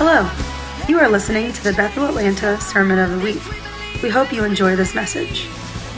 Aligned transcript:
Hello. 0.00 0.30
You 0.88 1.00
are 1.00 1.08
listening 1.08 1.52
to 1.52 1.64
the 1.64 1.72
Bethel 1.72 2.06
Atlanta 2.06 2.60
Sermon 2.60 3.00
of 3.00 3.10
the 3.10 3.18
Week. 3.18 3.42
We 4.00 4.08
hope 4.08 4.32
you 4.32 4.44
enjoy 4.44 4.76
this 4.76 4.94
message. 4.94 5.46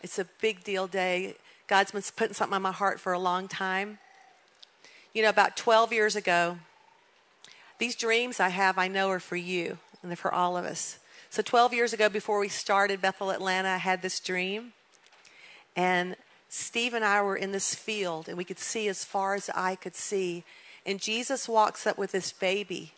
It's 0.00 0.20
a 0.20 0.26
big 0.40 0.62
deal 0.62 0.86
day. 0.86 1.34
God's 1.66 1.90
been 1.90 2.02
putting 2.14 2.34
something 2.34 2.54
on 2.54 2.62
my 2.62 2.70
heart 2.70 3.00
for 3.00 3.12
a 3.12 3.18
long 3.18 3.48
time. 3.48 3.98
You 5.12 5.24
know, 5.24 5.28
about 5.28 5.56
12 5.56 5.92
years 5.92 6.14
ago, 6.14 6.58
these 7.78 7.96
dreams 7.96 8.38
I 8.38 8.48
have, 8.48 8.78
I 8.78 8.86
know 8.86 9.10
are 9.10 9.18
for 9.18 9.34
you 9.34 9.76
and 10.02 10.10
they're 10.10 10.16
for 10.16 10.32
all 10.32 10.56
of 10.56 10.64
us. 10.64 11.00
So 11.28 11.42
12 11.42 11.74
years 11.74 11.92
ago, 11.92 12.08
before 12.08 12.38
we 12.38 12.48
started 12.48 13.02
Bethel 13.02 13.30
Atlanta, 13.30 13.70
I 13.70 13.78
had 13.78 14.02
this 14.02 14.20
dream. 14.20 14.72
And 15.74 16.14
Steve 16.48 16.94
and 16.94 17.04
I 17.04 17.20
were 17.22 17.36
in 17.36 17.50
this 17.50 17.74
field, 17.74 18.28
and 18.28 18.38
we 18.38 18.44
could 18.44 18.60
see 18.60 18.86
as 18.86 19.04
far 19.04 19.34
as 19.34 19.50
I 19.52 19.74
could 19.74 19.96
see. 19.96 20.44
And 20.86 21.00
Jesus 21.00 21.48
walks 21.48 21.88
up 21.88 21.98
with 21.98 22.12
this 22.12 22.30
baby, 22.30 22.92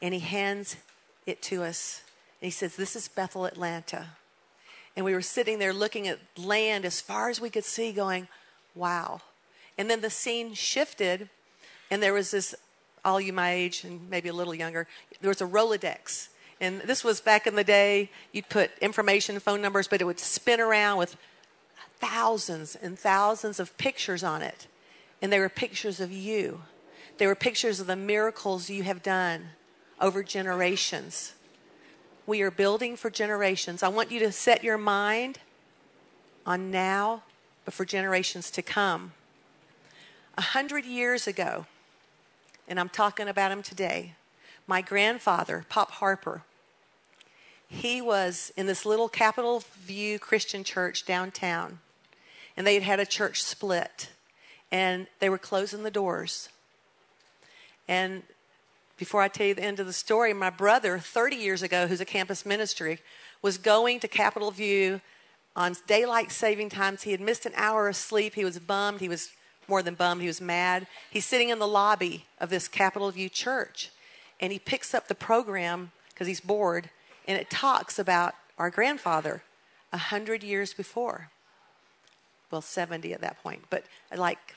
and 0.00 0.14
he 0.14 0.20
hands 0.20 0.76
it 1.26 1.42
to 1.42 1.62
us. 1.62 2.02
And 2.40 2.46
he 2.46 2.50
says, 2.50 2.76
This 2.76 2.96
is 2.96 3.08
Bethel 3.08 3.44
Atlanta. 3.44 4.06
And 4.96 5.04
we 5.04 5.12
were 5.12 5.22
sitting 5.22 5.58
there 5.58 5.72
looking 5.72 6.08
at 6.08 6.18
land 6.36 6.84
as 6.84 7.00
far 7.00 7.28
as 7.28 7.40
we 7.40 7.50
could 7.50 7.64
see, 7.64 7.92
going, 7.92 8.28
Wow. 8.74 9.20
And 9.76 9.88
then 9.88 10.00
the 10.00 10.10
scene 10.10 10.54
shifted, 10.54 11.28
and 11.90 12.02
there 12.02 12.12
was 12.12 12.30
this, 12.30 12.54
all 13.04 13.20
you 13.20 13.32
my 13.32 13.52
age 13.52 13.84
and 13.84 14.10
maybe 14.10 14.28
a 14.28 14.32
little 14.32 14.54
younger, 14.54 14.88
there 15.20 15.28
was 15.28 15.40
a 15.40 15.46
Rolodex. 15.46 16.28
And 16.60 16.80
this 16.80 17.04
was 17.04 17.20
back 17.20 17.46
in 17.46 17.54
the 17.54 17.62
day, 17.62 18.10
you'd 18.32 18.48
put 18.48 18.76
information, 18.80 19.38
phone 19.38 19.62
numbers, 19.62 19.86
but 19.86 20.00
it 20.00 20.04
would 20.04 20.18
spin 20.18 20.60
around 20.60 20.98
with 20.98 21.16
thousands 22.00 22.74
and 22.74 22.98
thousands 22.98 23.60
of 23.60 23.76
pictures 23.78 24.24
on 24.24 24.42
it. 24.42 24.66
And 25.22 25.32
they 25.32 25.38
were 25.38 25.48
pictures 25.48 26.00
of 26.00 26.10
you. 26.10 26.62
They 27.18 27.26
were 27.26 27.36
pictures 27.36 27.78
of 27.78 27.86
the 27.86 27.96
miracles 27.96 28.68
you 28.68 28.82
have 28.82 29.02
done 29.02 29.50
over 30.00 30.22
generations. 30.22 31.34
We 32.26 32.42
are 32.42 32.50
building 32.50 32.96
for 32.96 33.10
generations. 33.10 33.82
I 33.82 33.88
want 33.88 34.10
you 34.10 34.20
to 34.20 34.32
set 34.32 34.62
your 34.62 34.78
mind 34.78 35.38
on 36.44 36.70
now, 36.70 37.22
but 37.64 37.74
for 37.74 37.84
generations 37.84 38.50
to 38.52 38.62
come. 38.62 39.12
A 40.36 40.42
hundred 40.42 40.84
years 40.84 41.26
ago, 41.26 41.66
and 42.68 42.78
I'm 42.78 42.88
talking 42.88 43.28
about 43.28 43.50
him 43.50 43.62
today, 43.62 44.14
my 44.66 44.82
grandfather, 44.82 45.64
Pop 45.68 45.90
Harper, 45.92 46.42
he 47.68 48.00
was 48.00 48.50
in 48.56 48.66
this 48.66 48.86
little 48.86 49.08
Capitol 49.08 49.62
View 49.84 50.18
Christian 50.18 50.64
church 50.64 51.04
downtown 51.04 51.80
and 52.56 52.66
they 52.66 52.74
had 52.74 52.82
had 52.82 53.00
a 53.00 53.06
church 53.06 53.42
split 53.42 54.10
and 54.72 55.06
they 55.20 55.28
were 55.28 55.38
closing 55.38 55.82
the 55.82 55.90
doors. 55.90 56.48
And 57.86 58.22
before 58.98 59.22
I 59.22 59.28
tell 59.28 59.46
you 59.46 59.54
the 59.54 59.62
end 59.62 59.80
of 59.80 59.86
the 59.86 59.92
story, 59.92 60.34
my 60.34 60.50
brother, 60.50 60.98
30 60.98 61.36
years 61.36 61.62
ago, 61.62 61.86
who's 61.86 62.00
a 62.00 62.04
campus 62.04 62.44
ministry, 62.44 63.00
was 63.40 63.56
going 63.56 64.00
to 64.00 64.08
Capitol 64.08 64.50
View 64.50 65.00
on 65.56 65.76
daylight 65.86 66.30
saving 66.30 66.68
times. 66.68 67.02
He 67.02 67.12
had 67.12 67.20
missed 67.20 67.46
an 67.46 67.52
hour 67.56 67.88
of 67.88 67.96
sleep. 67.96 68.34
He 68.34 68.44
was 68.44 68.58
bummed. 68.58 69.00
He 69.00 69.08
was 69.08 69.30
more 69.68 69.82
than 69.82 69.94
bummed. 69.94 70.20
He 70.20 70.26
was 70.26 70.40
mad. 70.40 70.86
He's 71.10 71.24
sitting 71.24 71.48
in 71.48 71.58
the 71.58 71.68
lobby 71.68 72.26
of 72.40 72.50
this 72.50 72.68
Capitol 72.68 73.10
View 73.10 73.28
church 73.28 73.90
and 74.40 74.52
he 74.52 74.58
picks 74.58 74.94
up 74.94 75.08
the 75.08 75.14
program 75.14 75.90
because 76.10 76.26
he's 76.26 76.40
bored 76.40 76.90
and 77.26 77.38
it 77.38 77.50
talks 77.50 77.98
about 77.98 78.34
our 78.56 78.70
grandfather 78.70 79.42
a 79.92 79.98
hundred 79.98 80.42
years 80.42 80.72
before 80.72 81.30
well, 82.50 82.62
70 82.62 83.12
at 83.12 83.20
that 83.20 83.42
point, 83.42 83.64
but 83.68 83.84
like 84.16 84.56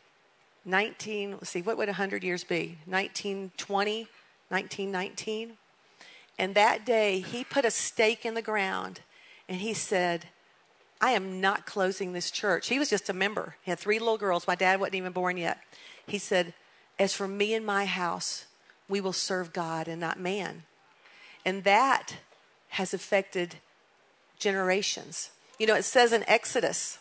19, 0.63 1.31
let's 1.31 1.49
see, 1.49 1.61
what 1.61 1.77
would 1.77 1.89
100 1.89 2.23
years 2.23 2.43
be? 2.43 2.77
1920, 2.85 4.07
1919? 4.51 5.53
And 6.37 6.55
that 6.55 6.85
day, 6.85 7.19
he 7.19 7.43
put 7.43 7.65
a 7.65 7.71
stake 7.71 8.25
in 8.25 8.33
the 8.33 8.41
ground 8.41 9.01
and 9.47 9.59
he 9.59 9.73
said, 9.73 10.27
I 10.99 11.11
am 11.11 11.41
not 11.41 11.65
closing 11.65 12.13
this 12.13 12.29
church. 12.29 12.67
He 12.67 12.77
was 12.77 12.89
just 12.89 13.09
a 13.09 13.13
member. 13.13 13.55
He 13.63 13.71
had 13.71 13.79
three 13.79 13.99
little 13.99 14.17
girls. 14.17 14.47
My 14.47 14.55
dad 14.55 14.79
wasn't 14.79 14.95
even 14.95 15.11
born 15.11 15.37
yet. 15.37 15.59
He 16.05 16.19
said, 16.19 16.53
As 16.99 17.13
for 17.13 17.27
me 17.27 17.53
and 17.53 17.65
my 17.65 17.85
house, 17.85 18.45
we 18.87 19.01
will 19.01 19.13
serve 19.13 19.51
God 19.53 19.87
and 19.87 19.99
not 19.99 20.19
man. 20.19 20.63
And 21.43 21.63
that 21.63 22.17
has 22.69 22.93
affected 22.93 23.55
generations. 24.37 25.31
You 25.57 25.67
know, 25.67 25.75
it 25.75 25.83
says 25.83 26.13
in 26.13 26.23
Exodus 26.27 26.99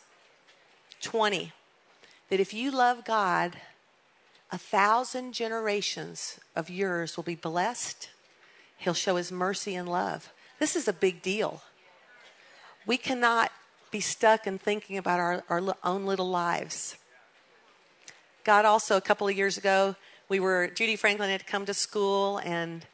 20 1.02 1.52
that 2.30 2.40
if 2.40 2.54
you 2.54 2.70
love 2.70 3.04
God, 3.04 3.56
a 4.52 4.58
thousand 4.58 5.32
generations 5.32 6.40
of 6.56 6.68
yours 6.68 7.16
will 7.16 7.24
be 7.24 7.34
blessed. 7.34 8.10
He'll 8.76 8.94
show 8.94 9.16
his 9.16 9.30
mercy 9.30 9.74
and 9.74 9.88
love. 9.88 10.32
This 10.58 10.74
is 10.74 10.88
a 10.88 10.92
big 10.92 11.22
deal. 11.22 11.62
We 12.86 12.96
cannot 12.96 13.52
be 13.90 14.00
stuck 14.00 14.46
in 14.46 14.58
thinking 14.58 14.98
about 14.98 15.20
our, 15.20 15.44
our 15.48 15.74
own 15.84 16.06
little 16.06 16.28
lives. 16.28 16.96
God 18.44 18.64
also, 18.64 18.96
a 18.96 19.00
couple 19.00 19.28
of 19.28 19.36
years 19.36 19.58
ago, 19.58 19.96
we 20.28 20.40
were, 20.40 20.68
Judy 20.68 20.96
Franklin 20.96 21.30
had 21.30 21.46
come 21.46 21.66
to 21.66 21.74
school 21.74 22.38
and 22.38 22.86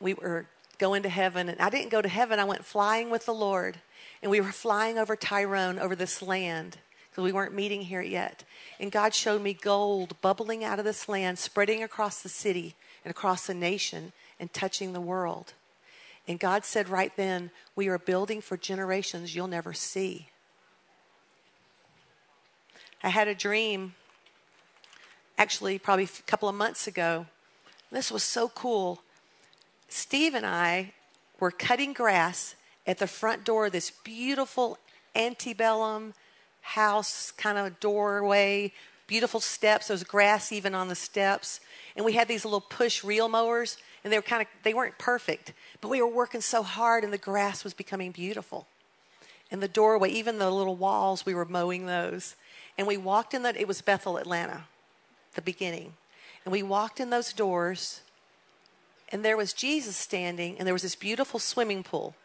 we 0.00 0.14
were 0.14 0.46
going 0.78 1.02
to 1.04 1.08
heaven. 1.08 1.48
And 1.48 1.60
I 1.60 1.70
didn't 1.70 1.90
go 1.90 2.02
to 2.02 2.08
heaven, 2.08 2.38
I 2.38 2.44
went 2.44 2.64
flying 2.64 3.10
with 3.10 3.26
the 3.26 3.34
Lord. 3.34 3.78
And 4.22 4.30
we 4.30 4.40
were 4.40 4.52
flying 4.52 4.98
over 4.98 5.16
Tyrone, 5.16 5.78
over 5.78 5.94
this 5.94 6.22
land 6.22 6.78
because 7.14 7.22
we 7.22 7.32
weren't 7.32 7.54
meeting 7.54 7.82
here 7.82 8.02
yet. 8.02 8.42
And 8.80 8.90
God 8.90 9.14
showed 9.14 9.40
me 9.40 9.54
gold 9.54 10.20
bubbling 10.20 10.64
out 10.64 10.80
of 10.80 10.84
this 10.84 11.08
land, 11.08 11.38
spreading 11.38 11.80
across 11.80 12.20
the 12.20 12.28
city 12.28 12.74
and 13.04 13.10
across 13.12 13.46
the 13.46 13.54
nation 13.54 14.12
and 14.40 14.52
touching 14.52 14.92
the 14.92 15.00
world. 15.00 15.52
And 16.26 16.40
God 16.40 16.64
said 16.64 16.88
right 16.88 17.16
then, 17.16 17.52
We 17.76 17.86
are 17.86 17.98
building 17.98 18.40
for 18.40 18.56
generations 18.56 19.32
you'll 19.32 19.46
never 19.46 19.72
see. 19.72 20.30
I 23.00 23.10
had 23.10 23.28
a 23.28 23.34
dream, 23.34 23.94
actually, 25.38 25.78
probably 25.78 26.04
a 26.06 26.22
couple 26.26 26.48
of 26.48 26.56
months 26.56 26.88
ago. 26.88 27.26
This 27.92 28.10
was 28.10 28.24
so 28.24 28.48
cool. 28.48 29.02
Steve 29.88 30.34
and 30.34 30.44
I 30.44 30.94
were 31.38 31.52
cutting 31.52 31.92
grass 31.92 32.56
at 32.88 32.98
the 32.98 33.06
front 33.06 33.44
door 33.44 33.66
of 33.66 33.72
this 33.72 33.92
beautiful 34.02 34.78
antebellum 35.14 36.12
house 36.64 37.30
kind 37.30 37.58
of 37.58 37.78
doorway, 37.78 38.72
beautiful 39.06 39.38
steps. 39.38 39.88
There 39.88 39.94
was 39.94 40.02
grass 40.02 40.50
even 40.50 40.74
on 40.74 40.88
the 40.88 40.94
steps. 40.94 41.60
And 41.94 42.04
we 42.04 42.14
had 42.14 42.26
these 42.26 42.44
little 42.44 42.60
push 42.60 43.04
reel 43.04 43.28
mowers, 43.28 43.76
and 44.02 44.12
they 44.12 44.18
were 44.18 44.22
kind 44.22 44.42
of, 44.42 44.48
they 44.64 44.74
weren't 44.74 44.98
perfect, 44.98 45.52
but 45.80 45.88
we 45.88 46.00
were 46.00 46.08
working 46.08 46.40
so 46.40 46.62
hard, 46.62 47.04
and 47.04 47.12
the 47.12 47.18
grass 47.18 47.62
was 47.62 47.74
becoming 47.74 48.10
beautiful. 48.10 48.66
And 49.50 49.62
the 49.62 49.68
doorway, 49.68 50.10
even 50.10 50.38
the 50.38 50.50
little 50.50 50.74
walls, 50.74 51.24
we 51.24 51.34
were 51.34 51.44
mowing 51.44 51.86
those. 51.86 52.34
And 52.76 52.86
we 52.86 52.96
walked 52.96 53.34
in 53.34 53.42
that, 53.42 53.56
it 53.56 53.68
was 53.68 53.82
Bethel, 53.82 54.16
Atlanta, 54.16 54.64
the 55.34 55.42
beginning. 55.42 55.92
And 56.44 56.52
we 56.52 56.62
walked 56.62 56.98
in 56.98 57.10
those 57.10 57.32
doors, 57.32 58.00
and 59.10 59.24
there 59.24 59.36
was 59.36 59.52
Jesus 59.52 59.96
standing, 59.96 60.58
and 60.58 60.66
there 60.66 60.74
was 60.74 60.82
this 60.82 60.96
beautiful 60.96 61.38
swimming 61.38 61.82
pool. 61.82 62.16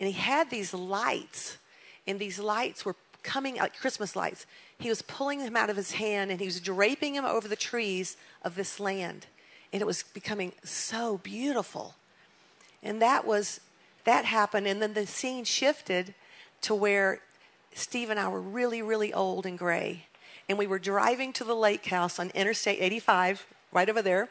And 0.00 0.06
he 0.06 0.14
had 0.14 0.50
these 0.50 0.72
lights, 0.72 1.58
and 2.06 2.18
these 2.18 2.38
lights 2.38 2.84
were 2.84 2.96
coming 3.26 3.56
like 3.56 3.76
Christmas 3.76 4.14
lights. 4.14 4.46
He 4.78 4.88
was 4.88 5.02
pulling 5.02 5.40
them 5.40 5.56
out 5.56 5.68
of 5.68 5.76
his 5.76 5.92
hand 5.92 6.30
and 6.30 6.40
he 6.40 6.46
was 6.46 6.60
draping 6.60 7.14
them 7.14 7.24
over 7.24 7.48
the 7.48 7.56
trees 7.56 8.16
of 8.42 8.54
this 8.54 8.78
land. 8.78 9.26
And 9.72 9.82
it 9.82 9.84
was 9.84 10.04
becoming 10.04 10.52
so 10.62 11.18
beautiful. 11.18 11.96
And 12.82 13.02
that 13.02 13.26
was, 13.26 13.60
that 14.04 14.24
happened. 14.24 14.66
And 14.66 14.80
then 14.80 14.94
the 14.94 15.06
scene 15.06 15.44
shifted 15.44 16.14
to 16.62 16.74
where 16.74 17.20
Steve 17.74 18.10
and 18.10 18.18
I 18.18 18.28
were 18.28 18.40
really, 18.40 18.80
really 18.80 19.12
old 19.12 19.44
and 19.44 19.58
gray. 19.58 20.06
And 20.48 20.56
we 20.56 20.68
were 20.68 20.78
driving 20.78 21.32
to 21.34 21.44
the 21.44 21.54
lake 21.54 21.86
house 21.86 22.20
on 22.20 22.30
Interstate 22.30 22.78
85, 22.80 23.44
right 23.72 23.90
over 23.90 24.02
there. 24.02 24.28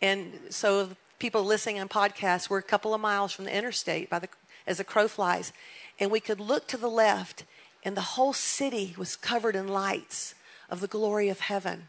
And 0.00 0.40
so 0.48 0.90
people 1.18 1.44
listening 1.44 1.78
on 1.78 1.88
podcasts 1.88 2.48
were 2.48 2.58
a 2.58 2.62
couple 2.62 2.94
of 2.94 3.00
miles 3.00 3.32
from 3.32 3.44
the 3.44 3.54
interstate 3.54 4.08
by 4.08 4.18
the, 4.20 4.28
as 4.66 4.78
the 4.78 4.84
crow 4.84 5.06
flies. 5.06 5.52
And 6.00 6.10
we 6.10 6.20
could 6.20 6.40
look 6.40 6.66
to 6.68 6.78
the 6.78 6.90
left 6.90 7.44
and 7.86 7.96
the 7.96 8.00
whole 8.00 8.32
city 8.32 8.96
was 8.98 9.14
covered 9.14 9.54
in 9.54 9.68
lights 9.68 10.34
of 10.68 10.80
the 10.80 10.88
glory 10.88 11.28
of 11.28 11.38
heaven 11.38 11.88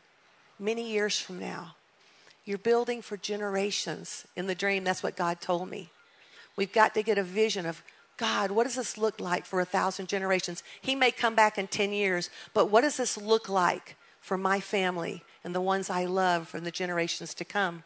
many 0.59 0.91
years 0.91 1.19
from 1.19 1.39
now. 1.39 1.75
You're 2.45 2.59
building 2.59 3.01
for 3.01 3.17
generations. 3.17 4.27
In 4.35 4.45
the 4.45 4.53
dream, 4.53 4.83
that's 4.83 5.01
what 5.01 5.15
God 5.15 5.41
told 5.41 5.71
me. 5.71 5.89
We've 6.55 6.71
got 6.71 6.94
to 6.94 7.01
get 7.01 7.17
a 7.17 7.23
vision 7.23 7.65
of 7.65 7.81
God, 8.15 8.51
what 8.51 8.65
does 8.65 8.75
this 8.75 8.95
look 8.95 9.19
like 9.19 9.44
for 9.44 9.59
a 9.59 9.65
thousand 9.65 10.07
generations? 10.07 10.61
He 10.81 10.94
may 10.94 11.09
come 11.09 11.33
back 11.33 11.57
in 11.57 11.67
10 11.67 11.91
years, 11.91 12.29
but 12.53 12.69
what 12.69 12.81
does 12.81 12.97
this 12.97 13.17
look 13.17 13.49
like 13.49 13.95
for 14.21 14.38
my 14.38 14.59
family 14.59 15.23
and 15.44 15.55
the 15.55 15.61
ones 15.61 15.89
I 15.89 16.05
love 16.05 16.47
from 16.47 16.63
the 16.63 16.71
generations 16.71 17.33
to 17.35 17.45
come? 17.45 17.83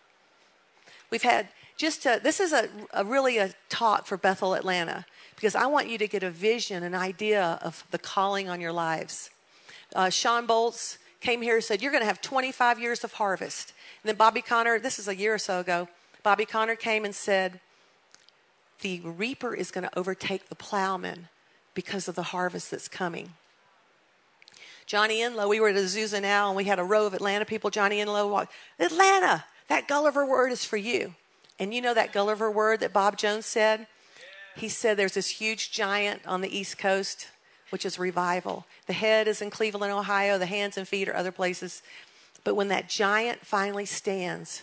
We've 1.10 1.22
had 1.22 1.48
just 1.78 2.06
a, 2.06 2.20
this 2.22 2.42
is 2.42 2.52
a, 2.52 2.68
a 2.94 3.06
really 3.06 3.38
a 3.38 3.54
talk 3.70 4.06
for 4.06 4.18
Bethel 4.18 4.54
Atlanta 4.54 5.06
because 5.42 5.56
I 5.56 5.66
want 5.66 5.90
you 5.90 5.98
to 5.98 6.08
get 6.08 6.22
a 6.22 6.30
vision, 6.30 6.84
an 6.84 6.94
idea 6.94 7.58
of 7.64 7.84
the 7.90 7.98
calling 7.98 8.48
on 8.48 8.62
your 8.62 8.72
lives. 8.72 9.32
Uh, 9.96 10.12
Shawn 10.12 10.46
Bolz 10.46 11.00
came 11.20 11.42
here 11.42 11.56
and 11.56 11.64
said, 11.64 11.82
You're 11.82 11.92
going 11.92 12.04
to 12.04 12.08
have 12.08 12.22
25 12.22 12.80
years 12.80 13.04
of 13.04 13.14
harvest. 13.14 13.74
And 14.04 14.10
then 14.10 14.18
Bobby 14.18 14.44
Conner, 14.44 14.78
this 14.78 15.00
is 15.00 15.08
a 15.08 15.16
year 15.16 15.34
or 15.34 15.40
so 15.40 15.60
ago, 15.60 15.88
Bobby 16.22 16.46
Conner 16.46 16.76
came 16.76 17.04
and 17.04 17.16
said, 17.16 17.60
The 18.82 19.00
reaper 19.00 19.56
is 19.56 19.72
going 19.72 19.84
to 19.84 19.98
overtake 19.98 20.48
the 20.48 20.56
plowman 20.56 21.28
because 21.74 22.08
of 22.08 22.14
the 22.14 22.22
harvest 22.22 22.70
that's 22.70 22.88
coming. 22.88 23.34
Johnny 24.86 25.22
Enlow, 25.22 25.50
we 25.50 25.60
were 25.60 25.70
at 25.70 25.76
Azusa 25.76 26.22
now, 26.22 26.50
and 26.50 26.56
we 26.56 26.66
had 26.66 26.78
a 26.78 26.84
row 26.84 27.08
of 27.08 27.16
Atlanta 27.16 27.46
people. 27.46 27.72
Johnny 27.72 28.00
Enlow 28.00 28.30
walked, 28.30 28.54
Atlanta, 28.78 29.46
that 29.70 29.88
Gulliver 29.88 30.24
word 30.24 30.52
is 30.52 30.64
for 30.64 30.78
you. 30.78 31.16
And 31.58 31.74
you 31.74 31.82
know 31.82 31.96
that 31.96 32.14
Gulliver 32.14 32.52
word 32.52 32.82
that 32.82 32.94
Bob 32.94 33.18
Jones 33.18 33.48
said? 33.48 33.88
He 34.62 34.70
said 34.70 34.96
there's 34.96 35.16
this 35.16 35.42
huge 35.42 35.72
giant 35.72 36.22
on 36.28 36.42
the 36.42 36.56
East 36.56 36.78
Coast, 36.78 37.30
which 37.72 37.84
is 37.84 37.98
revival. 37.98 38.68
The 38.86 38.94
head 38.94 39.28
is 39.28 39.42
in 39.42 39.50
Cleveland, 39.50 39.92
Ohio, 39.92 40.38
the 40.38 40.46
hands 40.46 40.78
and 40.78 40.88
feet 40.88 41.10
are 41.10 41.16
other 41.16 41.32
places. 41.32 41.82
But 42.44 42.54
when 42.54 42.68
that 42.68 42.88
giant 42.88 43.44
finally 43.44 43.88
stands, 43.88 44.62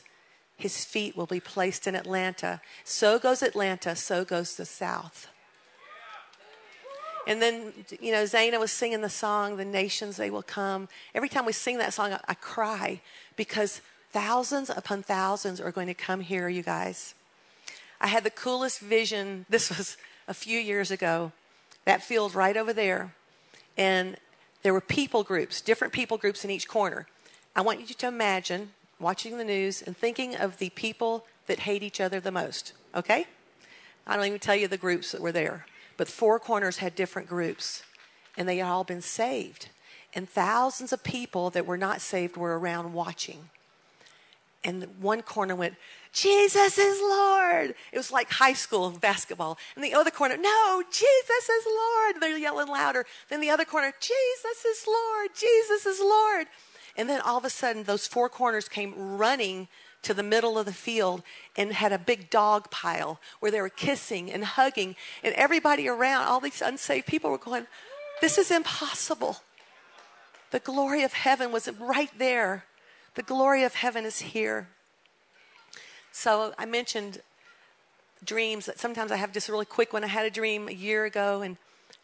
his 0.57 0.85
feet 0.85 1.17
will 1.17 1.27
be 1.27 1.41
placed 1.41 1.89
in 1.89 1.97
Atlanta. 1.97 2.61
So 2.85 3.19
goes 3.19 3.43
Atlanta, 3.43 3.97
so 3.97 4.25
goes 4.25 4.55
the 4.55 4.65
South. 4.65 5.27
And 7.27 7.43
then, 7.43 7.73
you 8.01 8.13
know, 8.13 8.23
Zana 8.23 8.61
was 8.61 8.71
singing 8.71 9.01
the 9.01 9.11
song, 9.11 9.57
The 9.57 9.65
Nations 9.65 10.17
They 10.17 10.31
Will 10.31 10.45
Come. 10.45 10.89
Every 11.13 11.29
time 11.29 11.45
we 11.45 11.53
sing 11.53 11.79
that 11.79 11.93
song, 11.93 12.13
I, 12.13 12.21
I 12.29 12.35
cry 12.35 13.01
because 13.35 13.81
thousands 14.13 14.71
upon 14.71 15.03
thousands 15.03 15.61
are 15.61 15.73
going 15.73 15.89
to 15.89 15.95
come 15.95 16.21
here, 16.21 16.49
you 16.49 16.63
guys. 16.63 17.17
I 18.01 18.09
had 18.09 18.25
the 18.25 18.31
coolest 18.31 18.81
vision. 18.81 19.47
This 19.51 19.77
was 19.77 19.97
a 20.27 20.35
few 20.35 20.59
years 20.59 20.91
ago. 20.91 21.33
That 21.85 22.03
field 22.03 22.35
right 22.35 22.57
over 22.57 22.73
there. 22.73 23.15
And 23.77 24.17
there 24.63 24.73
were 24.73 24.81
people 24.81 25.23
groups, 25.23 25.61
different 25.61 25.93
people 25.93 26.19
groups 26.19 26.45
in 26.45 26.51
each 26.51 26.69
corner. 26.69 27.07
I 27.55 27.61
want 27.61 27.81
you 27.81 27.87
to 27.87 28.09
imagine 28.09 28.73
watching 29.01 29.39
the 29.39 29.45
news 29.45 29.83
and 29.83 29.97
thinking 29.97 30.35
of 30.37 30.59
the 30.59 30.71
people 30.71 31.25
that 31.47 31.61
hate 31.61 31.83
each 31.83 32.01
other 32.01 32.21
the 32.21 32.33
most, 32.33 32.73
okay? 32.95 33.27
I 34.07 34.17
don't 34.17 34.27
even 34.27 34.39
tell 34.39 34.57
you 34.57 34.69
the 34.69 34.77
groups 34.77 35.13
that 35.13 35.21
were 35.21 35.33
there, 35.33 35.67
but 35.97 36.09
Four 36.09 36.39
Corners 36.39 36.79
had 36.79 36.95
different 36.95 37.29
groups, 37.29 37.83
and 38.37 38.49
they 38.49 38.59
had 38.59 38.67
all 38.67 38.85
been 38.85 39.03
saved. 39.03 39.69
And 40.15 40.29
thousands 40.29 40.93
of 40.93 41.05
people 41.05 41.51
that 41.51 41.67
were 41.67 41.77
not 41.77 42.01
saved 42.01 42.37
were 42.37 42.59
around 42.59 42.93
watching. 42.93 43.51
And 44.65 44.87
one 45.01 45.23
corner 45.23 45.55
went, 45.55 45.77
Jesus 46.13 46.79
is 46.79 47.01
Lord. 47.01 47.75
It 47.93 47.97
was 47.97 48.11
like 48.11 48.31
high 48.31 48.53
school 48.53 48.91
basketball. 48.91 49.59
In 49.77 49.83
the 49.83 49.95
other 49.95 50.11
corner, 50.11 50.37
no, 50.37 50.83
Jesus 50.91 51.49
is 51.49 51.67
Lord. 51.67 52.17
They're 52.21 52.39
yelling 52.39 52.69
louder. 52.69 53.05
Then 53.29 53.41
the 53.41 53.51
other 53.51 53.65
corner, 53.65 53.93
Jesus 54.01 54.65
is 54.65 54.87
Lord. 54.87 55.29
Jesus 55.39 55.87
is 55.87 56.01
Lord. 56.01 56.47
And 56.97 57.09
then 57.09 57.21
all 57.21 57.39
of 57.39 57.45
a 57.45 57.51
sudden, 57.51 57.85
those 57.85 58.07
four 58.07 58.29
corners 58.29 58.69
came 58.69 58.95
running 58.97 59.69
to 60.03 60.15
the 60.15 60.23
middle 60.23 60.59
of 60.59 60.67
the 60.67 60.73
field 60.73 61.23
and 61.57 61.73
had 61.73 61.93
a 61.93 61.99
big 61.99 62.31
dog 62.31 62.71
pile 62.71 63.21
where 63.41 63.51
they 63.51 63.61
were 63.61 63.69
kissing 63.69 64.31
and 64.31 64.45
hugging. 64.45 64.97
And 65.23 65.35
everybody 65.35 65.89
around, 65.89 66.25
all 66.25 66.41
these 66.41 66.63
unsaved 66.63 67.07
people 67.07 67.31
were 67.31 67.39
going, 67.39 67.67
This 68.21 68.39
is 68.39 68.51
impossible. 68.51 69.39
The 70.51 70.61
glory 70.61 71.03
of 71.03 71.13
heaven 71.13 71.53
was 71.53 71.69
right 71.79 72.11
there. 72.17 72.65
The 73.15 73.23
glory 73.23 73.65
of 73.65 73.75
heaven 73.75 74.05
is 74.05 74.21
here. 74.21 74.69
So 76.19 76.53
I 76.59 76.67
mentioned 76.67 77.23
dreams 78.25 78.67
that 78.67 78.81
sometimes 78.81 79.13
I 79.13 79.17
have 79.17 79.33
just 79.33 79.49
a 79.49 79.53
really 79.53 79.65
quick 79.65 79.93
one. 79.93 80.03
I 80.03 80.09
had 80.09 80.27
a 80.27 80.31
dream 80.31 80.67
a 80.67 80.73
year 80.73 81.05
ago, 81.05 81.43
and 81.43 81.57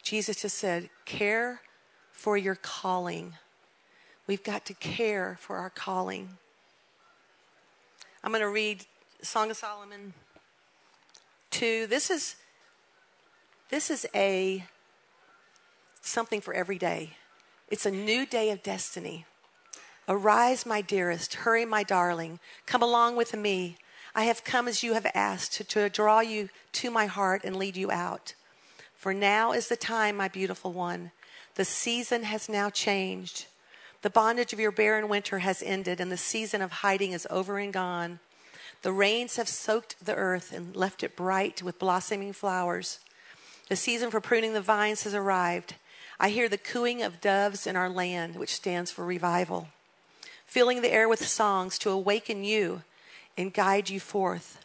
Jesus 0.04 0.42
just 0.42 0.56
said, 0.56 0.88
Care 1.04 1.62
for 2.12 2.36
your 2.36 2.54
calling. 2.54 3.32
We've 4.28 4.44
got 4.44 4.66
to 4.66 4.74
care 4.74 5.36
for 5.40 5.56
our 5.56 5.68
calling. 5.68 6.28
I'm 8.22 8.30
going 8.30 8.40
to 8.40 8.48
read 8.48 8.86
Song 9.20 9.50
of 9.50 9.56
Solomon 9.56 10.14
2. 11.50 11.88
This 11.88 12.08
is 12.08 12.36
this 13.68 13.90
is 13.90 14.06
a 14.14 14.64
something 16.02 16.40
for 16.40 16.54
every 16.54 16.78
day. 16.78 17.16
It's 17.68 17.84
a 17.84 17.90
new 17.90 18.26
day 18.26 18.50
of 18.50 18.62
destiny. 18.62 19.26
Arise, 20.06 20.64
my 20.64 20.82
dearest, 20.82 21.34
hurry, 21.34 21.64
my 21.64 21.82
darling, 21.82 22.38
come 22.64 22.80
along 22.80 23.16
with 23.16 23.34
me. 23.34 23.76
I 24.14 24.24
have 24.24 24.44
come 24.44 24.68
as 24.68 24.82
you 24.82 24.94
have 24.94 25.10
asked 25.12 25.54
to, 25.54 25.64
to 25.64 25.88
draw 25.88 26.20
you 26.20 26.48
to 26.72 26.90
my 26.90 27.06
heart 27.06 27.42
and 27.44 27.56
lead 27.56 27.76
you 27.76 27.90
out. 27.90 28.34
For 28.94 29.12
now 29.12 29.52
is 29.52 29.68
the 29.68 29.76
time, 29.76 30.16
my 30.16 30.28
beautiful 30.28 30.72
one. 30.72 31.10
The 31.56 31.64
season 31.64 32.22
has 32.22 32.48
now 32.48 32.70
changed. 32.70 33.46
The 34.02 34.10
bondage 34.10 34.52
of 34.52 34.60
your 34.60 34.70
barren 34.70 35.08
winter 35.08 35.40
has 35.40 35.62
ended, 35.62 36.00
and 36.00 36.12
the 36.12 36.16
season 36.16 36.62
of 36.62 36.70
hiding 36.70 37.12
is 37.12 37.26
over 37.28 37.58
and 37.58 37.72
gone. 37.72 38.20
The 38.82 38.92
rains 38.92 39.36
have 39.36 39.48
soaked 39.48 39.96
the 40.04 40.14
earth 40.14 40.52
and 40.52 40.76
left 40.76 41.02
it 41.02 41.16
bright 41.16 41.62
with 41.62 41.78
blossoming 41.78 42.32
flowers. 42.32 43.00
The 43.68 43.76
season 43.76 44.10
for 44.10 44.20
pruning 44.20 44.52
the 44.52 44.60
vines 44.60 45.04
has 45.04 45.14
arrived. 45.14 45.74
I 46.20 46.28
hear 46.28 46.48
the 46.48 46.58
cooing 46.58 47.02
of 47.02 47.20
doves 47.20 47.66
in 47.66 47.76
our 47.76 47.88
land, 47.88 48.36
which 48.36 48.54
stands 48.54 48.90
for 48.90 49.04
revival, 49.04 49.68
filling 50.46 50.82
the 50.82 50.92
air 50.92 51.08
with 51.08 51.26
songs 51.26 51.78
to 51.78 51.90
awaken 51.90 52.44
you 52.44 52.82
and 53.36 53.52
guide 53.52 53.88
you 53.90 54.00
forth. 54.00 54.64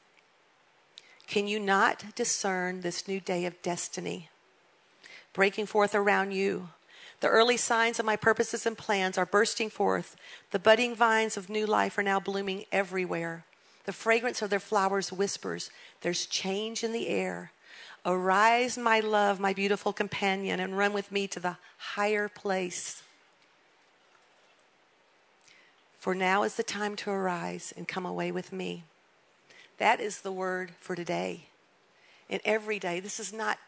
Can 1.27 1.47
you 1.47 1.59
not 1.59 2.15
discern 2.15 2.81
this 2.81 3.07
new 3.07 3.19
day 3.19 3.45
of 3.45 3.61
destiny 3.61 4.29
breaking 5.33 5.67
forth 5.67 5.93
around 5.93 6.31
you? 6.31 6.69
The 7.21 7.27
early 7.27 7.57
signs 7.57 7.99
of 7.99 8.05
my 8.05 8.15
purposes 8.15 8.65
and 8.65 8.77
plans 8.77 9.17
are 9.17 9.25
bursting 9.25 9.69
forth. 9.69 10.15
The 10.51 10.59
budding 10.59 10.95
vines 10.95 11.37
of 11.37 11.49
new 11.49 11.65
life 11.65 11.97
are 11.97 12.03
now 12.03 12.19
blooming 12.19 12.65
everywhere. 12.71 13.45
The 13.85 13.93
fragrance 13.93 14.41
of 14.41 14.49
their 14.49 14.59
flowers 14.59 15.11
whispers, 15.11 15.69
There's 16.01 16.25
change 16.25 16.83
in 16.83 16.93
the 16.93 17.07
air. 17.07 17.51
Arise, 18.05 18.77
my 18.77 19.01
love, 19.01 19.39
my 19.39 19.53
beautiful 19.53 19.91
companion, 19.91 20.59
and 20.59 20.77
run 20.77 20.93
with 20.93 21.11
me 21.11 21.27
to 21.27 21.39
the 21.39 21.57
higher 21.77 22.29
place. 22.29 23.03
For 25.99 26.15
now 26.15 26.43
is 26.43 26.55
the 26.55 26.63
time 26.63 26.95
to 26.97 27.11
arise 27.11 27.73
and 27.75 27.85
come 27.85 28.05
away 28.05 28.31
with 28.31 28.53
me. 28.53 28.85
That 29.79 29.99
is 29.99 30.21
the 30.21 30.31
word 30.31 30.71
for 30.79 30.95
today. 30.95 31.47
And 32.29 32.41
every 32.45 32.79
day, 32.79 33.01
this 33.01 33.19
is 33.19 33.33
not, 33.33 33.59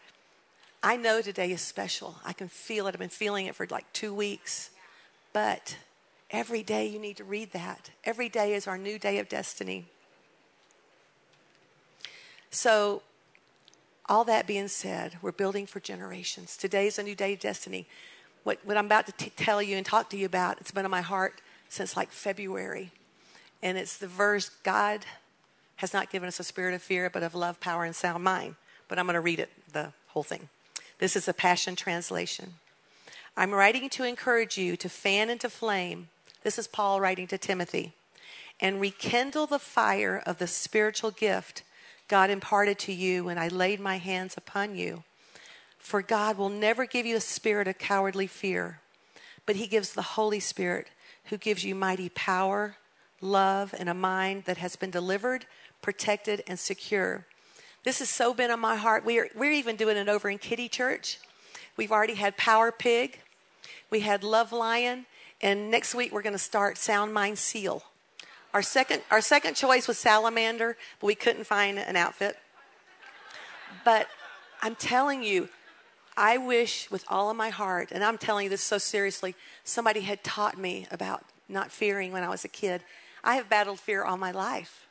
I 0.81 0.95
know 0.95 1.21
today 1.21 1.51
is 1.51 1.61
special. 1.61 2.15
I 2.25 2.31
can 2.31 2.47
feel 2.47 2.87
it. 2.87 2.95
I've 2.95 2.99
been 2.99 3.09
feeling 3.09 3.47
it 3.47 3.55
for 3.55 3.67
like 3.69 3.91
two 3.91 4.13
weeks. 4.13 4.69
But 5.33 5.77
every 6.29 6.63
day 6.63 6.87
you 6.87 6.99
need 6.99 7.17
to 7.17 7.25
read 7.25 7.51
that. 7.51 7.89
Every 8.05 8.29
day 8.29 8.53
is 8.53 8.65
our 8.65 8.77
new 8.77 8.97
day 8.97 9.19
of 9.19 9.27
destiny. 9.27 9.85
So, 12.49 13.01
all 14.07 14.23
that 14.25 14.47
being 14.47 14.67
said, 14.67 15.17
we're 15.21 15.31
building 15.31 15.65
for 15.65 15.79
generations. 15.79 16.57
Today 16.57 16.87
is 16.87 16.97
a 16.97 17.03
new 17.03 17.15
day 17.15 17.33
of 17.33 17.39
destiny. 17.39 17.87
What, 18.43 18.59
what 18.63 18.75
I'm 18.75 18.85
about 18.85 19.05
to 19.07 19.11
t- 19.13 19.31
tell 19.35 19.61
you 19.61 19.77
and 19.77 19.85
talk 19.85 20.09
to 20.09 20.17
you 20.17 20.25
about, 20.25 20.59
it's 20.59 20.71
been 20.71 20.85
on 20.85 20.91
my 20.91 21.01
heart 21.01 21.41
since 21.71 21.95
like 21.95 22.11
February. 22.11 22.91
And 23.63 23.77
it's 23.77 23.97
the 23.97 24.07
verse 24.07 24.49
God 24.63 25.05
has 25.77 25.93
not 25.93 26.11
given 26.11 26.27
us 26.27 26.39
a 26.39 26.43
spirit 26.43 26.75
of 26.75 26.81
fear, 26.81 27.09
but 27.09 27.23
of 27.23 27.33
love, 27.33 27.61
power, 27.61 27.85
and 27.85 27.95
sound 27.95 28.25
mind. 28.25 28.55
But 28.89 28.99
I'm 28.99 29.05
going 29.05 29.13
to 29.13 29.21
read 29.21 29.39
it, 29.39 29.49
the 29.71 29.93
whole 30.09 30.21
thing. 30.21 30.49
This 30.99 31.15
is 31.15 31.29
a 31.29 31.33
Passion 31.33 31.77
Translation. 31.77 32.55
I'm 33.37 33.53
writing 33.53 33.89
to 33.91 34.03
encourage 34.03 34.57
you 34.57 34.75
to 34.75 34.89
fan 34.89 35.29
into 35.29 35.49
flame. 35.49 36.09
This 36.43 36.59
is 36.59 36.67
Paul 36.67 36.99
writing 36.99 37.25
to 37.27 37.37
Timothy. 37.37 37.93
And 38.59 38.81
rekindle 38.81 39.47
the 39.47 39.57
fire 39.57 40.21
of 40.25 40.39
the 40.39 40.47
spiritual 40.47 41.11
gift 41.11 41.63
God 42.09 42.29
imparted 42.29 42.77
to 42.79 42.91
you 42.91 43.23
when 43.23 43.37
I 43.37 43.47
laid 43.47 43.79
my 43.79 43.97
hands 43.97 44.35
upon 44.35 44.75
you. 44.75 45.03
For 45.79 46.01
God 46.01 46.37
will 46.37 46.49
never 46.49 46.85
give 46.85 47.05
you 47.05 47.15
a 47.15 47.21
spirit 47.21 47.69
of 47.69 47.77
cowardly 47.77 48.27
fear, 48.27 48.81
but 49.45 49.55
He 49.55 49.67
gives 49.67 49.93
the 49.93 50.01
Holy 50.01 50.41
Spirit 50.41 50.89
who 51.25 51.37
gives 51.37 51.63
you 51.63 51.75
mighty 51.75 52.09
power, 52.09 52.75
love, 53.21 53.73
and 53.77 53.89
a 53.89 53.93
mind 53.93 54.43
that 54.45 54.57
has 54.57 54.75
been 54.75 54.91
delivered, 54.91 55.45
protected, 55.81 56.43
and 56.47 56.59
secure. 56.59 57.25
This 57.83 57.99
has 57.99 58.09
so 58.09 58.33
been 58.33 58.51
on 58.51 58.59
my 58.59 58.75
heart. 58.75 59.05
We're, 59.05 59.29
we're 59.35 59.51
even 59.51 59.75
doing 59.75 59.97
it 59.97 60.07
over 60.07 60.29
in 60.29 60.37
Kitty 60.37 60.69
Church. 60.69 61.19
We've 61.77 61.91
already 61.91 62.15
had 62.15 62.37
Power 62.37 62.71
Pig, 62.71 63.19
we 63.89 64.01
had 64.01 64.23
Love 64.23 64.51
Lion, 64.51 65.05
and 65.41 65.71
next 65.71 65.95
week 65.95 66.11
we're 66.11 66.21
going 66.21 66.33
to 66.33 66.39
start 66.39 66.77
Sound 66.77 67.13
Mind 67.13 67.37
Seal. 67.37 67.83
Our 68.53 68.61
second, 68.61 69.01
our 69.09 69.21
second 69.21 69.55
choice 69.55 69.87
was 69.87 69.97
salamander, 69.97 70.77
but 70.99 71.07
we 71.07 71.15
couldn't 71.15 71.45
find 71.45 71.79
an 71.79 71.95
outfit. 71.95 72.37
But 73.85 74.07
I'm 74.61 74.75
telling 74.75 75.23
you, 75.23 75.49
I 76.17 76.37
wish 76.37 76.89
with 76.91 77.05
all 77.07 77.29
of 77.29 77.37
my 77.37 77.49
heart, 77.49 77.89
and 77.91 78.03
I'm 78.03 78.17
telling 78.17 78.45
you 78.45 78.49
this 78.49 78.61
so 78.61 78.77
seriously, 78.77 79.35
somebody 79.63 80.01
had 80.01 80.23
taught 80.23 80.57
me 80.57 80.87
about 80.91 81.23
not 81.47 81.71
fearing 81.71 82.11
when 82.11 82.23
I 82.23 82.29
was 82.29 82.43
a 82.45 82.49
kid. 82.49 82.81
I 83.23 83.35
have 83.35 83.49
battled 83.49 83.79
fear 83.79 84.03
all 84.03 84.17
my 84.17 84.31
life. 84.31 84.87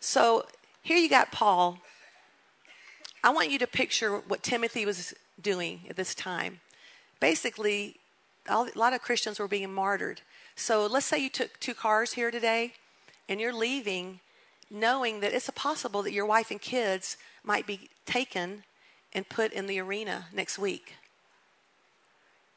So 0.00 0.46
here 0.82 0.96
you 0.96 1.08
got 1.08 1.32
Paul. 1.32 1.78
I 3.22 3.30
want 3.30 3.50
you 3.50 3.58
to 3.58 3.66
picture 3.66 4.18
what 4.18 4.42
Timothy 4.42 4.86
was 4.86 5.14
doing 5.40 5.80
at 5.88 5.96
this 5.96 6.14
time. 6.14 6.60
Basically, 7.20 7.96
all, 8.48 8.68
a 8.74 8.78
lot 8.78 8.92
of 8.92 9.02
Christians 9.02 9.38
were 9.38 9.48
being 9.48 9.72
martyred. 9.72 10.20
So 10.54 10.86
let's 10.86 11.06
say 11.06 11.18
you 11.18 11.30
took 11.30 11.58
two 11.60 11.74
cars 11.74 12.12
here 12.12 12.30
today 12.30 12.74
and 13.28 13.40
you're 13.40 13.52
leaving 13.52 14.20
knowing 14.70 15.20
that 15.20 15.32
it's 15.32 15.48
possible 15.50 16.02
that 16.02 16.12
your 16.12 16.26
wife 16.26 16.50
and 16.50 16.60
kids 16.60 17.16
might 17.42 17.66
be 17.66 17.88
taken 18.04 18.64
and 19.12 19.28
put 19.28 19.52
in 19.52 19.66
the 19.66 19.80
arena 19.80 20.26
next 20.32 20.58
week. 20.58 20.94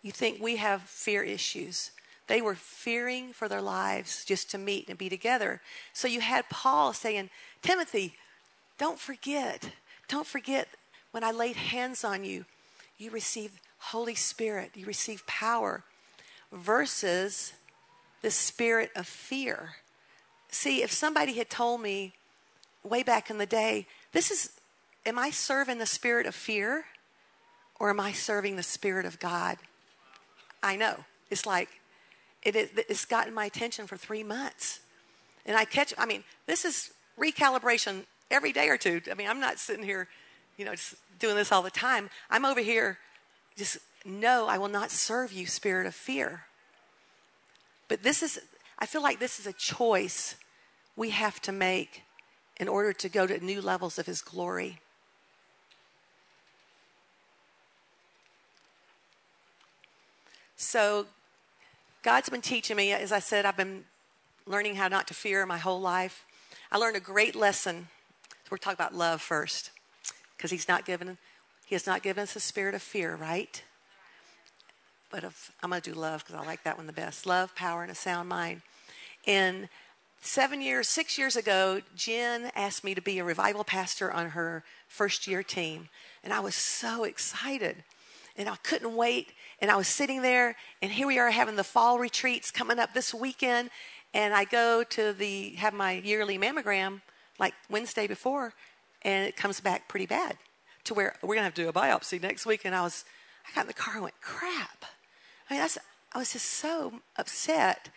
You 0.01 0.11
think 0.11 0.41
we 0.41 0.57
have 0.57 0.81
fear 0.83 1.23
issues. 1.23 1.91
They 2.27 2.41
were 2.41 2.55
fearing 2.55 3.33
for 3.33 3.47
their 3.47 3.61
lives 3.61 4.25
just 4.25 4.49
to 4.51 4.57
meet 4.57 4.87
and 4.89 4.97
be 4.97 5.09
together. 5.09 5.61
So 5.93 6.07
you 6.07 6.21
had 6.21 6.49
Paul 6.49 6.93
saying, 6.93 7.29
Timothy, 7.61 8.15
don't 8.77 8.99
forget, 8.99 9.71
don't 10.07 10.25
forget 10.25 10.67
when 11.11 11.23
I 11.23 11.31
laid 11.31 11.55
hands 11.55 12.03
on 12.03 12.23
you, 12.23 12.45
you 12.97 13.11
received 13.11 13.59
Holy 13.77 14.15
Spirit, 14.15 14.71
you 14.75 14.85
received 14.85 15.27
power, 15.27 15.83
versus 16.51 17.53
the 18.21 18.31
spirit 18.31 18.91
of 18.95 19.07
fear. 19.07 19.75
See, 20.49 20.83
if 20.83 20.91
somebody 20.91 21.33
had 21.33 21.49
told 21.49 21.81
me 21.81 22.13
way 22.83 23.03
back 23.03 23.29
in 23.29 23.37
the 23.37 23.45
day, 23.45 23.87
this 24.11 24.31
is, 24.31 24.51
am 25.05 25.17
I 25.17 25.31
serving 25.31 25.77
the 25.77 25.85
spirit 25.85 26.25
of 26.25 26.35
fear 26.35 26.85
or 27.79 27.89
am 27.89 27.99
I 27.99 28.11
serving 28.11 28.55
the 28.55 28.63
spirit 28.63 29.05
of 29.05 29.19
God? 29.19 29.57
I 30.61 30.75
know. 30.75 30.95
It's 31.29 31.45
like, 31.45 31.69
it, 32.43 32.55
it's 32.55 33.05
gotten 33.05 33.33
my 33.33 33.45
attention 33.45 33.87
for 33.87 33.97
three 33.97 34.23
months. 34.23 34.81
And 35.45 35.57
I 35.57 35.65
catch, 35.65 35.93
I 35.97 36.05
mean, 36.05 36.23
this 36.45 36.65
is 36.65 36.93
recalibration 37.19 38.05
every 38.29 38.51
day 38.51 38.69
or 38.69 38.77
two. 38.77 39.01
I 39.09 39.15
mean, 39.15 39.27
I'm 39.27 39.39
not 39.39 39.59
sitting 39.59 39.83
here, 39.83 40.07
you 40.57 40.65
know, 40.65 40.71
just 40.71 40.95
doing 41.19 41.35
this 41.35 41.51
all 41.51 41.61
the 41.61 41.71
time. 41.71 42.09
I'm 42.29 42.45
over 42.45 42.61
here 42.61 42.97
just, 43.57 43.77
no, 44.05 44.47
I 44.47 44.57
will 44.57 44.67
not 44.67 44.91
serve 44.91 45.31
you, 45.31 45.45
spirit 45.45 45.85
of 45.87 45.95
fear. 45.95 46.45
But 47.87 48.03
this 48.03 48.23
is, 48.23 48.39
I 48.79 48.85
feel 48.85 49.03
like 49.03 49.19
this 49.19 49.39
is 49.39 49.47
a 49.47 49.53
choice 49.53 50.35
we 50.95 51.09
have 51.09 51.41
to 51.41 51.51
make 51.51 52.03
in 52.57 52.67
order 52.67 52.93
to 52.93 53.09
go 53.09 53.27
to 53.27 53.43
new 53.43 53.61
levels 53.61 53.99
of 53.99 54.05
His 54.05 54.21
glory. 54.21 54.79
So, 60.61 61.07
God's 62.03 62.29
been 62.29 62.41
teaching 62.41 62.77
me, 62.77 62.93
as 62.93 63.11
I 63.11 63.19
said, 63.19 63.45
I've 63.45 63.57
been 63.57 63.83
learning 64.45 64.75
how 64.75 64.87
not 64.87 65.07
to 65.07 65.13
fear 65.13 65.45
my 65.45 65.57
whole 65.57 65.81
life. 65.81 66.25
I 66.71 66.77
learned 66.77 66.95
a 66.95 67.01
great 67.01 67.35
lesson. 67.35 67.87
We're 68.49 68.57
talking 68.57 68.75
about 68.75 68.93
love 68.93 69.21
first, 69.21 69.71
because 70.37 70.51
He's 70.51 70.67
not 70.67 70.85
given, 70.85 71.17
He 71.65 71.75
has 71.75 71.87
not 71.87 72.03
given 72.03 72.23
us 72.23 72.35
a 72.35 72.39
spirit 72.39 72.75
of 72.75 72.81
fear, 72.81 73.15
right? 73.15 73.63
but 75.11 75.23
of, 75.23 75.51
I'm 75.61 75.69
going 75.69 75.81
to 75.81 75.91
do 75.91 75.99
love 75.99 76.23
because 76.25 76.41
I 76.41 76.45
like 76.45 76.63
that 76.63 76.77
one 76.77 76.87
the 76.87 76.93
best. 76.93 77.25
Love, 77.25 77.53
power, 77.53 77.83
and 77.83 77.91
a 77.91 77.95
sound 77.95 78.29
mind. 78.29 78.61
And 79.27 79.67
seven 80.21 80.61
years, 80.61 80.87
six 80.87 81.17
years 81.17 81.35
ago, 81.35 81.81
Jen 81.95 82.51
asked 82.55 82.83
me 82.83 82.95
to 82.95 83.01
be 83.01 83.19
a 83.19 83.23
revival 83.23 83.63
pastor 83.63 84.11
on 84.11 84.29
her 84.29 84.63
first 84.87 85.27
year 85.27 85.43
team. 85.43 85.89
And 86.23 86.33
I 86.33 86.39
was 86.39 86.55
so 86.55 87.03
excited. 87.03 87.83
And 88.37 88.49
I 88.49 88.55
couldn't 88.57 88.95
wait. 88.95 89.33
And 89.59 89.69
I 89.69 89.75
was 89.75 89.87
sitting 89.87 90.21
there, 90.21 90.55
and 90.81 90.91
here 90.91 91.07
we 91.07 91.19
are 91.19 91.29
having 91.29 91.55
the 91.55 91.63
fall 91.63 91.99
retreats 91.99 92.51
coming 92.51 92.79
up 92.79 92.93
this 92.93 93.13
weekend. 93.13 93.69
And 94.13 94.33
I 94.33 94.45
go 94.45 94.83
to 94.83 95.13
the 95.13 95.51
have 95.51 95.73
my 95.73 95.93
yearly 95.93 96.37
mammogram 96.37 97.01
like 97.39 97.53
Wednesday 97.69 98.07
before, 98.07 98.53
and 99.01 99.27
it 99.27 99.35
comes 99.35 99.59
back 99.59 99.87
pretty 99.87 100.05
bad 100.05 100.37
to 100.83 100.93
where 100.93 101.15
we're 101.21 101.35
gonna 101.35 101.45
have 101.45 101.53
to 101.55 101.63
do 101.63 101.69
a 101.69 101.73
biopsy 101.73 102.21
next 102.21 102.45
week. 102.45 102.65
And 102.65 102.75
I 102.75 102.81
was, 102.81 103.05
I 103.47 103.55
got 103.55 103.61
in 103.61 103.67
the 103.67 103.73
car 103.73 103.95
and 103.95 104.03
went, 104.03 104.21
crap. 104.21 104.85
I 105.49 105.53
mean, 105.53 105.61
that's, 105.61 105.77
I 106.13 106.19
was 106.19 106.33
just 106.33 106.45
so 106.45 107.01
upset. 107.17 107.89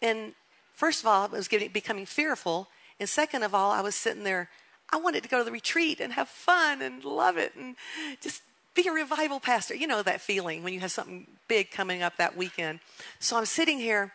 And 0.00 0.34
first 0.72 1.00
of 1.00 1.06
all, 1.06 1.24
I 1.24 1.26
was 1.26 1.48
getting, 1.48 1.70
becoming 1.70 2.06
fearful. 2.06 2.68
And 2.98 3.08
second 3.08 3.42
of 3.42 3.54
all, 3.54 3.70
I 3.70 3.80
was 3.80 3.94
sitting 3.94 4.24
there. 4.24 4.48
I 4.90 4.96
wanted 4.96 5.22
to 5.22 5.28
go 5.28 5.38
to 5.38 5.44
the 5.44 5.52
retreat 5.52 6.00
and 6.00 6.12
have 6.12 6.28
fun 6.28 6.82
and 6.82 7.04
love 7.04 7.36
it 7.38 7.54
and 7.56 7.76
just 8.20 8.42
be 8.74 8.86
a 8.88 8.92
revival 8.92 9.40
pastor. 9.40 9.74
You 9.74 9.86
know 9.86 10.02
that 10.02 10.20
feeling 10.20 10.62
when 10.62 10.72
you 10.72 10.80
have 10.80 10.92
something 10.92 11.26
big 11.48 11.70
coming 11.70 12.02
up 12.02 12.16
that 12.16 12.36
weekend. 12.36 12.80
So 13.18 13.36
I'm 13.36 13.46
sitting 13.46 13.78
here 13.78 14.12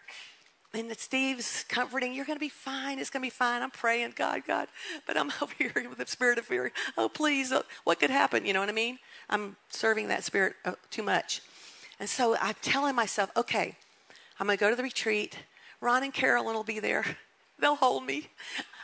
and 0.74 0.96
Steve's 0.98 1.66
comforting, 1.70 2.14
you're 2.14 2.26
going 2.26 2.36
to 2.38 2.42
be 2.42 2.50
fine. 2.50 3.00
It's 3.00 3.10
going 3.10 3.22
to 3.22 3.26
be 3.26 3.32
fine. 3.32 3.62
I'm 3.62 3.72
praying, 3.72 4.14
God, 4.16 4.44
God. 4.46 4.68
But 5.06 5.18
I'm 5.18 5.32
over 5.42 5.54
here 5.58 5.72
with 5.90 5.98
the 5.98 6.06
spirit 6.06 6.38
of 6.38 6.46
fear. 6.46 6.72
Oh, 6.98 7.10
please, 7.10 7.52
uh, 7.52 7.64
what 7.84 8.00
could 8.00 8.10
happen? 8.10 8.46
You 8.46 8.54
know 8.54 8.60
what 8.60 8.70
I 8.70 8.74
mean? 8.74 9.00
I'm 9.30 9.56
serving 9.70 10.10
that 10.10 10.24
spirit 10.24 10.56
uh, 10.66 10.74
too 10.92 11.04
much. 11.04 11.42
And 12.00 12.10
so 12.10 12.36
I'm 12.40 12.56
telling 12.62 12.96
myself, 12.96 13.32
okay, 13.36 13.76
I'm 14.40 14.48
going 14.48 14.58
to 14.58 14.64
go 14.64 14.70
to 14.70 14.76
the 14.76 14.84
retreat. 14.84 15.40
Ron 15.82 16.04
and 16.04 16.14
Carolyn 16.14 16.56
will 16.56 16.64
be 16.64 16.80
there. 16.80 17.04
They'll 17.60 17.76
hold 17.76 18.06
me. 18.06 18.28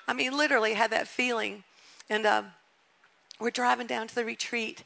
I 0.07 0.13
mean, 0.13 0.35
literally 0.35 0.73
had 0.73 0.91
that 0.91 1.07
feeling. 1.07 1.63
And 2.09 2.25
um, 2.25 2.47
we're 3.39 3.51
driving 3.51 3.87
down 3.87 4.07
to 4.07 4.15
the 4.15 4.25
retreat, 4.25 4.83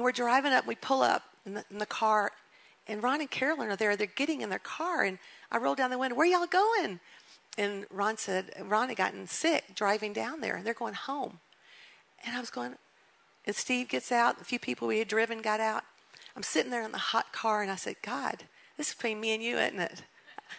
and 0.00 0.04
we're 0.06 0.12
driving 0.12 0.54
up. 0.54 0.66
We 0.66 0.76
pull 0.76 1.02
up 1.02 1.24
in 1.44 1.52
the, 1.52 1.64
in 1.70 1.76
the 1.76 1.84
car, 1.84 2.32
and 2.88 3.02
Ron 3.02 3.20
and 3.20 3.30
Carolyn 3.30 3.68
are 3.68 3.76
there. 3.76 3.96
They're 3.96 4.06
getting 4.06 4.40
in 4.40 4.48
their 4.48 4.58
car, 4.58 5.02
and 5.04 5.18
I 5.52 5.58
roll 5.58 5.74
down 5.74 5.90
the 5.90 5.98
window. 5.98 6.16
Where 6.16 6.26
y'all 6.26 6.46
going? 6.46 7.00
And 7.58 7.84
Ron 7.90 8.16
said, 8.16 8.50
Ron 8.64 8.88
had 8.88 8.96
gotten 8.96 9.26
sick 9.26 9.74
driving 9.74 10.14
down 10.14 10.40
there, 10.40 10.56
and 10.56 10.64
they're 10.64 10.72
going 10.72 10.94
home. 10.94 11.40
And 12.24 12.34
I 12.34 12.40
was 12.40 12.48
going, 12.48 12.76
and 13.44 13.54
Steve 13.54 13.90
gets 13.90 14.10
out. 14.10 14.40
A 14.40 14.44
few 14.44 14.58
people 14.58 14.88
we 14.88 15.00
had 15.00 15.08
driven 15.08 15.42
got 15.42 15.60
out. 15.60 15.84
I'm 16.34 16.44
sitting 16.44 16.70
there 16.70 16.82
in 16.82 16.92
the 16.92 16.96
hot 16.96 17.30
car 17.34 17.60
and 17.60 17.70
I 17.70 17.76
said, 17.76 17.96
God, 18.00 18.44
this 18.78 18.88
is 18.88 18.94
between 18.94 19.20
me 19.20 19.34
and 19.34 19.42
you, 19.42 19.58
isn't 19.58 19.80
it? 19.80 20.02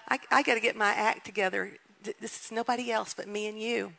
I, 0.07 0.19
I 0.29 0.43
got 0.43 0.53
to 0.53 0.59
get 0.59 0.75
my 0.75 0.91
act 0.91 1.25
together. 1.25 1.77
This 2.03 2.45
is 2.45 2.51
nobody 2.51 2.91
else 2.91 3.15
but 3.15 3.27
me 3.27 3.47
and 3.47 3.59
you. 3.59 3.93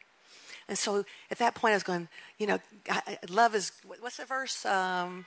And 0.69 0.79
so 0.79 1.05
at 1.31 1.39
that 1.39 1.55
point, 1.55 1.73
I 1.73 1.77
was 1.77 1.83
going, 1.83 2.09
you 2.39 2.47
know, 2.47 2.59
love 3.29 3.55
is, 3.55 3.73
what's 4.01 4.17
the 4.17 4.25
verse? 4.25 4.65
Um, 4.65 5.27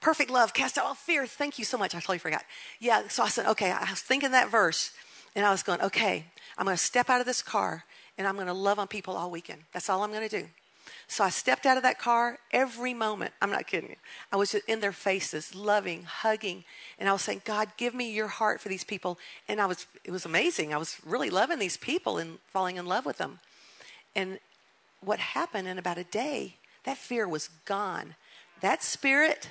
perfect 0.00 0.30
love 0.30 0.54
cast 0.54 0.78
out 0.78 0.86
all 0.86 0.94
fear. 0.94 1.26
Thank 1.26 1.58
you 1.58 1.64
so 1.64 1.76
much. 1.76 1.94
I 1.94 1.98
totally 1.98 2.18
forgot. 2.18 2.44
Yeah, 2.78 3.08
so 3.08 3.22
I 3.22 3.28
said, 3.28 3.46
okay, 3.46 3.70
I 3.70 3.90
was 3.90 4.00
thinking 4.00 4.30
that 4.32 4.50
verse 4.50 4.92
and 5.34 5.44
I 5.44 5.50
was 5.50 5.62
going, 5.62 5.80
okay, 5.80 6.24
I'm 6.56 6.64
going 6.64 6.76
to 6.76 6.82
step 6.82 7.10
out 7.10 7.20
of 7.20 7.26
this 7.26 7.42
car 7.42 7.84
and 8.16 8.26
I'm 8.26 8.34
going 8.34 8.46
to 8.46 8.52
love 8.52 8.78
on 8.78 8.88
people 8.88 9.16
all 9.16 9.30
weekend. 9.30 9.62
That's 9.72 9.88
all 9.88 10.02
I'm 10.02 10.12
going 10.12 10.28
to 10.28 10.40
do. 10.42 10.48
So 11.10 11.24
I 11.24 11.30
stepped 11.30 11.64
out 11.64 11.78
of 11.78 11.82
that 11.84 11.98
car 11.98 12.38
every 12.52 12.92
moment. 12.92 13.32
I'm 13.40 13.50
not 13.50 13.66
kidding 13.66 13.90
you. 13.90 13.96
I 14.30 14.36
was 14.36 14.54
in 14.54 14.80
their 14.80 14.92
faces, 14.92 15.54
loving, 15.54 16.02
hugging, 16.02 16.64
and 16.98 17.08
I 17.08 17.12
was 17.12 17.22
saying, 17.22 17.42
God, 17.46 17.68
give 17.78 17.94
me 17.94 18.12
your 18.12 18.28
heart 18.28 18.60
for 18.60 18.68
these 18.68 18.84
people. 18.84 19.18
And 19.48 19.58
I 19.58 19.64
was, 19.64 19.86
it 20.04 20.10
was 20.10 20.26
amazing. 20.26 20.74
I 20.74 20.76
was 20.76 20.98
really 21.04 21.30
loving 21.30 21.58
these 21.58 21.78
people 21.78 22.18
and 22.18 22.38
falling 22.48 22.76
in 22.76 22.84
love 22.84 23.06
with 23.06 23.16
them. 23.16 23.40
And 24.14 24.38
what 25.00 25.18
happened 25.18 25.66
in 25.66 25.78
about 25.78 25.96
a 25.96 26.04
day, 26.04 26.56
that 26.84 26.98
fear 26.98 27.26
was 27.26 27.48
gone. 27.64 28.14
That 28.60 28.82
spirit 28.82 29.48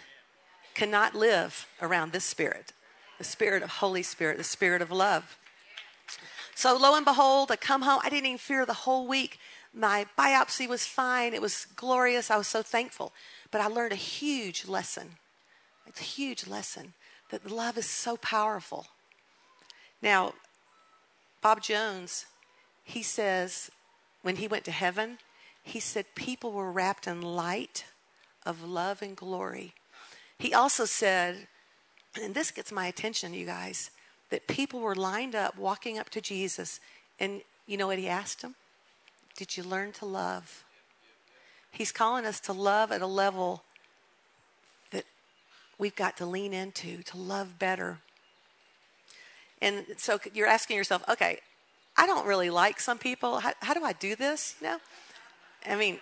cannot 0.75 1.15
live 1.15 1.67
around 1.81 2.11
this 2.11 2.23
spirit 2.23 2.71
the 3.17 3.23
spirit 3.23 3.63
of 3.63 3.69
Holy 3.69 4.03
Spirit, 4.03 4.37
the 4.37 4.43
spirit 4.43 4.81
of 4.81 4.91
love. 4.91 5.37
So 6.55 6.77
lo 6.77 6.95
and 6.95 7.05
behold, 7.05 7.51
I 7.51 7.55
come 7.55 7.81
home. 7.81 7.99
I 8.03 8.09
didn't 8.09 8.27
even 8.27 8.37
fear 8.37 8.65
the 8.65 8.73
whole 8.73 9.07
week. 9.07 9.39
My 9.77 10.07
biopsy 10.17 10.67
was 10.67 10.87
fine. 10.87 11.35
It 11.35 11.41
was 11.41 11.67
glorious. 11.75 12.31
I 12.31 12.37
was 12.37 12.47
so 12.47 12.63
thankful. 12.63 13.13
But 13.51 13.61
I 13.61 13.67
learned 13.67 13.93
a 13.93 13.95
huge 13.95 14.67
lesson. 14.67 15.17
It's 15.85 16.01
a 16.01 16.03
huge 16.03 16.47
lesson 16.47 16.93
that 17.29 17.51
love 17.51 17.77
is 17.77 17.85
so 17.85 18.17
powerful. 18.17 18.87
Now, 20.01 20.33
Bob 21.41 21.61
Jones, 21.61 22.25
he 22.83 23.03
says 23.03 23.69
when 24.23 24.37
he 24.37 24.47
went 24.47 24.65
to 24.65 24.71
heaven, 24.71 25.19
he 25.61 25.79
said 25.79 26.05
people 26.15 26.53
were 26.53 26.71
wrapped 26.71 27.05
in 27.05 27.21
light 27.21 27.85
of 28.45 28.63
love 28.63 29.01
and 29.01 29.15
glory. 29.15 29.73
He 30.39 30.53
also 30.53 30.85
said, 30.85 31.47
and 32.19 32.33
this 32.33 32.51
gets 32.51 32.71
my 32.71 32.87
attention, 32.87 33.33
you 33.33 33.45
guys, 33.45 33.91
that 34.29 34.47
people 34.47 34.79
were 34.79 34.95
lined 34.95 35.35
up 35.35 35.57
walking 35.57 35.99
up 35.99 36.09
to 36.09 36.21
Jesus, 36.21 36.79
and 37.19 37.41
you 37.65 37.77
know 37.77 37.87
what 37.87 37.99
he 37.99 38.07
asked 38.07 38.41
them? 38.41 38.55
Did 39.37 39.55
you 39.55 39.63
learn 39.63 39.91
to 39.93 40.05
love? 40.05 40.65
He's 41.71 41.91
calling 41.91 42.25
us 42.25 42.39
to 42.41 42.53
love 42.53 42.91
at 42.91 43.01
a 43.01 43.07
level 43.07 43.63
that 44.91 45.05
we've 45.77 45.95
got 45.95 46.17
to 46.17 46.25
lean 46.25 46.53
into, 46.53 47.03
to 47.03 47.17
love 47.17 47.59
better. 47.59 47.99
And 49.61 49.85
so 49.95 50.19
you're 50.33 50.47
asking 50.47 50.75
yourself, 50.75 51.03
okay, 51.07 51.39
I 51.95 52.07
don't 52.07 52.25
really 52.25 52.49
like 52.49 52.79
some 52.79 52.97
people. 52.97 53.39
How, 53.39 53.53
how 53.61 53.75
do 53.75 53.83
I 53.83 53.93
do 53.93 54.15
this? 54.15 54.55
You 54.59 54.67
know, 54.67 54.77
I 55.67 55.75
mean, 55.75 55.99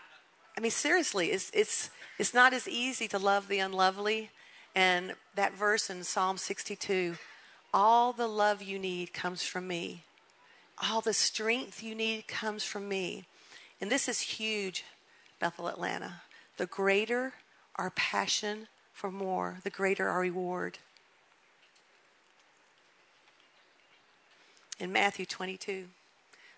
I 0.57 0.61
mean 0.61 0.71
seriously, 0.71 1.31
it's 1.31 1.51
it's 1.53 1.89
it's 2.17 2.33
not 2.33 2.53
as 2.53 2.67
easy 2.69 3.07
to 3.09 3.19
love 3.19 3.49
the 3.49 3.59
unlovely. 3.59 4.29
And 4.75 5.13
that 5.35 5.53
verse 5.53 5.89
in 5.89 6.03
Psalm 6.03 6.37
62, 6.37 7.17
all 7.73 8.13
the 8.13 8.27
love 8.27 8.61
you 8.61 8.79
need 8.79 9.13
comes 9.13 9.43
from 9.43 9.67
me. 9.67 10.03
All 10.81 11.01
the 11.01 11.13
strength 11.13 11.81
you 11.81 11.95
need 11.95 12.27
comes 12.27 12.63
from 12.63 12.87
me. 12.87 13.25
And 13.79 13.91
this 13.91 14.07
is 14.07 14.19
huge, 14.21 14.83
Bethel 15.39 15.67
Atlanta. 15.67 16.21
The 16.57 16.65
greater 16.65 17.33
our 17.75 17.89
passion 17.91 18.67
for 18.93 19.11
more, 19.11 19.57
the 19.63 19.69
greater 19.69 20.07
our 20.07 20.21
reward. 20.21 20.79
In 24.79 24.91
Matthew 24.91 25.25
22, 25.25 25.87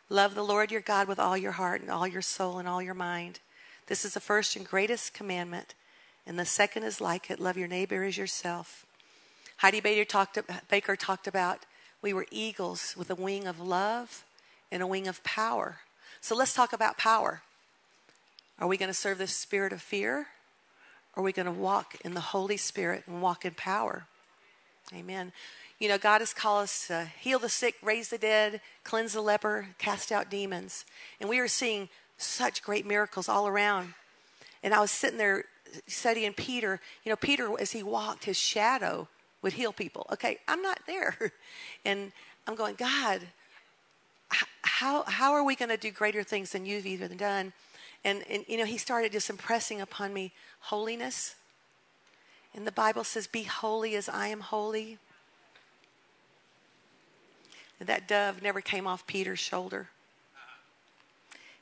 love 0.10 0.36
the 0.36 0.44
Lord 0.44 0.72
your 0.72 0.82
God 0.82 1.08
with 1.08 1.20
all 1.20 1.38
your 1.38 1.54
heart 1.54 1.82
and 1.82 1.90
all 1.90 2.08
your 2.08 2.22
soul 2.22 2.60
and 2.60 2.68
all 2.68 2.82
your 2.82 2.94
mind. 2.94 3.40
This 3.88 4.06
is 4.06 4.14
the 4.14 4.20
first 4.20 4.56
and 4.56 4.66
greatest 4.66 5.14
commandment. 5.14 5.74
And 6.26 6.38
the 6.38 6.46
second 6.46 6.84
is 6.84 7.00
like 7.00 7.30
it 7.32 7.40
love 7.40 7.58
your 7.58 7.68
neighbor 7.68 8.04
as 8.04 8.18
yourself. 8.18 8.86
Heidi 9.58 9.80
Baker 9.80 10.06
talked, 10.06 10.38
Baker 10.70 10.96
talked 10.96 11.28
about 11.28 11.66
we 12.02 12.14
were 12.14 12.26
eagles 12.32 12.96
with 12.98 13.10
a 13.10 13.16
wing 13.16 13.48
of 13.48 13.60
love 13.60 14.24
and 14.72 14.84
a 14.84 14.88
wing 14.88 15.08
of 15.08 15.24
power. 15.24 15.78
So 16.22 16.36
let's 16.36 16.54
talk 16.54 16.74
about 16.74 16.98
power. 16.98 17.42
Are 18.60 18.68
we 18.68 18.78
going 18.78 18.90
to 18.90 18.94
serve 18.94 19.18
the 19.18 19.28
spirit 19.28 19.74
of 19.74 19.82
fear? 19.82 20.28
Or 21.16 21.22
are 21.22 21.24
we 21.24 21.32
going 21.32 21.46
to 21.46 21.52
walk 21.52 21.96
in 22.04 22.14
the 22.14 22.20
Holy 22.20 22.58
Spirit 22.58 23.04
and 23.08 23.22
walk 23.22 23.46
in 23.46 23.54
power? 23.54 24.06
Amen. 24.94 25.32
You 25.80 25.90
know, 25.90 25.98
God 25.98 26.22
has 26.22 26.34
called 26.34 26.64
us 26.64 26.88
to 26.88 27.08
heal 27.20 27.40
the 27.40 27.50
sick, 27.50 27.76
raise 27.84 28.10
the 28.10 28.18
dead, 28.18 28.62
cleanse 28.84 29.14
the 29.14 29.22
leper, 29.22 29.68
cast 29.78 30.12
out 30.12 30.30
demons. 30.30 30.86
And 31.20 31.30
we 31.30 31.40
are 31.40 31.48
seeing 31.48 31.90
such 32.18 32.64
great 32.64 32.86
miracles 32.86 33.30
all 33.30 33.48
around. 33.48 33.94
And 34.64 34.74
I 34.74 34.80
was 34.80 34.90
sitting 34.90 35.20
there 35.20 35.46
studying 35.86 36.34
Peter. 36.34 36.80
You 37.04 37.12
know, 37.12 37.16
Peter, 37.16 37.50
as 37.60 37.72
he 37.72 37.84
walked, 37.84 38.26
his 38.26 38.38
shadow 38.38 39.08
would 39.48 39.54
heal 39.54 39.72
people. 39.72 40.06
Okay, 40.12 40.40
I'm 40.46 40.62
not 40.62 40.82
there. 40.88 41.16
And 41.86 42.12
I'm 42.46 42.56
going, 42.56 42.76
God, 42.76 43.22
how, 44.62 45.04
how 45.04 45.32
are 45.32 45.44
we 45.46 45.56
going 45.56 45.70
to 45.70 45.78
do 45.78 45.90
greater 45.90 46.22
things 46.22 46.52
than 46.52 46.66
you've 46.66 46.86
even 46.86 47.16
done? 47.16 47.54
And, 48.04 48.24
and, 48.30 48.44
you 48.50 48.58
know, 48.58 48.66
he 48.66 48.78
started 48.78 49.14
just 49.14 49.30
impressing 49.30 49.80
upon 49.80 50.14
me 50.14 50.34
holiness. 50.60 51.36
And 52.54 52.68
the 52.68 52.74
Bible 52.74 53.06
says, 53.06 53.26
Be 53.26 53.44
holy 53.44 53.96
as 53.96 54.10
I 54.10 54.28
am 54.28 54.42
holy. 54.42 54.98
And 57.80 57.88
that 57.88 58.06
dove 58.06 58.42
never 58.42 58.60
came 58.60 58.86
off 58.86 59.08
Peter's 59.08 59.40
shoulder. 59.40 59.88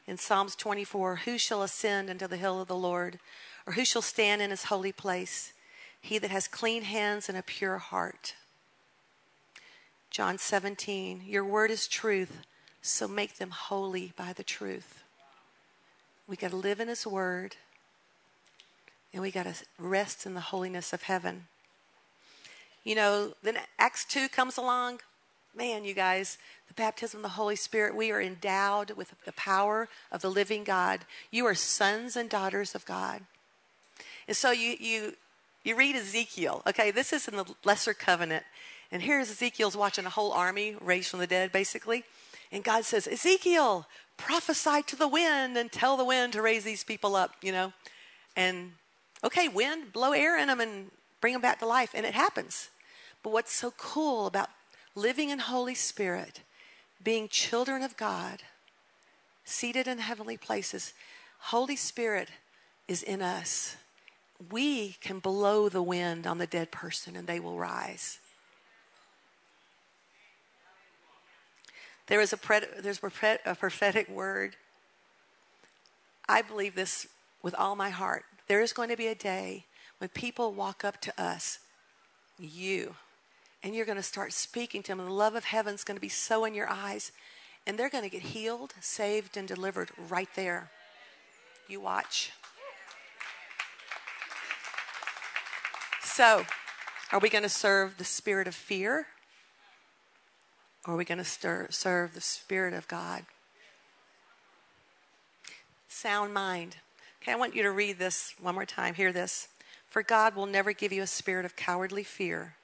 In 0.08 0.18
Psalms 0.18 0.56
24, 0.56 1.18
who 1.18 1.38
shall 1.38 1.62
ascend 1.62 2.10
into 2.10 2.28
the 2.28 2.38
hill 2.38 2.60
of 2.60 2.68
the 2.68 2.76
Lord, 2.76 3.20
or 3.68 3.74
who 3.74 3.86
shall 3.86 4.02
stand 4.02 4.42
in 4.42 4.50
his 4.50 4.66
holy 4.66 4.92
place? 4.92 5.54
He 6.06 6.20
that 6.20 6.30
has 6.30 6.48
clean 6.48 6.84
hands 6.84 7.30
and 7.30 7.36
a 7.36 7.42
pure 7.42 7.80
heart. 7.80 8.36
John 10.12 10.38
17, 10.38 11.24
your 11.26 11.44
word 11.44 11.72
is 11.72 11.88
truth, 11.88 12.46
so 12.80 13.08
make 13.08 13.38
them 13.38 13.50
holy 13.50 14.14
by 14.16 14.32
the 14.32 14.44
truth. 14.44 15.04
We 16.28 16.36
got 16.36 16.52
to 16.52 16.58
live 16.58 16.80
in 16.80 16.90
his 16.90 17.08
word, 17.08 17.56
and 19.14 19.24
we 19.24 19.32
got 19.32 19.48
to 19.48 19.56
rest 19.80 20.28
in 20.28 20.36
the 20.36 20.42
holiness 20.42 20.94
of 20.94 21.02
heaven. 21.02 21.48
You 22.84 22.94
know, 22.94 23.34
then 23.42 23.58
Acts 23.80 24.06
2 24.06 24.30
comes 24.30 24.58
along 24.58 25.00
man, 25.56 25.86
you 25.86 25.96
guys, 25.96 26.38
the 26.68 26.74
baptism 26.76 27.20
of 27.20 27.24
the 27.24 27.30
Holy 27.30 27.56
Spirit, 27.56 27.96
we 27.96 28.12
are 28.12 28.22
endowed 28.22 28.92
with 28.92 29.16
the 29.26 29.32
power 29.32 29.88
of 30.12 30.22
the 30.22 30.30
living 30.30 30.66
God. 30.66 31.06
You 31.32 31.46
are 31.46 31.56
sons 31.56 32.16
and 32.16 32.30
daughters 32.30 32.76
of 32.76 32.86
God. 32.86 33.22
And 34.28 34.36
so 34.36 34.52
you 34.52 34.76
you 34.80 35.16
you 35.66 35.76
read 35.76 35.96
Ezekiel. 35.96 36.62
Okay, 36.68 36.92
this 36.92 37.12
is 37.12 37.28
in 37.28 37.36
the 37.36 37.46
lesser 37.66 37.94
covenant. 37.94 38.44
And 38.92 39.02
here's 39.02 39.30
Ezekiel's 39.30 39.76
watching 39.76 40.06
a 40.06 40.10
whole 40.10 40.32
army 40.32 40.76
raised 40.80 41.10
from 41.10 41.20
the 41.20 41.28
dead, 41.28 41.52
basically. 41.52 42.04
And 42.52 42.64
God 42.64 42.86
says, 42.86 43.08
Ezekiel, 43.08 43.88
prophesy 44.16 44.84
to 44.84 44.96
the 44.96 45.08
wind 45.08 45.58
and 45.58 45.72
tell 45.72 45.98
the 45.98 46.06
wind 46.06 46.34
to 46.34 46.42
raise 46.42 46.64
these 46.64 46.84
people 46.84 47.16
up, 47.16 47.32
you 47.42 47.52
know. 47.52 47.74
And 48.36 48.74
okay, 49.24 49.48
wind, 49.48 49.92
blow 49.92 50.14
air 50.14 50.38
in 50.40 50.48
them 50.48 50.62
and 50.62 50.92
bring 51.20 51.34
them 51.34 51.42
back 51.42 51.60
to 51.60 51.66
life. 51.66 51.92
And 51.94 52.06
it 52.06 52.14
happens. 52.14 52.70
But 53.24 53.34
what's 53.34 53.52
so 53.52 53.74
cool 53.78 54.28
about 54.28 54.50
living 54.94 55.32
in 55.32 55.40
Holy 55.40 55.76
Spirit, 55.76 56.42
being 57.04 57.28
children 57.28 57.82
of 57.82 57.98
God, 57.98 58.44
seated 59.44 59.88
in 59.88 60.00
heavenly 60.00 60.38
places. 60.38 60.94
Holy 61.40 61.76
Spirit 61.76 62.30
is 62.88 63.04
in 63.04 63.22
us. 63.22 63.78
We 64.52 64.98
can 65.02 65.20
blow 65.20 65.70
the 65.70 65.82
wind 65.82 66.28
on 66.28 66.38
the 66.38 66.48
dead 66.48 66.72
person 66.72 67.16
and 67.16 67.28
they 67.28 67.40
will 67.40 67.58
rise. 67.58 68.20
There 72.08 72.22
is 72.22 72.34
a, 72.34 72.40
there's 72.82 73.00
a 73.00 73.56
prophetic 73.56 74.10
word. 74.10 74.56
I 76.28 76.42
believe 76.42 76.76
this 76.76 77.08
with 77.42 77.56
all 77.56 77.76
my 77.76 77.90
heart. 77.90 78.26
There 78.48 78.62
is 78.62 78.74
going 78.74 78.90
to 78.90 78.98
be 78.98 79.08
a 79.08 79.16
day 79.16 79.66
when 79.98 80.10
people 80.10 80.54
walk 80.54 80.84
up 80.84 81.02
to 81.02 81.22
us, 81.22 81.60
you, 82.38 82.96
and 83.64 83.74
you're 83.74 83.86
going 83.86 83.98
to 83.98 84.04
start 84.04 84.34
speaking 84.34 84.84
to 84.84 84.90
them. 84.90 85.04
The 85.04 85.12
love 85.12 85.36
of 85.36 85.46
heaven 85.46 85.74
is 85.74 85.84
going 85.84 85.98
to 85.98 86.02
be 86.02 86.10
so 86.10 86.46
in 86.46 86.54
your 86.54 86.70
eyes. 86.70 87.12
And 87.66 87.80
they're 87.80 87.90
going 87.90 88.04
to 88.04 88.10
get 88.12 88.22
healed, 88.22 88.76
saved, 88.80 89.38
and 89.38 89.48
delivered 89.48 89.90
right 90.10 90.30
there. 90.36 90.70
You 91.68 91.82
watch. 91.82 92.32
So, 96.16 96.46
are 97.12 97.20
we 97.20 97.30
going 97.30 97.44
to 97.44 97.50
serve 97.50 97.98
the 97.98 98.06
spirit 98.06 98.48
of 98.48 98.56
fear? 98.56 99.08
Or 100.88 100.94
are 100.94 100.98
we 100.98 101.04
going 101.04 101.18
to 101.18 101.70
serve 101.70 102.14
the 102.14 102.22
spirit 102.22 102.74
of 102.74 102.88
God? 102.88 103.26
Sound 105.90 106.34
mind. 106.34 106.78
Okay, 107.22 107.34
I 107.34 107.36
want 107.36 107.56
you 107.56 107.64
to 107.64 107.72
read 107.72 108.00
this 108.00 108.34
one 108.40 108.56
more 108.56 108.66
time. 108.66 108.94
Hear 108.94 109.12
this. 109.12 109.50
For 109.90 110.04
God 110.04 110.36
will 110.36 110.46
never 110.46 110.72
give 110.72 110.94
you 110.94 111.02
a 111.02 111.08
spirit 111.08 111.46
of 111.46 111.56
cowardly 111.56 112.04
fear 112.04 112.56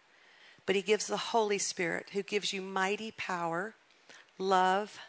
but 0.66 0.76
He 0.76 0.82
gives 0.82 1.08
the 1.08 1.18
Holy 1.18 1.58
Spirit 1.58 2.12
who 2.14 2.24
gives 2.24 2.54
you 2.54 2.62
mighty 2.62 3.12
power, 3.12 3.76
love, 4.38 5.00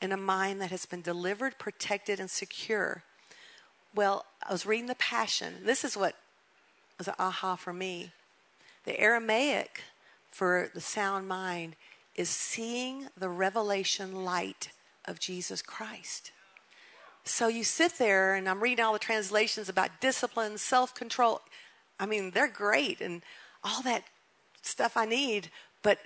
and 0.00 0.12
a 0.12 0.16
mind 0.16 0.60
that 0.60 0.70
has 0.70 0.86
been 0.86 1.02
delivered, 1.02 1.58
protected, 1.58 2.20
and 2.20 2.30
secure. 2.30 3.04
Well, 3.94 4.26
I 4.46 4.52
was 4.52 4.66
reading 4.66 4.86
the 4.86 4.94
Passion. 4.96 5.54
This 5.64 5.84
is 5.84 5.96
what 5.96 6.16
was 6.98 7.08
an 7.08 7.14
aha 7.18 7.56
for 7.56 7.72
me. 7.72 8.12
The 8.84 8.98
Aramaic 9.00 9.82
for 10.30 10.70
the 10.74 10.80
sound 10.80 11.28
mind 11.28 11.76
is 12.14 12.28
seeing 12.28 13.08
the 13.16 13.28
revelation 13.28 14.24
light 14.24 14.70
of 15.04 15.20
Jesus 15.20 15.62
Christ. 15.62 16.32
So 17.24 17.48
you 17.48 17.64
sit 17.64 17.98
there, 17.98 18.34
and 18.34 18.48
I'm 18.48 18.62
reading 18.62 18.84
all 18.84 18.92
the 18.92 18.98
translations 18.98 19.68
about 19.68 20.00
discipline, 20.00 20.58
self 20.58 20.94
control. 20.94 21.40
I 21.98 22.06
mean, 22.06 22.30
they're 22.30 22.48
great, 22.48 23.00
and 23.00 23.22
all 23.64 23.82
that 23.82 24.04
stuff 24.62 24.96
I 24.96 25.06
need, 25.06 25.50
but 25.82 25.98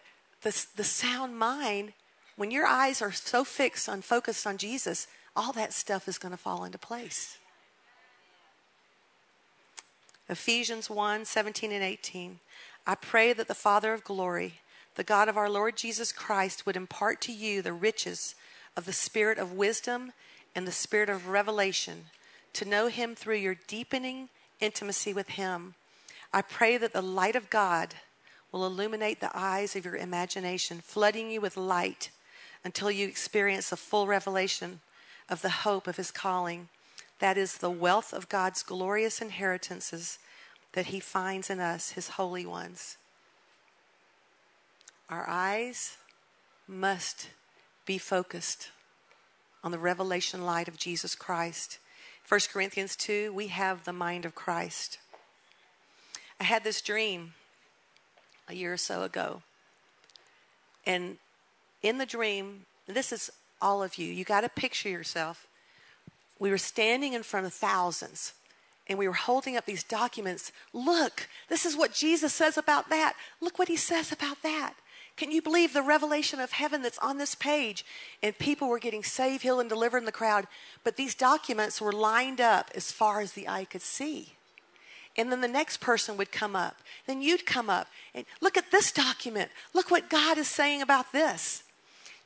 the, 0.42 0.66
the 0.76 0.84
sound 0.84 1.38
mind, 1.38 1.92
when 2.36 2.50
your 2.50 2.66
eyes 2.66 3.02
are 3.02 3.12
so 3.12 3.44
fixed 3.44 3.88
on 3.88 4.00
focused 4.00 4.46
on 4.46 4.56
Jesus, 4.56 5.06
all 5.36 5.52
that 5.52 5.72
stuff 5.72 6.08
is 6.08 6.18
going 6.18 6.32
to 6.32 6.38
fall 6.38 6.64
into 6.64 6.78
place. 6.78 7.36
Ephesians 10.30 10.88
1 10.88 11.24
17 11.24 11.72
and 11.72 11.82
18. 11.82 12.38
I 12.86 12.94
pray 12.94 13.32
that 13.32 13.48
the 13.48 13.54
Father 13.54 13.92
of 13.92 14.04
glory, 14.04 14.60
the 14.94 15.02
God 15.02 15.28
of 15.28 15.36
our 15.36 15.50
Lord 15.50 15.76
Jesus 15.76 16.12
Christ, 16.12 16.64
would 16.64 16.76
impart 16.76 17.20
to 17.22 17.32
you 17.32 17.62
the 17.62 17.72
riches 17.72 18.36
of 18.76 18.86
the 18.86 18.92
spirit 18.92 19.38
of 19.38 19.52
wisdom 19.52 20.12
and 20.54 20.68
the 20.68 20.72
spirit 20.72 21.08
of 21.08 21.26
revelation 21.26 22.06
to 22.52 22.64
know 22.64 22.86
him 22.86 23.16
through 23.16 23.38
your 23.38 23.56
deepening 23.66 24.28
intimacy 24.60 25.12
with 25.12 25.30
him. 25.30 25.74
I 26.32 26.42
pray 26.42 26.76
that 26.76 26.92
the 26.92 27.02
light 27.02 27.34
of 27.34 27.50
God 27.50 27.96
will 28.52 28.64
illuminate 28.64 29.18
the 29.18 29.36
eyes 29.36 29.74
of 29.74 29.84
your 29.84 29.96
imagination, 29.96 30.80
flooding 30.80 31.32
you 31.32 31.40
with 31.40 31.56
light 31.56 32.10
until 32.64 32.90
you 32.90 33.08
experience 33.08 33.70
the 33.70 33.76
full 33.76 34.06
revelation 34.06 34.78
of 35.28 35.42
the 35.42 35.50
hope 35.50 35.88
of 35.88 35.96
his 35.96 36.12
calling. 36.12 36.68
That 37.20 37.38
is 37.38 37.58
the 37.58 37.70
wealth 37.70 38.12
of 38.12 38.28
God's 38.28 38.62
glorious 38.62 39.22
inheritances 39.22 40.18
that 40.72 40.86
he 40.86 41.00
finds 41.00 41.50
in 41.50 41.60
us, 41.60 41.92
his 41.92 42.10
holy 42.10 42.46
ones. 42.46 42.96
Our 45.08 45.28
eyes 45.28 45.96
must 46.66 47.28
be 47.84 47.98
focused 47.98 48.70
on 49.62 49.72
the 49.72 49.78
revelation 49.78 50.44
light 50.46 50.68
of 50.68 50.78
Jesus 50.78 51.14
Christ. 51.14 51.78
1 52.26 52.40
Corinthians 52.52 52.96
2, 52.96 53.32
we 53.32 53.48
have 53.48 53.84
the 53.84 53.92
mind 53.92 54.24
of 54.24 54.34
Christ. 54.34 54.98
I 56.38 56.44
had 56.44 56.64
this 56.64 56.80
dream 56.80 57.34
a 58.48 58.54
year 58.54 58.72
or 58.72 58.78
so 58.78 59.02
ago. 59.02 59.42
And 60.86 61.18
in 61.82 61.98
the 61.98 62.06
dream, 62.06 62.66
this 62.86 63.12
is 63.12 63.30
all 63.60 63.82
of 63.82 63.98
you, 63.98 64.06
you 64.06 64.24
got 64.24 64.40
to 64.40 64.48
picture 64.48 64.88
yourself. 64.88 65.46
We 66.40 66.50
were 66.50 66.58
standing 66.58 67.12
in 67.12 67.22
front 67.22 67.46
of 67.46 67.52
thousands 67.52 68.32
and 68.88 68.98
we 68.98 69.06
were 69.06 69.14
holding 69.14 69.56
up 69.56 69.66
these 69.66 69.84
documents. 69.84 70.50
Look, 70.72 71.28
this 71.48 71.64
is 71.64 71.76
what 71.76 71.94
Jesus 71.94 72.32
says 72.32 72.58
about 72.58 72.90
that. 72.90 73.14
Look 73.40 73.56
what 73.56 73.68
he 73.68 73.76
says 73.76 74.10
about 74.10 74.42
that. 74.42 74.74
Can 75.16 75.30
you 75.30 75.42
believe 75.42 75.72
the 75.72 75.82
revelation 75.82 76.40
of 76.40 76.52
heaven 76.52 76.82
that's 76.82 76.98
on 76.98 77.18
this 77.18 77.34
page? 77.34 77.84
And 78.22 78.36
people 78.36 78.68
were 78.68 78.78
getting 78.78 79.04
saved, 79.04 79.42
healed, 79.42 79.60
and 79.60 79.68
delivered 79.68 79.98
in 79.98 80.06
the 80.06 80.12
crowd. 80.12 80.46
But 80.82 80.96
these 80.96 81.14
documents 81.14 81.80
were 81.80 81.92
lined 81.92 82.40
up 82.40 82.70
as 82.74 82.90
far 82.90 83.20
as 83.20 83.32
the 83.32 83.46
eye 83.46 83.66
could 83.66 83.82
see. 83.82 84.32
And 85.16 85.30
then 85.30 85.40
the 85.40 85.48
next 85.48 85.76
person 85.80 86.16
would 86.16 86.32
come 86.32 86.56
up. 86.56 86.76
Then 87.06 87.20
you'd 87.20 87.44
come 87.44 87.68
up 87.68 87.88
and 88.14 88.24
look 88.40 88.56
at 88.56 88.70
this 88.70 88.90
document. 88.90 89.50
Look 89.74 89.90
what 89.90 90.08
God 90.08 90.38
is 90.38 90.48
saying 90.48 90.82
about 90.82 91.12
this. 91.12 91.64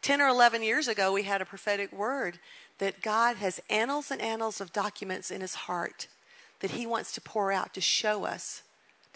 10 0.03 0.21
or 0.21 0.29
11 0.29 0.63
years 0.63 0.87
ago, 0.87 1.13
we 1.13 1.25
had 1.25 1.43
a 1.43 1.47
prophetic 1.47 1.93
word 1.93 2.39
that 2.79 3.03
God 3.03 3.37
has 3.37 3.61
annals 3.71 4.11
and 4.11 4.21
annals 4.21 4.61
of 4.61 4.73
documents 4.73 5.31
in 5.31 5.41
his 5.41 5.55
heart 5.55 6.09
that 6.61 6.73
he 6.73 6.87
wants 6.87 7.13
to 7.13 7.21
pour 7.21 7.53
out 7.53 7.75
to 7.75 7.81
show 7.81 8.25
us 8.25 8.63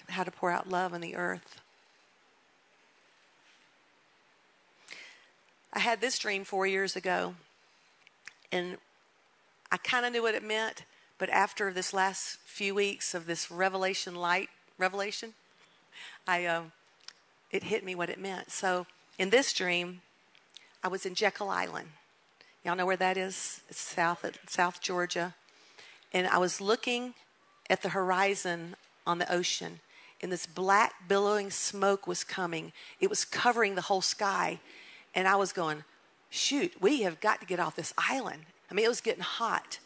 how 0.08 0.24
to 0.24 0.30
pour 0.30 0.50
out 0.50 0.68
love 0.68 0.94
on 0.94 1.00
the 1.00 1.16
earth. 1.16 1.60
I 5.72 5.80
had 5.80 6.00
this 6.00 6.18
dream 6.18 6.44
four 6.44 6.66
years 6.66 6.96
ago, 6.96 7.34
and 8.50 8.78
I 9.70 9.76
kind 9.76 10.06
of 10.06 10.12
knew 10.12 10.22
what 10.22 10.34
it 10.34 10.42
meant, 10.42 10.84
but 11.18 11.28
after 11.28 11.72
this 11.72 11.92
last 11.92 12.38
few 12.44 12.74
weeks 12.74 13.14
of 13.14 13.26
this 13.26 13.50
revelation 13.50 14.14
light 14.14 14.48
revelation, 14.78 15.34
I 16.26 16.46
uh, 16.46 16.62
it 17.50 17.64
hit 17.64 17.84
me 17.84 17.94
what 17.94 18.08
it 18.08 18.18
meant. 18.18 18.50
So 18.50 18.86
in 19.18 19.30
this 19.30 19.52
dream, 19.52 20.00
I 20.82 20.88
was 20.88 21.04
in 21.04 21.14
Jekyll 21.14 21.50
Island. 21.50 21.88
Y'all 22.64 22.74
know 22.74 22.86
where 22.86 22.96
that 22.96 23.16
is? 23.16 23.62
It's 23.68 23.80
south 23.80 24.26
South 24.48 24.80
Georgia, 24.80 25.34
and 26.12 26.26
I 26.26 26.38
was 26.38 26.60
looking 26.60 27.14
at 27.70 27.82
the 27.82 27.90
horizon 27.90 28.74
on 29.06 29.18
the 29.18 29.32
ocean, 29.32 29.80
and 30.20 30.32
this 30.32 30.46
black 30.46 31.06
billowing 31.06 31.50
smoke 31.50 32.06
was 32.06 32.24
coming. 32.24 32.72
It 33.00 33.08
was 33.08 33.24
covering 33.24 33.76
the 33.76 33.82
whole 33.82 34.02
sky, 34.02 34.58
and 35.14 35.28
I 35.28 35.36
was 35.36 35.52
going, 35.52 35.84
"Shoot, 36.30 36.74
we 36.80 37.02
have 37.02 37.20
got 37.20 37.40
to 37.40 37.46
get 37.46 37.60
off 37.60 37.76
this 37.76 37.94
island." 37.96 38.46
I 38.70 38.74
mean, 38.74 38.84
it 38.84 38.88
was 38.88 39.00
getting 39.00 39.22
hot, 39.22 39.78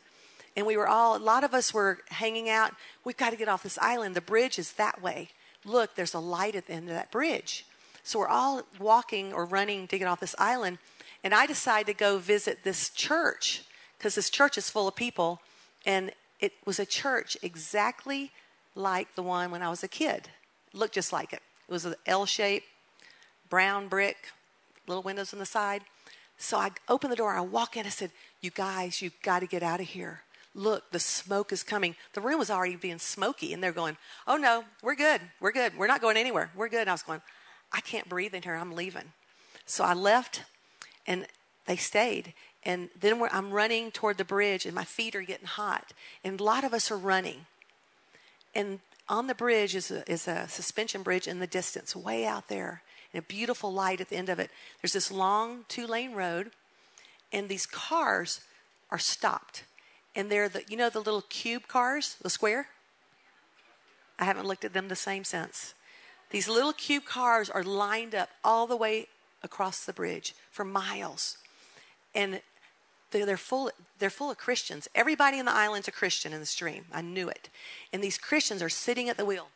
and 0.56 0.66
we 0.66 0.76
were 0.78 0.88
all 0.88 1.14
a 1.14 1.18
lot 1.18 1.44
of 1.44 1.52
us 1.52 1.74
were 1.74 1.98
hanging 2.08 2.48
out. 2.48 2.74
We've 3.04 3.16
got 3.18 3.30
to 3.30 3.36
get 3.36 3.48
off 3.48 3.62
this 3.62 3.78
island. 3.78 4.16
The 4.16 4.22
bridge 4.22 4.58
is 4.58 4.72
that 4.72 5.02
way. 5.02 5.28
Look, 5.64 5.94
there's 5.94 6.14
a 6.14 6.20
light 6.20 6.56
at 6.56 6.68
the 6.68 6.72
end 6.72 6.88
of 6.88 6.94
that 6.94 7.12
bridge. 7.12 7.66
So 8.02 8.18
we're 8.18 8.28
all 8.28 8.62
walking 8.80 9.32
or 9.32 9.44
running 9.44 9.86
to 9.88 9.98
get 9.98 10.08
off 10.08 10.20
this 10.20 10.34
island. 10.38 10.78
And 11.24 11.34
I 11.34 11.46
decided 11.46 11.86
to 11.86 11.94
go 11.94 12.18
visit 12.18 12.64
this 12.64 12.90
church 12.90 13.62
because 13.98 14.14
this 14.14 14.30
church 14.30 14.58
is 14.58 14.68
full 14.68 14.88
of 14.88 14.96
people. 14.96 15.40
And 15.86 16.12
it 16.40 16.52
was 16.64 16.78
a 16.78 16.86
church 16.86 17.36
exactly 17.42 18.32
like 18.74 19.14
the 19.14 19.22
one 19.22 19.50
when 19.50 19.62
I 19.62 19.70
was 19.70 19.82
a 19.82 19.88
kid. 19.88 20.28
It 20.72 20.76
looked 20.76 20.94
just 20.94 21.12
like 21.12 21.32
it. 21.32 21.40
It 21.68 21.72
was 21.72 21.84
an 21.84 21.94
L 22.06 22.26
shape, 22.26 22.64
brown 23.48 23.88
brick, 23.88 24.16
little 24.86 25.02
windows 25.02 25.32
on 25.32 25.38
the 25.38 25.46
side. 25.46 25.82
So 26.38 26.58
I 26.58 26.70
opened 26.88 27.12
the 27.12 27.16
door, 27.16 27.32
I 27.32 27.40
walk 27.40 27.76
in, 27.76 27.86
I 27.86 27.90
said, 27.90 28.10
You 28.40 28.50
guys, 28.50 29.00
you've 29.00 29.20
got 29.22 29.40
to 29.40 29.46
get 29.46 29.62
out 29.62 29.80
of 29.80 29.86
here. 29.86 30.22
Look, 30.54 30.90
the 30.90 30.98
smoke 30.98 31.52
is 31.52 31.62
coming. 31.62 31.94
The 32.12 32.20
room 32.20 32.38
was 32.38 32.50
already 32.50 32.76
being 32.76 32.98
smoky, 32.98 33.52
and 33.52 33.62
they're 33.62 33.72
going, 33.72 33.96
Oh 34.26 34.36
no, 34.36 34.64
we're 34.82 34.96
good. 34.96 35.20
We're 35.40 35.52
good. 35.52 35.76
We're 35.78 35.86
not 35.86 36.00
going 36.00 36.16
anywhere. 36.16 36.50
We're 36.56 36.68
good. 36.68 36.82
And 36.82 36.90
I 36.90 36.94
was 36.94 37.02
going, 37.02 37.22
I 37.72 37.80
can't 37.80 38.08
breathe 38.08 38.34
in 38.34 38.42
here. 38.42 38.54
I'm 38.54 38.72
leaving. 38.72 39.12
So 39.66 39.84
I 39.84 39.94
left, 39.94 40.42
and 41.06 41.26
they 41.66 41.76
stayed. 41.76 42.34
And 42.64 42.90
then 42.98 43.20
I'm 43.30 43.50
running 43.50 43.90
toward 43.90 44.18
the 44.18 44.24
bridge, 44.24 44.66
and 44.66 44.74
my 44.74 44.84
feet 44.84 45.16
are 45.16 45.22
getting 45.22 45.46
hot. 45.46 45.92
And 46.22 46.40
a 46.40 46.44
lot 46.44 46.64
of 46.64 46.72
us 46.72 46.90
are 46.90 46.96
running. 46.96 47.46
And 48.54 48.80
on 49.08 49.26
the 49.26 49.34
bridge 49.34 49.74
is 49.74 49.90
a, 49.90 50.08
is 50.10 50.28
a 50.28 50.48
suspension 50.48 51.02
bridge 51.02 51.26
in 51.26 51.40
the 51.40 51.46
distance, 51.46 51.96
way 51.96 52.24
out 52.24 52.48
there, 52.48 52.82
and 53.12 53.22
a 53.22 53.26
beautiful 53.26 53.72
light 53.72 54.00
at 54.00 54.10
the 54.10 54.16
end 54.16 54.28
of 54.28 54.38
it. 54.38 54.50
There's 54.80 54.92
this 54.92 55.10
long 55.10 55.64
two 55.68 55.86
lane 55.86 56.12
road, 56.12 56.52
and 57.32 57.48
these 57.48 57.66
cars 57.66 58.42
are 58.90 58.98
stopped. 58.98 59.64
And 60.14 60.30
they're 60.30 60.48
the, 60.48 60.62
you 60.68 60.76
know, 60.76 60.90
the 60.90 61.00
little 61.00 61.22
cube 61.22 61.66
cars, 61.66 62.16
the 62.22 62.30
square? 62.30 62.68
I 64.18 64.24
haven't 64.24 64.46
looked 64.46 64.64
at 64.64 64.72
them 64.72 64.88
the 64.88 64.96
same 64.96 65.24
since. 65.24 65.74
These 66.30 66.48
little 66.48 66.72
cube 66.72 67.04
cars 67.04 67.50
are 67.50 67.64
lined 67.64 68.14
up 68.14 68.28
all 68.44 68.66
the 68.66 68.76
way 68.76 69.08
across 69.42 69.84
the 69.84 69.92
bridge 69.92 70.34
for 70.50 70.64
miles. 70.64 71.38
And 72.14 72.40
they're 73.10 73.36
full, 73.36 73.70
they're 73.98 74.10
full 74.10 74.30
of 74.30 74.38
Christians. 74.38 74.88
Everybody 74.94 75.38
in 75.38 75.46
the 75.46 75.52
island's 75.52 75.88
a 75.88 75.92
Christian 75.92 76.32
in 76.32 76.40
the 76.40 76.46
stream. 76.46 76.84
I 76.92 77.02
knew 77.02 77.28
it. 77.28 77.48
And 77.92 78.02
these 78.02 78.18
Christians 78.18 78.62
are 78.62 78.68
sitting 78.68 79.08
at 79.08 79.16
the 79.16 79.24
wheel. 79.24 79.48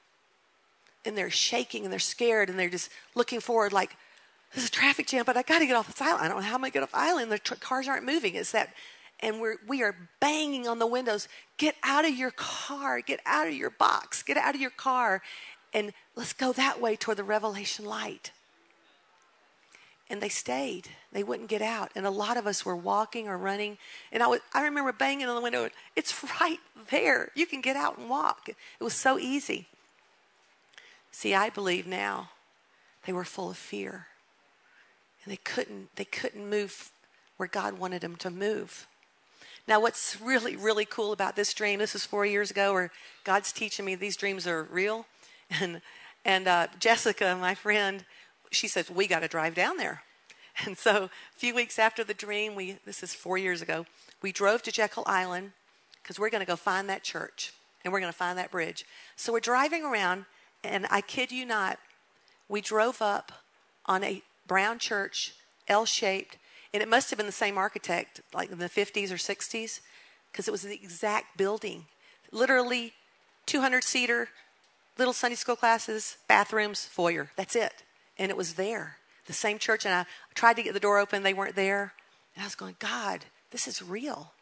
And 1.05 1.17
they're 1.17 1.31
shaking 1.31 1.85
and 1.85 1.93
they're 1.93 1.99
scared 2.01 2.51
and 2.51 2.59
they're 2.59 2.69
just 2.69 2.91
looking 3.15 3.41
forward 3.41 3.73
like, 3.73 3.97
there's 4.55 4.69
a 4.69 4.71
traffic 4.71 5.07
jam, 5.07 5.25
but 5.27 5.37
I 5.37 5.43
got 5.43 5.59
to 5.59 5.67
get 5.67 5.77
off 5.77 5.87
this 5.87 6.01
island. 6.01 6.25
I 6.25 6.29
don't 6.29 6.39
know 6.39 6.43
how 6.45 6.55
I'm 6.55 6.61
going 6.61 6.71
to 6.71 6.75
get 6.75 6.83
off 6.83 6.93
the 6.93 6.99
island. 6.99 7.31
The 7.31 7.39
tr- 7.39 7.55
cars 7.55 7.89
aren't 7.89 8.05
moving. 8.05 8.35
It's 8.35 8.53
that, 8.53 8.73
and 9.21 9.41
we're, 9.41 9.57
we 9.67 9.83
are 9.83 9.95
banging 10.21 10.67
on 10.69 10.79
the 10.79 10.87
windows. 10.87 11.29
Get 11.57 11.75
out 11.83 12.05
of 12.05 12.15
your 12.17 12.31
car. 12.31 13.01
Get 13.01 13.21
out 13.27 13.47
of 13.47 13.55
your 13.55 13.71
box. 13.71 14.23
Get 14.23 14.37
out 14.37 14.55
of 14.55 14.61
your 14.61 14.71
car 14.71 15.23
and 15.77 15.93
let's 16.15 16.33
go 16.33 16.53
that 16.55 16.81
way 16.81 16.97
toward 16.97 17.19
the 17.19 17.25
revelation 17.25 17.85
light. 17.85 18.33
And 20.09 20.21
they 20.21 20.29
stayed. 20.29 20.89
They 21.13 21.25
wouldn't 21.25 21.49
get 21.49 21.63
out. 21.63 21.91
And 21.97 22.07
a 22.07 22.11
lot 22.11 22.37
of 22.37 22.47
us 22.47 22.65
were 22.65 22.77
walking 22.77 23.27
or 23.27 23.37
running. 23.37 23.79
And 24.13 24.23
I, 24.23 24.29
was, 24.29 24.41
I 24.55 24.63
remember 24.63 24.93
banging 24.93 25.27
on 25.27 25.35
the 25.35 25.43
window. 25.43 25.69
It's 25.97 26.25
right 26.41 26.61
there. 26.91 27.31
You 27.35 27.47
can 27.47 27.61
get 27.61 27.77
out 27.77 27.99
and 27.99 28.09
walk. 28.09 28.49
It 28.49 28.57
was 28.81 28.95
so 28.95 29.19
easy. 29.19 29.67
See, 31.11 31.35
I 31.35 31.51
believe 31.51 31.87
now 31.87 32.31
they 33.07 33.13
were 33.13 33.25
full 33.25 33.51
of 33.51 33.57
fear. 33.57 34.07
And 35.25 35.33
they 35.33 35.39
couldn't, 35.39 35.89
they 35.97 36.05
couldn't 36.05 36.49
move 36.49 36.91
where 37.37 37.49
God 37.49 37.79
wanted 37.79 38.01
them 38.01 38.17
to 38.17 38.31
move. 38.31 38.87
Now, 39.69 39.81
what's 39.81 40.21
really, 40.21 40.55
really 40.55 40.85
cool 40.85 41.13
about 41.13 41.35
this 41.35 41.53
dream, 41.53 41.81
this 41.81 41.97
is 41.97 42.07
four 42.07 42.25
years 42.25 42.51
ago, 42.53 42.73
where 42.73 42.93
God's 43.25 43.51
teaching 43.51 43.85
me 43.85 43.97
these 43.97 44.17
dreams 44.17 44.47
are 44.47 44.65
real. 44.65 45.07
And, 45.61 45.81
and 46.25 46.49
uh, 46.49 46.67
Jessica, 46.81 47.39
my 47.41 47.55
friend, 47.55 48.05
she 48.57 48.69
says, 48.69 48.91
We 48.91 49.07
got 49.07 49.21
to 49.21 49.29
drive 49.29 49.55
down 49.55 49.77
there. 49.77 50.03
And 50.65 50.79
so 50.79 51.05
a 51.05 51.11
few 51.39 51.55
weeks 51.55 51.79
after 51.79 52.03
the 52.03 52.15
dream, 52.15 52.55
we 52.55 52.79
this 52.87 53.03
is 53.03 53.13
four 53.13 53.37
years 53.37 53.61
ago, 53.61 53.85
we 54.23 54.33
drove 54.33 54.63
to 54.63 54.73
Jekyll 54.73 55.05
Island 55.07 55.53
because 56.03 56.19
we're 56.19 56.31
going 56.31 56.41
to 56.41 56.47
go 56.47 56.57
find 56.57 56.89
that 56.89 57.03
church 57.03 57.53
and 57.85 57.93
we're 57.93 58.01
going 58.01 58.13
to 58.13 58.19
find 58.19 58.39
that 58.39 58.51
bridge. 58.51 58.87
So 59.17 59.35
we're 59.35 59.41
driving 59.41 59.85
around, 59.85 60.25
and 60.65 60.87
I 60.91 61.03
kid 61.03 61.31
you 61.31 61.45
not, 61.45 61.79
we 62.49 62.61
drove 62.61 63.03
up 63.03 63.33
on 63.87 64.03
a 64.03 64.23
brown 64.47 64.79
church, 64.79 65.35
L 65.69 65.85
shaped, 65.85 66.39
and 66.73 66.83
it 66.83 66.89
must 66.89 67.11
have 67.11 67.17
been 67.17 67.27
the 67.27 67.33
same 67.33 67.59
architect, 67.59 68.21
like 68.35 68.51
in 68.51 68.59
the 68.59 68.69
50s 68.69 69.11
or 69.11 69.17
60s, 69.17 69.81
because 70.33 70.49
it 70.49 70.51
was 70.51 70.63
the 70.63 70.75
exact 70.75 71.37
building. 71.37 71.85
Literally 72.33 72.93
200 73.47 73.85
seater, 73.85 74.29
little 74.99 75.15
Sunday 75.15 75.37
school 75.37 75.57
classes, 75.57 76.17
bathrooms, 76.29 76.85
foyer. 76.85 77.31
That's 77.37 77.55
it. 77.55 77.83
And 78.19 78.31
it 78.31 78.37
was 78.37 78.55
there. 78.55 78.97
The 79.27 79.33
same 79.33 79.59
church. 79.59 79.85
And 79.85 79.95
I 79.95 80.07
tried 80.35 80.57
to 80.57 80.63
get 80.63 80.75
the 80.75 80.81
door 80.81 80.99
open, 80.99 81.23
they 81.23 81.35
weren't 81.35 81.57
there. 81.57 81.93
And 82.35 82.43
I 82.43 82.47
was 82.47 82.55
going, 82.55 82.77
God, 82.79 83.25
this 83.51 83.67
is 83.67 83.83
real. 83.83 84.33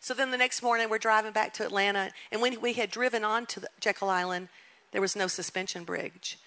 So 0.00 0.14
then 0.14 0.30
the 0.30 0.38
next 0.38 0.62
morning, 0.62 0.88
we're 0.88 0.98
driving 0.98 1.32
back 1.32 1.52
to 1.54 1.64
Atlanta. 1.64 2.10
And 2.30 2.40
when 2.40 2.60
we 2.60 2.72
had 2.72 2.90
driven 2.90 3.24
on 3.24 3.46
to 3.46 3.62
Jekyll 3.80 4.08
Island, 4.08 4.48
there 4.92 5.00
was 5.00 5.16
no 5.16 5.26
suspension 5.26 5.84
bridge. 5.84 6.38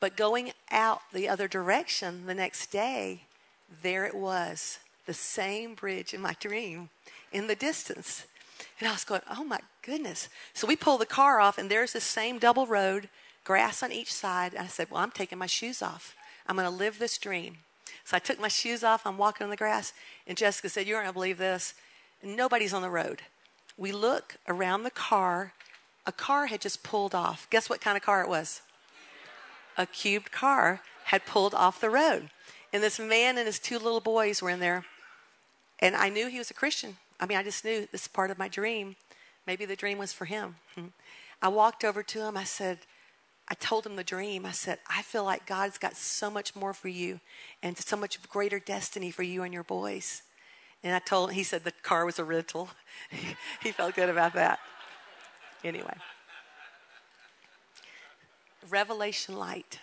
But 0.00 0.16
going 0.16 0.52
out 0.70 1.02
the 1.12 1.28
other 1.28 1.46
direction 1.46 2.26
the 2.26 2.34
next 2.34 2.72
day, 2.72 3.22
there 3.82 4.04
it 4.04 4.14
was, 4.14 4.78
the 5.06 5.14
same 5.14 5.74
bridge 5.74 6.12
in 6.12 6.20
my 6.20 6.34
dream 6.40 6.90
in 7.32 7.46
the 7.46 7.54
distance. 7.54 8.26
And 8.78 8.88
I 8.88 8.92
was 8.92 9.04
going, 9.04 9.22
oh 9.30 9.44
my 9.44 9.60
goodness. 9.82 10.28
So 10.54 10.66
we 10.66 10.76
pull 10.76 10.98
the 10.98 11.06
car 11.06 11.40
off, 11.40 11.58
and 11.58 11.70
there's 11.70 11.92
this 11.92 12.04
same 12.04 12.38
double 12.38 12.66
road, 12.66 13.08
grass 13.44 13.82
on 13.82 13.92
each 13.92 14.12
side. 14.12 14.54
And 14.54 14.64
I 14.64 14.68
said, 14.68 14.90
well, 14.90 15.02
I'm 15.02 15.10
taking 15.10 15.38
my 15.38 15.46
shoes 15.46 15.82
off. 15.82 16.14
I'm 16.46 16.56
going 16.56 16.68
to 16.68 16.74
live 16.74 16.98
this 16.98 17.18
dream. 17.18 17.58
So 18.04 18.16
I 18.16 18.20
took 18.20 18.40
my 18.40 18.48
shoes 18.48 18.82
off. 18.82 19.06
I'm 19.06 19.18
walking 19.18 19.44
on 19.44 19.50
the 19.50 19.56
grass. 19.56 19.92
And 20.26 20.36
Jessica 20.36 20.68
said, 20.68 20.86
You're 20.86 21.00
going 21.00 21.08
to 21.08 21.14
believe 21.14 21.38
this. 21.38 21.74
Nobody's 22.22 22.72
on 22.72 22.82
the 22.82 22.90
road. 22.90 23.22
We 23.76 23.92
look 23.92 24.36
around 24.48 24.82
the 24.82 24.90
car. 24.90 25.52
A 26.06 26.12
car 26.12 26.46
had 26.46 26.60
just 26.60 26.82
pulled 26.82 27.14
off. 27.14 27.46
Guess 27.50 27.70
what 27.70 27.80
kind 27.80 27.96
of 27.96 28.02
car 28.02 28.22
it 28.22 28.28
was? 28.28 28.62
A 29.76 29.86
cubed 29.86 30.32
car 30.32 30.80
had 31.04 31.26
pulled 31.26 31.54
off 31.54 31.80
the 31.80 31.90
road. 31.90 32.30
And 32.72 32.82
this 32.82 32.98
man 32.98 33.38
and 33.38 33.46
his 33.46 33.58
two 33.58 33.78
little 33.78 34.00
boys 34.00 34.42
were 34.42 34.50
in 34.50 34.60
there. 34.60 34.84
And 35.78 35.96
I 35.96 36.08
knew 36.08 36.28
he 36.28 36.38
was 36.38 36.50
a 36.50 36.54
Christian. 36.54 36.96
I 37.20 37.26
mean, 37.26 37.38
I 37.38 37.42
just 37.42 37.64
knew 37.64 37.86
this 37.90 38.08
part 38.08 38.30
of 38.30 38.38
my 38.38 38.48
dream. 38.48 38.96
Maybe 39.46 39.64
the 39.64 39.76
dream 39.76 39.98
was 39.98 40.12
for 40.12 40.24
him. 40.24 40.56
I 41.42 41.48
walked 41.48 41.84
over 41.84 42.02
to 42.02 42.20
him. 42.20 42.36
I 42.36 42.44
said, 42.44 42.78
I 43.48 43.54
told 43.54 43.86
him 43.86 43.96
the 43.96 44.04
dream. 44.04 44.46
I 44.46 44.52
said, 44.52 44.78
I 44.88 45.02
feel 45.02 45.24
like 45.24 45.46
God's 45.46 45.78
got 45.78 45.96
so 45.96 46.30
much 46.30 46.54
more 46.54 46.72
for 46.72 46.88
you 46.88 47.20
and 47.62 47.76
so 47.76 47.96
much 47.96 48.22
greater 48.28 48.58
destiny 48.58 49.10
for 49.10 49.22
you 49.22 49.42
and 49.42 49.52
your 49.52 49.64
boys. 49.64 50.22
And 50.82 50.94
I 50.94 50.98
told 50.98 51.30
him, 51.30 51.36
he 51.36 51.42
said 51.42 51.64
the 51.64 51.72
car 51.82 52.04
was 52.04 52.18
a 52.18 52.24
rental. 52.24 52.70
he 53.62 53.72
felt 53.72 53.94
good 53.94 54.08
about 54.08 54.34
that. 54.34 54.58
Anyway, 55.64 55.94
revelation 58.68 59.36
light. 59.36 59.78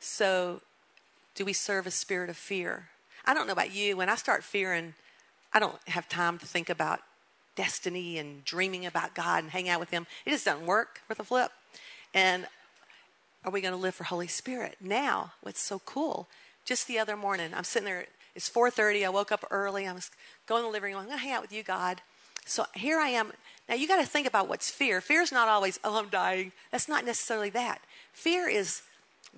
So, 0.00 0.62
do 1.34 1.44
we 1.44 1.52
serve 1.52 1.86
a 1.86 1.90
spirit 1.90 2.30
of 2.30 2.36
fear? 2.36 2.88
I 3.26 3.34
don't 3.34 3.46
know 3.46 3.52
about 3.52 3.74
you. 3.74 3.96
When 3.96 4.08
I 4.08 4.14
start 4.14 4.44
fearing, 4.44 4.94
I 5.52 5.58
don't 5.58 5.76
have 5.88 6.08
time 6.08 6.38
to 6.38 6.46
think 6.46 6.70
about 6.70 7.00
destiny 7.56 8.18
and 8.18 8.44
dreaming 8.44 8.86
about 8.86 9.14
God 9.14 9.42
and 9.42 9.52
hang 9.52 9.68
out 9.68 9.80
with 9.80 9.90
Him. 9.90 10.06
It 10.24 10.30
just 10.30 10.44
doesn't 10.44 10.66
work 10.66 11.00
for 11.06 11.14
the 11.14 11.24
flip. 11.24 11.52
And 12.12 12.46
are 13.44 13.50
we 13.50 13.60
going 13.60 13.74
to 13.74 13.80
live 13.80 13.94
for 13.94 14.04
Holy 14.04 14.28
Spirit? 14.28 14.76
Now, 14.80 15.32
what's 15.42 15.60
so 15.60 15.80
cool, 15.80 16.28
just 16.64 16.86
the 16.86 16.98
other 16.98 17.16
morning, 17.16 17.52
I'm 17.54 17.64
sitting 17.64 17.86
there, 17.86 18.06
it's 18.34 18.48
4.30, 18.48 19.04
I 19.04 19.10
woke 19.10 19.30
up 19.30 19.44
early, 19.50 19.86
I 19.86 19.92
was 19.92 20.10
going 20.46 20.62
to 20.62 20.66
the 20.66 20.72
living 20.72 20.92
room, 20.92 21.00
I'm 21.00 21.06
going 21.06 21.18
to 21.18 21.24
hang 21.24 21.32
out 21.32 21.42
with 21.42 21.52
you, 21.52 21.62
God. 21.62 22.00
So 22.46 22.66
here 22.74 22.98
I 22.98 23.08
am. 23.08 23.32
Now, 23.68 23.74
you 23.74 23.88
got 23.88 24.00
to 24.00 24.06
think 24.06 24.26
about 24.26 24.48
what's 24.48 24.70
fear. 24.70 25.00
Fear 25.00 25.22
is 25.22 25.32
not 25.32 25.48
always, 25.48 25.78
oh, 25.84 25.98
I'm 25.98 26.08
dying. 26.08 26.52
That's 26.70 26.88
not 26.88 27.04
necessarily 27.04 27.50
that. 27.50 27.80
Fear 28.12 28.48
is 28.48 28.82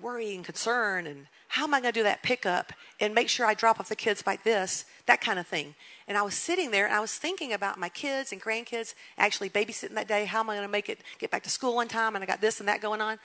worry 0.01 0.35
and 0.35 0.43
concern 0.43 1.07
and 1.07 1.27
how 1.49 1.63
am 1.63 1.73
I 1.73 1.81
going 1.81 1.93
to 1.93 1.99
do 1.99 2.03
that 2.03 2.23
pickup 2.23 2.73
and 2.99 3.15
make 3.15 3.29
sure 3.29 3.45
I 3.45 3.53
drop 3.53 3.79
off 3.79 3.89
the 3.89 3.95
kids 3.95 4.23
like 4.25 4.43
this, 4.43 4.85
that 5.05 5.21
kind 5.21 5.39
of 5.39 5.47
thing. 5.47 5.75
And 6.07 6.17
I 6.17 6.21
was 6.21 6.35
sitting 6.35 6.71
there 6.71 6.85
and 6.85 6.95
I 6.95 6.99
was 6.99 7.13
thinking 7.13 7.51
about 7.51 7.77
my 7.77 7.89
kids 7.89 8.31
and 8.31 8.41
grandkids 8.41 8.93
actually 9.17 9.49
babysitting 9.49 9.95
that 9.95 10.07
day. 10.07 10.25
How 10.25 10.39
am 10.39 10.49
I 10.49 10.55
going 10.55 10.67
to 10.67 10.71
make 10.71 10.89
it 10.89 10.99
get 11.19 11.31
back 11.31 11.43
to 11.43 11.49
school 11.49 11.77
on 11.79 11.87
time? 11.87 12.15
And 12.15 12.23
I 12.23 12.27
got 12.27 12.39
this 12.39 12.59
and 12.59 12.69
that 12.69 12.81
going 12.81 13.01
on. 13.01 13.19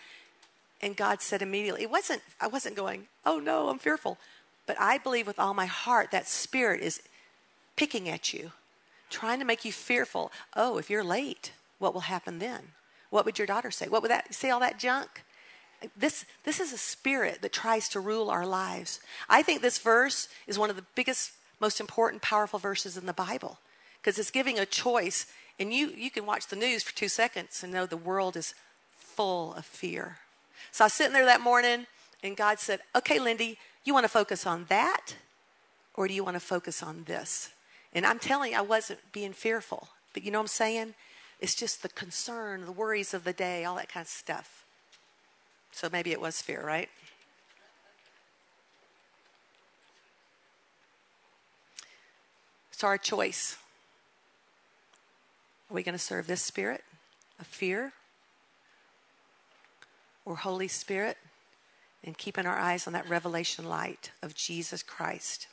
And 0.81 0.97
God 0.97 1.23
said 1.23 1.43
immediately, 1.43 1.83
it 1.83 1.91
wasn't, 1.91 2.23
I 2.41 2.49
wasn't 2.49 2.75
going, 2.75 3.07
oh 3.25 3.39
no, 3.39 3.69
I'm 3.69 3.79
fearful. 3.79 4.19
But 4.67 4.77
I 4.81 4.99
believe 4.99 5.27
with 5.27 5.39
all 5.39 5.55
my 5.55 5.67
heart 5.67 6.11
that 6.11 6.27
spirit 6.27 6.83
is 6.83 7.03
picking 7.77 8.09
at 8.09 8.33
you, 8.33 8.51
trying 9.11 9.39
to 9.39 9.45
make 9.45 9.65
you 9.65 9.73
fearful. 9.73 10.33
Oh, 10.55 10.79
if 10.79 10.91
you're 10.91 11.05
late, 11.05 11.53
what 11.79 11.95
will 11.95 12.03
happen 12.03 12.39
then? 12.41 12.73
What 13.11 13.25
would 13.25 13.39
your 13.39 13.47
daughter 13.47 13.71
say? 13.71 13.89
What 13.89 14.03
would 14.03 14.11
that 14.11 14.35
say 14.35 14.51
all 14.51 14.61
that 14.61 14.79
junk? 14.79 15.23
This, 15.97 16.25
this 16.45 16.61
is 16.61 16.73
a 16.73 16.79
spirit 16.79 17.43
that 17.43 17.53
tries 17.53 17.89
to 17.91 18.01
rule 18.01 18.31
our 18.31 18.47
lives. 18.47 19.01
I 19.29 19.43
think 19.43 19.63
this 19.63 19.79
verse 19.79 20.29
is 20.47 20.59
one 20.59 20.71
of 20.71 20.77
the 20.77 20.85
biggest, 20.95 21.33
most 21.63 21.81
important, 21.81 22.21
powerful 22.21 22.59
verses 22.59 22.99
in 22.99 23.07
the 23.07 23.15
Bible 23.15 23.59
because 24.01 24.19
it's 24.19 24.31
giving 24.31 24.59
a 24.59 24.67
choice. 24.67 25.27
And 25.59 25.73
you, 25.73 25.89
you 25.97 26.11
can 26.11 26.27
watch 26.27 26.49
the 26.49 26.57
news 26.57 26.83
for 26.83 26.95
two 26.95 27.09
seconds 27.09 27.63
and 27.63 27.73
know 27.73 27.87
the 27.87 27.97
world 27.97 28.37
is 28.37 28.55
full 28.91 29.55
of 29.55 29.65
fear. 29.65 30.19
So 30.73 30.85
I 30.85 30.87
was 30.87 30.93
sitting 30.93 31.13
there 31.13 31.25
that 31.25 31.41
morning, 31.41 31.87
and 32.23 32.37
God 32.37 32.59
said, 32.59 32.81
Okay, 32.97 33.19
Lindy, 33.19 33.59
you 33.85 33.95
want 33.95 34.05
to 34.05 34.09
focus 34.09 34.47
on 34.47 34.67
that, 34.69 35.15
or 35.95 36.09
do 36.09 36.15
you 36.15 36.25
want 36.25 36.35
to 36.35 36.41
focus 36.41 36.83
on 36.83 37.05
this? 37.05 37.51
And 37.93 38.05
I'm 38.07 38.19
telling 38.19 38.53
you, 38.53 38.59
I 38.59 38.63
wasn't 38.63 39.01
being 39.13 39.33
fearful. 39.33 39.89
But 40.15 40.25
you 40.25 40.31
know 40.31 40.39
what 40.39 40.45
I'm 40.45 40.49
saying? 40.49 40.95
It's 41.41 41.55
just 41.55 41.83
the 41.83 41.89
concern, 41.89 42.65
the 42.65 42.73
worries 42.73 43.15
of 43.15 43.25
the 43.25 43.33
day, 43.33 43.65
all 43.65 43.77
that 43.77 43.89
kind 43.89 44.05
of 44.05 44.09
stuff. 44.09 44.65
So 45.73 45.89
maybe 45.91 46.13
it 46.13 46.21
was 46.21 46.41
fear, 46.41 46.65
right? 46.65 46.89
It's 52.83 52.85
our 52.89 52.99
choice. 52.99 53.59
Are 55.71 55.75
we 55.75 55.85
going 55.85 55.93
to 55.93 56.01
serve 56.01 56.27
this 56.27 56.43
spirit 56.43 56.83
of 57.39 57.47
fear 57.47 57.93
or 60.25 60.35
Holy 60.35 60.67
Spirit 60.67 61.17
and 62.03 62.19
keeping 62.19 62.45
our 62.45 62.59
eyes 62.59 62.89
on 62.89 62.93
that 62.95 63.09
revelation 63.09 63.69
light 63.69 64.11
of 64.21 64.35
Jesus 64.35 64.83
Christ? 64.83 65.47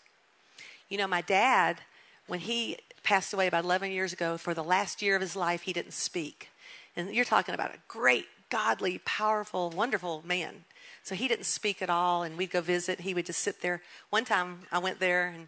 You 0.89 0.97
know, 0.97 1.05
my 1.05 1.21
dad, 1.21 1.81
when 2.25 2.39
he 2.39 2.77
passed 3.03 3.31
away 3.31 3.45
about 3.45 3.63
11 3.63 3.91
years 3.91 4.11
ago, 4.11 4.35
for 4.39 4.55
the 4.55 4.63
last 4.63 5.03
year 5.03 5.15
of 5.15 5.21
his 5.21 5.35
life, 5.35 5.61
he 5.61 5.71
didn't 5.71 5.93
speak. 5.93 6.49
And 6.95 7.13
you're 7.13 7.25
talking 7.25 7.53
about 7.53 7.75
a 7.75 7.79
great 7.87 8.25
godly, 8.49 9.01
powerful, 9.05 9.69
wonderful 9.69 10.23
man. 10.25 10.63
So 11.03 11.13
he 11.13 11.27
didn't 11.27 11.45
speak 11.45 11.83
at 11.83 11.91
all, 11.91 12.23
and 12.23 12.39
we'd 12.39 12.49
go 12.49 12.61
visit. 12.61 13.01
He 13.01 13.13
would 13.13 13.27
just 13.27 13.41
sit 13.41 13.61
there. 13.61 13.83
One 14.09 14.25
time 14.25 14.61
I 14.71 14.79
went 14.79 14.99
there, 14.99 15.27
and 15.27 15.47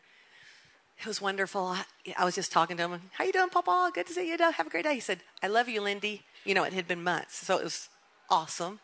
it 1.02 1.08
was 1.08 1.20
wonderful. 1.20 1.76
I, 2.16 2.26
was 2.26 2.36
just 2.36 2.52
talking 2.52 2.78
to 2.78 2.84
him. 2.84 3.02
How 3.14 3.24
you 3.24 3.34
doing, 3.34 3.50
Papa? 3.50 3.92
Good 3.94 4.06
to 4.06 4.14
see 4.14 4.30
you. 4.30 4.38
Have 4.38 4.68
a 4.68 4.70
great 4.70 4.84
day. 4.84 4.94
He 4.94 5.00
said, 5.00 5.22
I 5.42 5.48
love 5.48 5.68
you, 5.68 5.82
Lindy. 5.82 6.22
You 6.46 6.54
know, 6.54 6.64
it 6.64 6.74
had 6.74 6.88
been 6.88 7.04
months, 7.04 7.36
so 7.36 7.58
it 7.58 7.64
was 7.64 7.90
awesome. 8.30 8.80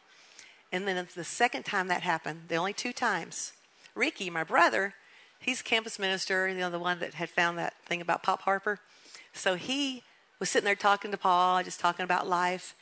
And 0.71 0.87
then 0.87 1.07
the 1.15 1.23
second 1.23 1.63
time 1.63 1.87
that 1.89 2.01
happened, 2.01 2.45
the 2.47 2.55
only 2.55 2.73
two 2.73 2.91
times, 2.91 3.53
Ricky, 3.93 4.31
my 4.31 4.43
brother, 4.43 4.95
he's 5.39 5.61
campus 5.61 5.99
minister, 5.99 6.47
you 6.47 6.55
know, 6.55 6.71
the 6.71 6.79
one 6.79 6.99
that 6.99 7.13
had 7.13 7.29
found 7.29 7.57
that 7.59 7.75
thing 7.85 8.01
about 8.01 8.23
Pop 8.23 8.41
Harper. 8.41 8.79
So 9.33 9.53
he 9.53 10.03
was 10.39 10.49
sitting 10.49 10.65
there 10.65 10.75
talking 10.75 11.11
to 11.11 11.17
Paul, 11.17 11.63
just 11.63 11.79
talking 11.79 12.03
about 12.03 12.27
life. 12.27 12.75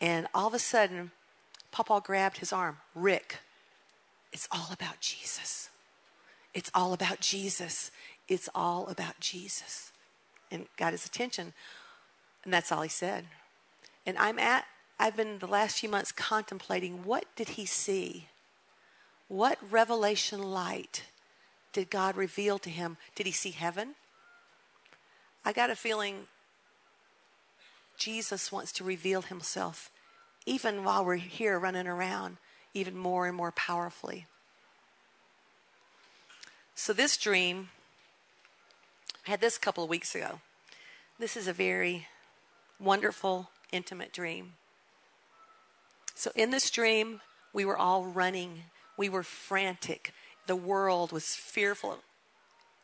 And 0.00 0.26
all 0.34 0.48
of 0.48 0.54
a 0.54 0.58
sudden, 0.58 1.12
Papa 1.70 2.02
grabbed 2.04 2.38
his 2.38 2.52
arm. 2.52 2.76
Rick, 2.94 3.38
it's 4.32 4.48
all 4.52 4.68
about 4.70 5.00
Jesus. 5.00 5.70
It's 6.54 6.70
all 6.74 6.92
about 6.92 7.20
Jesus. 7.20 7.90
It's 8.28 8.48
all 8.54 8.86
about 8.88 9.20
Jesus. 9.20 9.92
And 10.50 10.66
got 10.76 10.92
his 10.92 11.06
attention. 11.06 11.52
And 12.44 12.52
that's 12.52 12.72
all 12.72 12.82
he 12.82 12.88
said. 12.88 13.26
And 14.04 14.18
I'm 14.18 14.38
at, 14.38 14.64
I've 14.98 15.16
been 15.16 15.38
the 15.38 15.46
last 15.46 15.78
few 15.78 15.88
months 15.88 16.12
contemplating 16.12 17.04
what 17.04 17.24
did 17.36 17.50
he 17.50 17.66
see? 17.66 18.28
What 19.28 19.58
revelation 19.70 20.42
light 20.42 21.04
did 21.72 21.90
God 21.90 22.16
reveal 22.16 22.58
to 22.58 22.70
him? 22.70 22.96
Did 23.14 23.26
he 23.26 23.32
see 23.32 23.50
heaven? 23.50 23.94
I 25.44 25.52
got 25.52 25.70
a 25.70 25.76
feeling 25.76 26.26
Jesus 27.96 28.52
wants 28.52 28.72
to 28.72 28.84
reveal 28.84 29.22
himself 29.22 29.90
even 30.46 30.84
while 30.84 31.04
we're 31.04 31.16
here 31.16 31.58
running 31.58 31.86
around, 31.86 32.36
even 32.74 32.96
more 32.96 33.26
and 33.26 33.36
more 33.36 33.52
powerfully. 33.52 34.26
So, 36.74 36.92
this 36.92 37.16
dream, 37.16 37.68
I 39.26 39.30
had 39.30 39.40
this 39.40 39.56
a 39.56 39.60
couple 39.60 39.84
of 39.84 39.90
weeks 39.90 40.14
ago. 40.14 40.40
This 41.18 41.36
is 41.36 41.46
a 41.46 41.52
very 41.52 42.08
wonderful, 42.80 43.50
intimate 43.70 44.12
dream. 44.12 44.54
So, 46.14 46.32
in 46.34 46.50
this 46.50 46.70
dream, 46.70 47.20
we 47.52 47.64
were 47.64 47.78
all 47.78 48.04
running, 48.04 48.64
we 48.96 49.08
were 49.08 49.22
frantic. 49.22 50.12
The 50.46 50.56
world 50.56 51.12
was 51.12 51.36
fearful. 51.36 51.98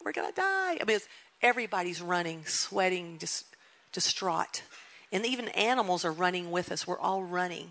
We're 0.04 0.12
going 0.12 0.28
to 0.28 0.34
die. 0.34 0.78
I 0.80 0.84
mean, 0.86 1.00
everybody's 1.42 2.00
running, 2.00 2.44
sweating, 2.46 3.18
just 3.18 3.44
distraught. 3.92 4.62
And 5.10 5.26
even 5.26 5.48
animals 5.48 6.04
are 6.04 6.12
running 6.12 6.52
with 6.52 6.70
us. 6.70 6.86
We're 6.86 7.00
all 7.00 7.22
running. 7.24 7.70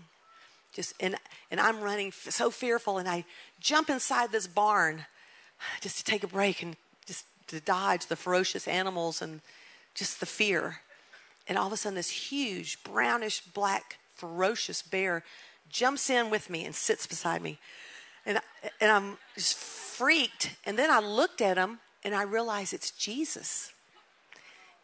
Just 0.74 0.92
and 1.00 1.16
and 1.50 1.58
I'm 1.58 1.80
running 1.80 2.12
so 2.12 2.50
fearful 2.50 2.98
and 2.98 3.08
I 3.08 3.24
jump 3.60 3.88
inside 3.88 4.30
this 4.30 4.46
barn 4.46 5.06
just 5.80 5.96
to 5.98 6.04
take 6.04 6.22
a 6.22 6.28
break 6.28 6.62
and 6.62 6.76
to 7.48 7.60
dodge 7.60 8.06
the 8.06 8.16
ferocious 8.16 8.68
animals 8.68 9.22
and 9.22 9.40
just 9.94 10.20
the 10.20 10.26
fear. 10.26 10.80
And 11.46 11.58
all 11.58 11.66
of 11.66 11.72
a 11.72 11.76
sudden 11.76 11.96
this 11.96 12.10
huge 12.10 12.82
brownish 12.84 13.40
black 13.40 13.98
ferocious 14.14 14.82
bear 14.82 15.24
jumps 15.70 16.10
in 16.10 16.30
with 16.30 16.50
me 16.50 16.64
and 16.64 16.74
sits 16.74 17.06
beside 17.06 17.42
me. 17.42 17.58
And 18.26 18.40
and 18.80 18.90
I'm 18.90 19.18
just 19.34 19.56
freaked 19.56 20.56
and 20.64 20.78
then 20.78 20.90
I 20.90 21.00
looked 21.00 21.40
at 21.40 21.56
him 21.56 21.78
and 22.04 22.14
I 22.14 22.22
realized 22.22 22.74
it's 22.74 22.90
Jesus. 22.90 23.72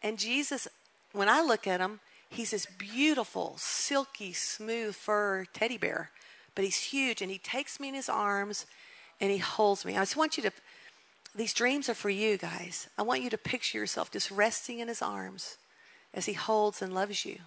And 0.01 0.17
Jesus 0.17 0.67
when 1.11 1.29
I 1.29 1.41
look 1.41 1.65
at 1.65 1.79
him, 1.79 1.99
He's 2.35 2.51
this 2.51 2.65
beautiful, 2.65 3.55
silky, 3.57 4.33
smooth 4.33 4.93
fur 4.95 5.45
teddy 5.53 5.77
bear, 5.77 6.11
but 6.53 6.65
he's 6.65 6.77
huge 6.77 7.21
and 7.21 7.31
he 7.31 7.37
takes 7.37 7.79
me 7.79 7.87
in 7.87 7.93
his 7.93 8.09
arms 8.09 8.65
and 9.21 9.31
he 9.31 9.37
holds 9.37 9.85
me. 9.85 9.95
I 9.95 10.01
just 10.01 10.17
want 10.17 10.35
you 10.35 10.43
to, 10.43 10.51
these 11.35 11.53
dreams 11.53 11.89
are 11.89 11.93
for 11.95 12.09
you 12.09 12.37
guys. 12.37 12.87
I 12.97 13.01
want 13.01 13.21
you 13.21 13.29
to 13.29 13.37
picture 13.37 13.77
yourself 13.77 14.09
just 14.11 14.31
resting 14.31 14.79
in 14.79 14.87
his 14.87 15.01
arms 15.01 15.57
as 16.13 16.25
he 16.25 16.33
holds 16.33 16.81
and 16.81 16.93
loves 16.93 17.25
you. 17.25 17.39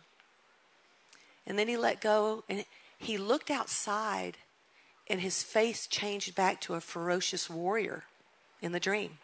And 1.46 1.59
then 1.59 1.68
he 1.68 1.77
let 1.77 2.01
go 2.01 2.44
and 2.48 2.64
he 2.98 3.16
looked 3.16 3.51
outside 3.51 4.37
and 5.09 5.20
his 5.20 5.42
face 5.42 5.87
changed 5.87 6.35
back 6.35 6.61
to 6.62 6.74
a 6.74 6.81
ferocious 6.81 7.48
warrior 7.48 8.05
in 8.61 8.72
the 8.72 8.81
dream. 8.81 9.18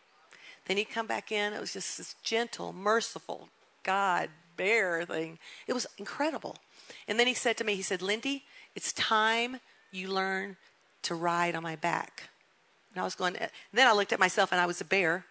Then 0.67 0.79
he'd 0.79 0.87
come 0.87 1.07
back 1.07 1.31
in. 1.31 1.53
It 1.53 1.61
was 1.61 1.75
just 1.75 1.99
this 1.99 2.15
gentle, 2.23 2.73
merciful 2.73 3.51
God, 3.83 4.31
bear 4.57 5.05
thing. 5.05 5.39
It 5.67 5.75
was 5.75 5.87
incredible. 5.99 6.57
And 7.07 7.21
then 7.21 7.27
he 7.27 7.35
said 7.35 7.59
to 7.59 7.65
me, 7.65 7.75
he 7.75 7.83
said, 7.83 8.01
Lindy, 8.01 8.45
it's 8.75 8.95
time 8.95 9.59
you 9.93 10.09
learn 10.09 10.57
to 11.03 11.15
ride 11.15 11.55
on 11.55 11.63
my 11.63 11.77
back. 11.77 12.31
And 12.95 13.01
I 13.01 13.05
was 13.05 13.15
going, 13.15 13.37
eh, 13.37 13.49
then 13.73 13.89
I 13.89 13.93
looked 13.93 14.13
at 14.13 14.21
myself 14.21 14.53
and 14.53 14.61
I 14.61 14.67
was 14.67 14.81
a 14.81 14.85
bear. 14.85 15.27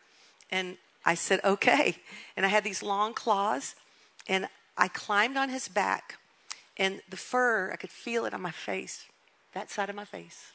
And 0.52 0.78
I 1.06 1.16
said, 1.16 1.40
okay. 1.44 1.98
And 2.36 2.46
I 2.46 2.50
had 2.50 2.64
these 2.64 2.84
long 2.84 3.14
claws 3.14 3.76
and 4.28 4.48
I 4.78 4.88
climbed 4.88 5.38
on 5.38 5.50
his 5.50 5.68
back 5.68 6.18
And 6.78 7.02
the 7.10 7.18
fur, 7.18 7.72
I 7.72 7.76
could 7.76 7.92
feel 7.92 8.26
it 8.26 8.34
on 8.34 8.42
my 8.42 8.52
face, 8.52 9.06
that 9.54 9.70
side 9.70 9.90
of 9.90 9.96
my 9.96 10.06
face. 10.06 10.54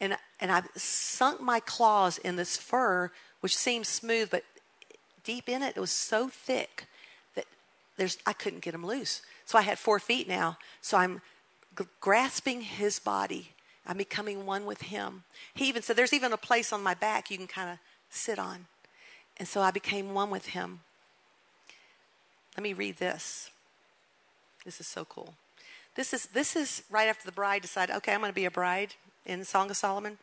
And, 0.00 0.16
and 0.40 0.52
I 0.52 0.62
sunk 0.76 1.40
my 1.40 1.60
claws 1.60 2.18
in 2.18 2.36
this 2.36 2.56
fur, 2.56 3.10
which 3.40 3.56
seemed 3.56 3.86
smooth, 3.86 4.30
but 4.30 4.44
deep 5.24 5.48
in 5.48 5.62
it, 5.62 5.76
it 5.76 5.80
was 5.80 5.90
so 5.90 6.28
thick 6.28 6.86
that 7.34 7.46
there's, 7.96 8.18
I 8.26 8.32
couldn't 8.32 8.62
get 8.62 8.72
them 8.72 8.86
loose. 8.86 9.22
So 9.44 9.58
I 9.58 9.62
had 9.62 9.78
four 9.78 9.98
feet 9.98 10.28
now. 10.28 10.58
So 10.80 10.96
I'm 10.96 11.20
g- 11.76 11.86
grasping 12.00 12.60
his 12.60 12.98
body. 12.98 13.50
I'm 13.86 13.98
becoming 13.98 14.46
one 14.46 14.64
with 14.64 14.82
him. 14.82 15.24
He 15.54 15.68
even 15.68 15.82
said, 15.82 15.96
There's 15.96 16.12
even 16.12 16.32
a 16.32 16.38
place 16.38 16.72
on 16.72 16.82
my 16.82 16.94
back 16.94 17.30
you 17.30 17.36
can 17.36 17.46
kind 17.46 17.70
of 17.70 17.78
sit 18.10 18.38
on. 18.38 18.66
And 19.36 19.48
so 19.48 19.60
I 19.60 19.70
became 19.70 20.14
one 20.14 20.30
with 20.30 20.46
him. 20.46 20.80
Let 22.56 22.62
me 22.62 22.72
read 22.72 22.98
this. 22.98 23.50
This 24.64 24.80
is 24.80 24.86
so 24.86 25.04
cool. 25.04 25.34
This 25.96 26.12
is, 26.12 26.26
this 26.26 26.56
is 26.56 26.82
right 26.90 27.08
after 27.08 27.26
the 27.26 27.32
bride 27.32 27.62
decided, 27.62 27.94
okay, 27.96 28.14
I'm 28.14 28.20
going 28.20 28.30
to 28.30 28.34
be 28.34 28.44
a 28.44 28.50
bride 28.50 28.94
in 29.26 29.44
Song 29.44 29.70
of 29.70 29.76
Solomon. 29.76 30.18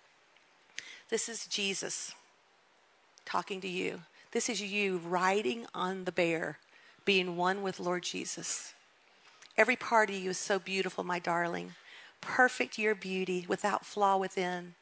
This 1.09 1.29
is 1.29 1.45
Jesus 1.45 2.13
talking 3.25 3.61
to 3.61 3.67
you. 3.67 4.01
This 4.31 4.49
is 4.49 4.61
you 4.61 4.97
riding 4.97 5.65
on 5.73 6.05
the 6.05 6.11
bear, 6.11 6.57
being 7.05 7.35
one 7.35 7.61
with 7.61 7.79
Lord 7.79 8.03
Jesus. 8.03 8.73
Every 9.57 9.75
part 9.75 10.09
of 10.09 10.15
you 10.15 10.29
is 10.29 10.37
so 10.37 10.57
beautiful, 10.57 11.03
my 11.03 11.19
darling. 11.19 11.73
Perfect 12.21 12.77
your 12.77 12.95
beauty, 12.95 13.45
without 13.47 13.85
flaw 13.85 14.17
within. 14.17 14.75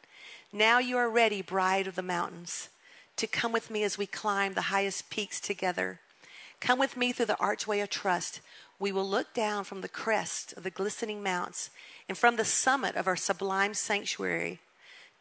Now 0.51 0.79
you 0.79 0.97
are 0.97 1.09
ready, 1.09 1.41
bride 1.41 1.87
of 1.87 1.95
the 1.95 2.01
mountains, 2.01 2.69
to 3.15 3.27
come 3.27 3.51
with 3.51 3.69
me 3.69 3.83
as 3.83 3.97
we 3.97 4.05
climb 4.05 4.53
the 4.53 4.63
highest 4.63 5.09
peaks 5.09 5.39
together. 5.39 5.99
Come 6.59 6.79
with 6.79 6.97
me 6.97 7.11
through 7.11 7.27
the 7.27 7.39
archway 7.39 7.79
of 7.79 7.89
trust. 7.89 8.41
We 8.79 8.91
will 8.91 9.07
look 9.07 9.33
down 9.33 9.63
from 9.63 9.81
the 9.81 9.87
crest 9.87 10.53
of 10.53 10.63
the 10.63 10.69
glistening 10.69 11.23
mounts 11.23 11.69
and 12.07 12.17
from 12.17 12.35
the 12.35 12.45
summit 12.45 12.95
of 12.95 13.07
our 13.07 13.15
sublime 13.15 13.73
sanctuary. 13.73 14.59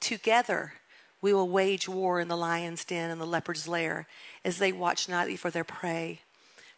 Together, 0.00 0.74
we 1.20 1.33
will 1.33 1.48
wage 1.48 1.88
war 1.88 2.20
in 2.20 2.28
the 2.28 2.37
lion's 2.37 2.85
den 2.85 3.11
and 3.11 3.20
the 3.20 3.26
leopard's 3.26 3.66
lair 3.66 4.07
as 4.44 4.59
they 4.59 4.72
watch 4.72 5.09
nightly 5.09 5.37
for 5.37 5.50
their 5.50 5.64
prey. 5.64 6.20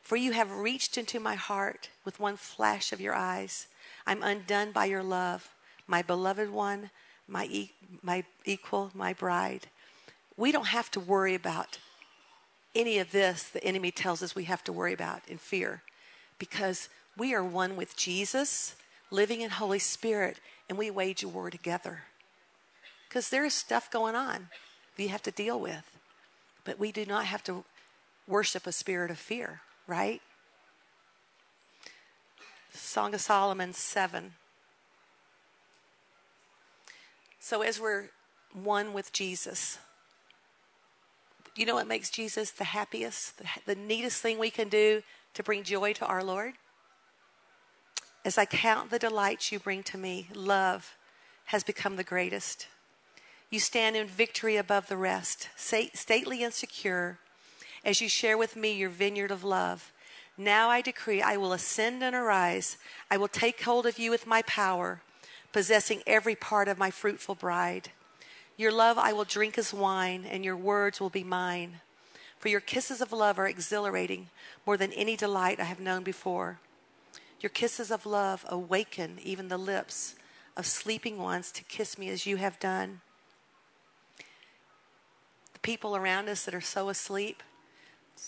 For 0.02 0.16
you 0.16 0.32
have 0.32 0.50
reached 0.50 0.96
into 0.96 1.20
my 1.20 1.34
heart 1.34 1.90
with 2.04 2.18
one 2.18 2.36
flash 2.36 2.92
of 2.92 3.00
your 3.00 3.14
eyes. 3.14 3.66
I'm 4.06 4.22
undone 4.22 4.72
by 4.72 4.86
your 4.86 5.02
love, 5.02 5.54
my 5.86 6.02
beloved 6.02 6.50
one, 6.50 6.90
my, 7.28 7.44
e- 7.46 7.72
my 8.02 8.24
equal, 8.44 8.90
my 8.94 9.12
bride. 9.12 9.68
We 10.36 10.52
don't 10.52 10.68
have 10.68 10.90
to 10.92 11.00
worry 11.00 11.34
about 11.34 11.78
any 12.74 12.98
of 12.98 13.10
this 13.10 13.44
the 13.44 13.62
enemy 13.64 13.90
tells 13.90 14.22
us 14.22 14.34
we 14.34 14.44
have 14.44 14.64
to 14.64 14.72
worry 14.72 14.92
about 14.92 15.22
in 15.28 15.38
fear 15.38 15.82
because 16.38 16.88
we 17.16 17.34
are 17.34 17.44
one 17.44 17.76
with 17.76 17.96
Jesus, 17.96 18.76
living 19.10 19.40
in 19.40 19.50
Holy 19.50 19.78
Spirit, 19.78 20.40
and 20.68 20.78
we 20.78 20.90
wage 20.90 21.22
a 21.22 21.28
war 21.28 21.50
together. 21.50 22.04
Because 23.08 23.28
there 23.28 23.44
is 23.44 23.54
stuff 23.54 23.90
going 23.90 24.14
on 24.14 24.48
that 24.96 25.02
you 25.02 25.08
have 25.08 25.22
to 25.22 25.30
deal 25.30 25.58
with. 25.58 25.84
But 26.64 26.78
we 26.78 26.92
do 26.92 27.04
not 27.04 27.24
have 27.24 27.42
to 27.44 27.64
worship 28.26 28.66
a 28.66 28.72
spirit 28.72 29.10
of 29.10 29.18
fear, 29.18 29.60
right? 29.86 30.22
Song 32.72 33.14
of 33.14 33.20
Solomon 33.20 33.72
7. 33.72 34.32
So, 37.38 37.62
as 37.62 37.80
we're 37.80 38.10
one 38.52 38.92
with 38.92 39.12
Jesus, 39.12 39.78
you 41.56 41.66
know 41.66 41.74
what 41.74 41.86
makes 41.86 42.10
Jesus 42.10 42.50
the 42.50 42.64
happiest, 42.64 43.38
the, 43.38 43.44
the 43.66 43.74
neatest 43.74 44.22
thing 44.22 44.38
we 44.38 44.50
can 44.50 44.68
do 44.68 45.02
to 45.34 45.42
bring 45.42 45.62
joy 45.62 45.92
to 45.94 46.06
our 46.06 46.22
Lord? 46.22 46.54
As 48.24 48.38
I 48.38 48.44
count 48.44 48.90
the 48.90 48.98
delights 48.98 49.50
you 49.50 49.58
bring 49.58 49.82
to 49.84 49.98
me, 49.98 50.28
love 50.34 50.94
has 51.46 51.64
become 51.64 51.96
the 51.96 52.04
greatest. 52.04 52.68
You 53.50 53.58
stand 53.58 53.96
in 53.96 54.06
victory 54.06 54.56
above 54.56 54.88
the 54.88 54.96
rest, 54.96 55.48
stately 55.56 56.44
and 56.44 56.54
secure, 56.54 57.18
as 57.84 58.00
you 58.00 58.08
share 58.08 58.38
with 58.38 58.54
me 58.54 58.72
your 58.72 58.90
vineyard 58.90 59.30
of 59.30 59.42
love. 59.42 59.92
Now 60.40 60.70
I 60.70 60.80
decree 60.80 61.20
I 61.20 61.36
will 61.36 61.52
ascend 61.52 62.02
and 62.02 62.16
arise. 62.16 62.78
I 63.10 63.18
will 63.18 63.28
take 63.28 63.60
hold 63.60 63.84
of 63.84 63.98
you 63.98 64.10
with 64.10 64.26
my 64.26 64.40
power, 64.42 65.02
possessing 65.52 66.02
every 66.06 66.34
part 66.34 66.66
of 66.66 66.78
my 66.78 66.90
fruitful 66.90 67.34
bride. 67.34 67.90
Your 68.56 68.72
love 68.72 68.96
I 68.96 69.12
will 69.12 69.24
drink 69.24 69.58
as 69.58 69.74
wine, 69.74 70.24
and 70.24 70.42
your 70.42 70.56
words 70.56 70.98
will 70.98 71.10
be 71.10 71.24
mine. 71.24 71.82
For 72.38 72.48
your 72.48 72.60
kisses 72.60 73.02
of 73.02 73.12
love 73.12 73.38
are 73.38 73.46
exhilarating, 73.46 74.30
more 74.64 74.78
than 74.78 74.94
any 74.94 75.14
delight 75.14 75.60
I 75.60 75.64
have 75.64 75.78
known 75.78 76.04
before. 76.04 76.58
Your 77.42 77.50
kisses 77.50 77.90
of 77.90 78.06
love 78.06 78.46
awaken 78.48 79.18
even 79.22 79.48
the 79.48 79.58
lips 79.58 80.14
of 80.56 80.64
sleeping 80.64 81.18
ones 81.18 81.52
to 81.52 81.64
kiss 81.64 81.98
me 81.98 82.08
as 82.08 82.24
you 82.24 82.36
have 82.36 82.58
done 82.58 83.02
The 85.52 85.58
people 85.60 85.94
around 85.94 86.30
us 86.30 86.46
that 86.46 86.54
are 86.54 86.62
so 86.62 86.88
asleep, 86.88 87.42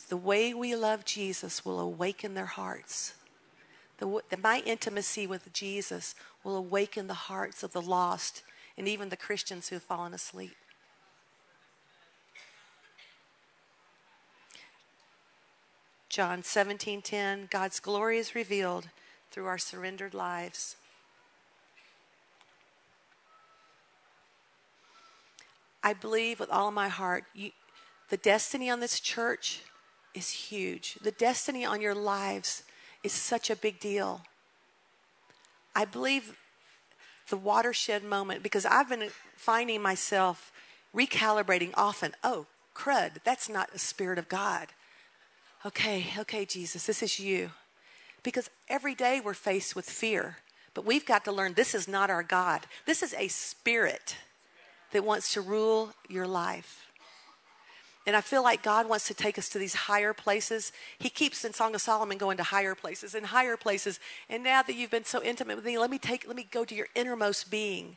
the 0.09 0.17
way 0.17 0.55
we 0.55 0.75
love 0.75 1.05
Jesus 1.05 1.65
will 1.65 1.81
awaken 1.81 2.35
their 2.35 2.47
hearts. 2.47 3.15
The, 3.99 4.23
my 4.43 4.63
intimacy 4.67 5.27
with 5.27 5.53
Jesus 5.53 6.15
will 6.43 6.57
awaken 6.57 7.07
the 7.07 7.15
hearts 7.15 7.63
of 7.63 7.73
the 7.73 7.83
lost 7.83 8.43
and 8.77 8.89
even 8.89 9.11
the 9.11 9.17
Christians 9.17 9.69
who 9.69 9.77
have 9.77 9.83
fallen 9.83 10.15
asleep. 10.15 10.57
John 16.09 16.43
17:10 16.43 17.49
God's 17.49 17.81
glory 17.81 18.19
is 18.19 18.35
revealed 18.35 18.89
through 19.31 19.47
our 19.47 19.57
surrendered 19.57 20.13
lives. 20.13 20.77
I 25.83 25.95
believe 25.95 26.39
with 26.39 26.51
all 26.51 26.71
my 26.71 26.89
heart, 26.89 27.25
you, 27.35 27.51
the 28.09 28.17
destiny 28.17 28.69
on 28.69 28.81
this 28.81 29.01
church 29.01 29.63
is 30.15 30.31
huge. 30.31 30.99
The 31.03 31.11
destiny 31.11 31.65
on 31.65 31.81
your 31.81 31.95
lives 31.95 32.63
is 33.03 33.13
such 33.13 33.51
a 33.51 33.57
big 33.57 33.81
deal. 33.81 34.23
I 35.75 35.85
believe 35.85 36.37
the 37.29 37.37
watershed 37.37 38.05
moment, 38.05 38.43
because 38.43 38.67
I've 38.67 38.89
been 38.89 39.09
finding 39.37 39.81
myself 39.81 40.53
recalibrating 40.95 41.73
often. 41.75 42.13
Oh, 42.23 42.47
crud, 42.75 43.23
that's 43.25 43.49
not 43.49 43.71
a 43.75 43.79
spirit 43.79 44.19
of 44.19 44.29
God. 44.29 44.69
Okay, 45.65 46.07
okay, 46.19 46.45
Jesus, 46.45 46.87
this 46.87 47.03
is 47.03 47.19
you. 47.19 47.51
Because 48.23 48.51
every 48.69 48.95
day 48.95 49.21
we're 49.25 49.35
faced 49.35 49.75
with 49.75 49.89
fear, 49.89 50.37
but 50.75 50.85
we've 50.85 51.07
got 51.07 51.25
to 51.25 51.33
learn 51.33 51.55
this 51.55 51.75
is 51.75 51.89
not 51.89 52.11
our 52.11 52.23
God. 52.23 52.67
This 52.87 53.03
is 53.03 53.15
a 53.15 53.29
spirit 53.29 54.17
that 54.93 55.05
wants 55.05 55.33
to 55.35 55.41
rule 55.41 55.95
your 56.09 56.27
life. 56.27 56.87
And 58.07 58.17
I 58.17 58.21
feel 58.21 58.43
like 58.43 58.63
God 58.63 58.89
wants 58.89 59.07
to 59.09 59.15
take 59.15 59.39
us 59.39 59.49
to 59.51 59.59
these 59.59 59.75
higher 59.75 60.13
places. 60.13 60.73
He 60.99 61.09
keeps 61.09 61.45
in 61.45 61.53
Song 61.53 61.75
of 61.75 61.81
Solomon 61.81 62.19
going 62.19 62.37
to 62.37 62.43
higher 62.43 62.75
places 62.75 63.15
and 63.15 63.27
higher 63.27 63.57
places. 63.57 64.01
And 64.29 64.43
now 64.43 64.63
that 64.63 64.75
you've 64.75 64.91
been 64.91 65.05
so 65.05 65.23
intimate 65.23 65.57
with 65.57 65.65
me, 65.65 65.79
let 65.79 65.91
me 65.91 65.99
take 65.99 66.27
let 66.27 66.37
me 66.37 66.49
go 66.51 66.65
to 66.65 66.75
your 66.75 66.89
innermost 66.95 67.51
being. 67.51 67.97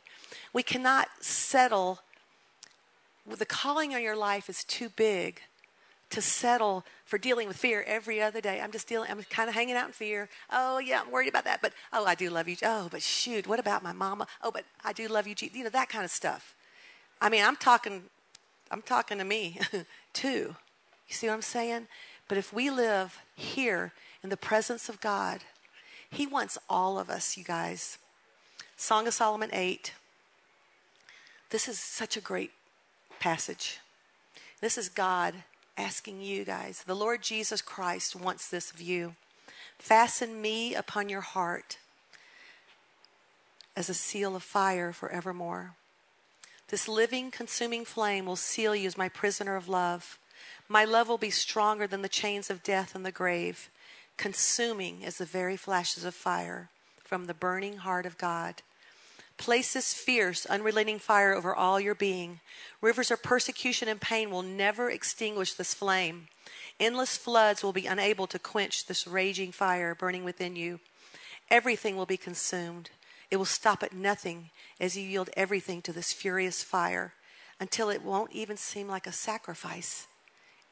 We 0.52 0.62
cannot 0.62 1.08
settle 1.20 2.00
the 3.34 3.46
calling 3.46 3.94
on 3.94 4.02
your 4.02 4.16
life 4.16 4.48
is 4.48 4.62
too 4.62 4.88
big 4.90 5.40
to 6.10 6.22
settle 6.22 6.84
for 7.04 7.18
dealing 7.18 7.48
with 7.48 7.56
fear 7.56 7.82
every 7.86 8.22
other 8.22 8.40
day. 8.40 8.60
I'm 8.60 8.70
just 8.70 8.86
dealing, 8.86 9.10
I'm 9.10 9.22
kind 9.24 9.48
of 9.48 9.54
hanging 9.54 9.74
out 9.74 9.88
in 9.88 9.92
fear. 9.92 10.28
Oh, 10.50 10.78
yeah, 10.78 11.00
I'm 11.00 11.10
worried 11.10 11.28
about 11.28 11.44
that. 11.44 11.60
But, 11.60 11.72
oh, 11.92 12.04
I 12.04 12.14
do 12.14 12.30
love 12.30 12.46
you. 12.46 12.56
Oh, 12.62 12.88
but 12.90 13.02
shoot, 13.02 13.48
what 13.48 13.58
about 13.58 13.82
my 13.82 13.92
mama? 13.92 14.28
Oh, 14.42 14.52
but 14.52 14.64
I 14.84 14.92
do 14.92 15.08
love 15.08 15.26
you. 15.26 15.34
You 15.40 15.64
know, 15.64 15.70
that 15.70 15.88
kind 15.88 16.04
of 16.04 16.10
stuff. 16.10 16.54
I 17.20 17.28
mean, 17.28 17.42
I'm 17.42 17.56
talking, 17.56 18.04
I'm 18.70 18.82
talking 18.82 19.18
to 19.18 19.24
me 19.24 19.60
too. 20.12 20.56
You 21.08 21.14
see 21.14 21.28
what 21.28 21.34
I'm 21.34 21.42
saying? 21.42 21.86
But 22.28 22.38
if 22.38 22.52
we 22.52 22.70
live 22.70 23.20
here 23.34 23.92
in 24.22 24.30
the 24.30 24.36
presence 24.36 24.88
of 24.88 25.00
God, 25.00 25.40
He 26.10 26.26
wants 26.26 26.58
all 26.68 26.98
of 26.98 27.08
us, 27.08 27.36
you 27.36 27.44
guys. 27.44 27.98
Song 28.76 29.06
of 29.06 29.14
Solomon 29.14 29.50
8. 29.52 29.92
This 31.50 31.68
is 31.68 31.78
such 31.78 32.16
a 32.16 32.20
great 32.20 32.50
passage. 33.20 33.78
This 34.60 34.76
is 34.76 34.88
God 34.88 35.34
asking 35.76 36.20
you 36.20 36.44
guys. 36.44 36.82
The 36.86 36.94
Lord 36.94 37.22
Jesus 37.22 37.62
Christ 37.62 38.16
wants 38.16 38.48
this 38.48 38.70
of 38.70 38.80
you. 38.80 39.14
Fasten 39.78 40.40
me 40.40 40.74
upon 40.74 41.08
your 41.08 41.20
heart 41.20 41.78
as 43.76 43.88
a 43.88 43.94
seal 43.94 44.34
of 44.34 44.42
fire 44.42 44.92
forevermore. 44.92 45.74
This 46.68 46.88
living, 46.88 47.30
consuming 47.30 47.84
flame 47.84 48.26
will 48.26 48.36
seal 48.36 48.74
you 48.74 48.86
as 48.86 48.98
my 48.98 49.08
prisoner 49.08 49.56
of 49.56 49.68
love. 49.68 50.18
My 50.68 50.84
love 50.84 51.08
will 51.08 51.18
be 51.18 51.30
stronger 51.30 51.86
than 51.86 52.02
the 52.02 52.08
chains 52.08 52.50
of 52.50 52.64
death 52.64 52.94
and 52.94 53.06
the 53.06 53.12
grave, 53.12 53.70
consuming 54.16 55.04
as 55.04 55.18
the 55.18 55.24
very 55.24 55.56
flashes 55.56 56.04
of 56.04 56.14
fire 56.14 56.70
from 57.04 57.26
the 57.26 57.34
burning 57.34 57.78
heart 57.78 58.04
of 58.04 58.18
God. 58.18 58.62
Place 59.38 59.74
this 59.74 59.94
fierce, 59.94 60.46
unrelenting 60.46 60.98
fire 60.98 61.34
over 61.34 61.54
all 61.54 61.78
your 61.78 61.94
being. 61.94 62.40
Rivers 62.80 63.10
of 63.10 63.22
persecution 63.22 63.86
and 63.86 64.00
pain 64.00 64.30
will 64.30 64.42
never 64.42 64.90
extinguish 64.90 65.52
this 65.52 65.74
flame. 65.74 66.28
Endless 66.80 67.16
floods 67.16 67.62
will 67.62 67.72
be 67.72 67.86
unable 67.86 68.26
to 68.26 68.38
quench 68.38 68.86
this 68.86 69.06
raging 69.06 69.52
fire 69.52 69.94
burning 69.94 70.24
within 70.24 70.56
you. 70.56 70.80
Everything 71.50 71.96
will 71.96 72.06
be 72.06 72.16
consumed. 72.16 72.90
It 73.30 73.36
will 73.36 73.44
stop 73.44 73.82
at 73.82 73.92
nothing 73.92 74.50
as 74.80 74.96
you 74.96 75.02
yield 75.02 75.30
everything 75.36 75.82
to 75.82 75.92
this 75.92 76.12
furious 76.12 76.62
fire 76.62 77.14
until 77.58 77.88
it 77.90 78.02
won't 78.02 78.32
even 78.32 78.56
seem 78.56 78.88
like 78.88 79.06
a 79.06 79.12
sacrifice 79.12 80.06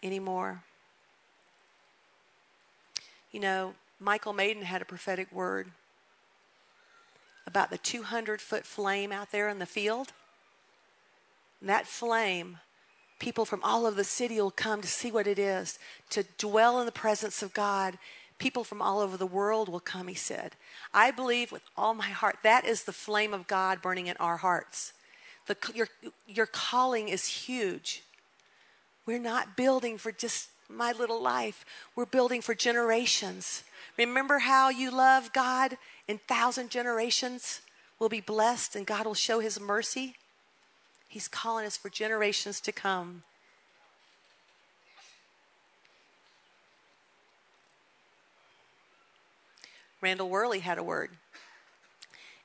anymore. 0.03 0.63
You 3.33 3.41
know, 3.41 3.75
Michael 3.99 4.33
Maiden 4.33 4.63
had 4.63 4.83
a 4.83 4.85
prophetic 4.85 5.33
word 5.33 5.69
about 7.47 7.71
the 7.71 7.79
200 7.79 8.41
foot 8.41 8.65
flame 8.65 9.13
out 9.13 9.33
there 9.33 9.49
in 9.49 9.59
the 9.59 9.67
field. 9.67 10.13
And 11.61 11.69
that 11.69 11.87
flame, 11.87 12.59
people 13.19 13.45
from 13.45 13.63
all 13.63 13.87
over 13.87 13.97
the 13.97 14.05
city 14.05 14.41
will 14.41 14.51
come 14.51 14.83
to 14.83 14.89
see 14.89 15.11
what 15.11 15.27
it 15.27 15.39
is, 15.39 15.79
to 16.11 16.25
dwell 16.39 16.79
in 16.81 16.87
the 16.87 16.93
presence 16.93 17.43
of 17.43 17.55
God. 17.55 17.99
People 18.39 18.65
from 18.65 18.83
all 18.83 19.01
over 19.01 19.17
the 19.17 19.27
world 19.27 19.69
will 19.69 19.81
come, 19.81 20.09
he 20.09 20.15
said. 20.15 20.57
I 20.93 21.11
believe 21.11 21.53
with 21.53 21.63
all 21.77 21.95
my 21.95 22.09
heart 22.09 22.39
that 22.43 22.65
is 22.65 22.85
the 22.85 22.93
flame 22.93 23.33
of 23.33 23.47
God 23.47 23.81
burning 23.81 24.09
in 24.09 24.17
our 24.19 24.39
hearts. 24.39 24.93
The, 25.47 25.57
your, 25.75 25.89
your 26.27 26.47
calling 26.47 27.09
is 27.09 27.27
huge. 27.27 28.03
We're 29.07 29.19
not 29.19 29.57
building 29.57 29.99
for 29.99 30.13
just 30.13 30.49
my 30.69 30.93
little 30.93 31.23
life, 31.23 31.65
we're 31.95 32.07
building 32.07 32.41
for 32.41 32.55
generations. 32.55 33.65
Remember 33.99 34.39
how 34.41 34.71
you 34.71 34.91
love 34.91 35.33
God 35.33 35.77
in 36.09 36.19
thousand 36.27 36.71
generations 36.71 37.61
will 37.99 38.09
be 38.09 38.21
blessed 38.21 38.75
and 38.75 38.87
God 38.87 39.07
will 39.07 39.15
show 39.15 39.41
his 39.41 39.61
mercy? 39.61 40.17
He's 41.07 41.29
calling 41.29 41.67
us 41.67 41.77
for 41.77 41.91
generations 41.91 42.61
to 42.63 42.73
come. 42.73 43.23
Randall 50.05 50.29
Worley 50.29 50.59
had 50.59 50.77
a 50.77 50.83
word, 50.83 51.13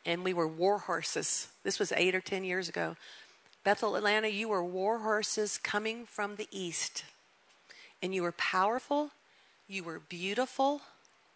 and 0.06 0.24
we 0.24 0.34
were 0.34 0.48
war 0.48 0.78
horses. 0.78 1.50
This 1.64 1.78
was 1.78 1.92
eight 1.92 2.16
or 2.16 2.22
ten 2.22 2.46
years 2.46 2.70
ago. 2.70 2.96
Bethel, 3.66 3.98
Atlanta, 3.98 4.30
you 4.30 4.48
were 4.48 4.64
war 4.64 5.00
horses 5.00 5.60
coming 5.62 6.06
from 6.06 6.38
the 6.38 6.48
east. 6.52 7.04
And 8.02 8.16
you 8.16 8.24
were 8.24 8.32
powerful, 8.32 9.12
you 9.68 9.84
were 9.84 10.00
beautiful, 10.00 10.80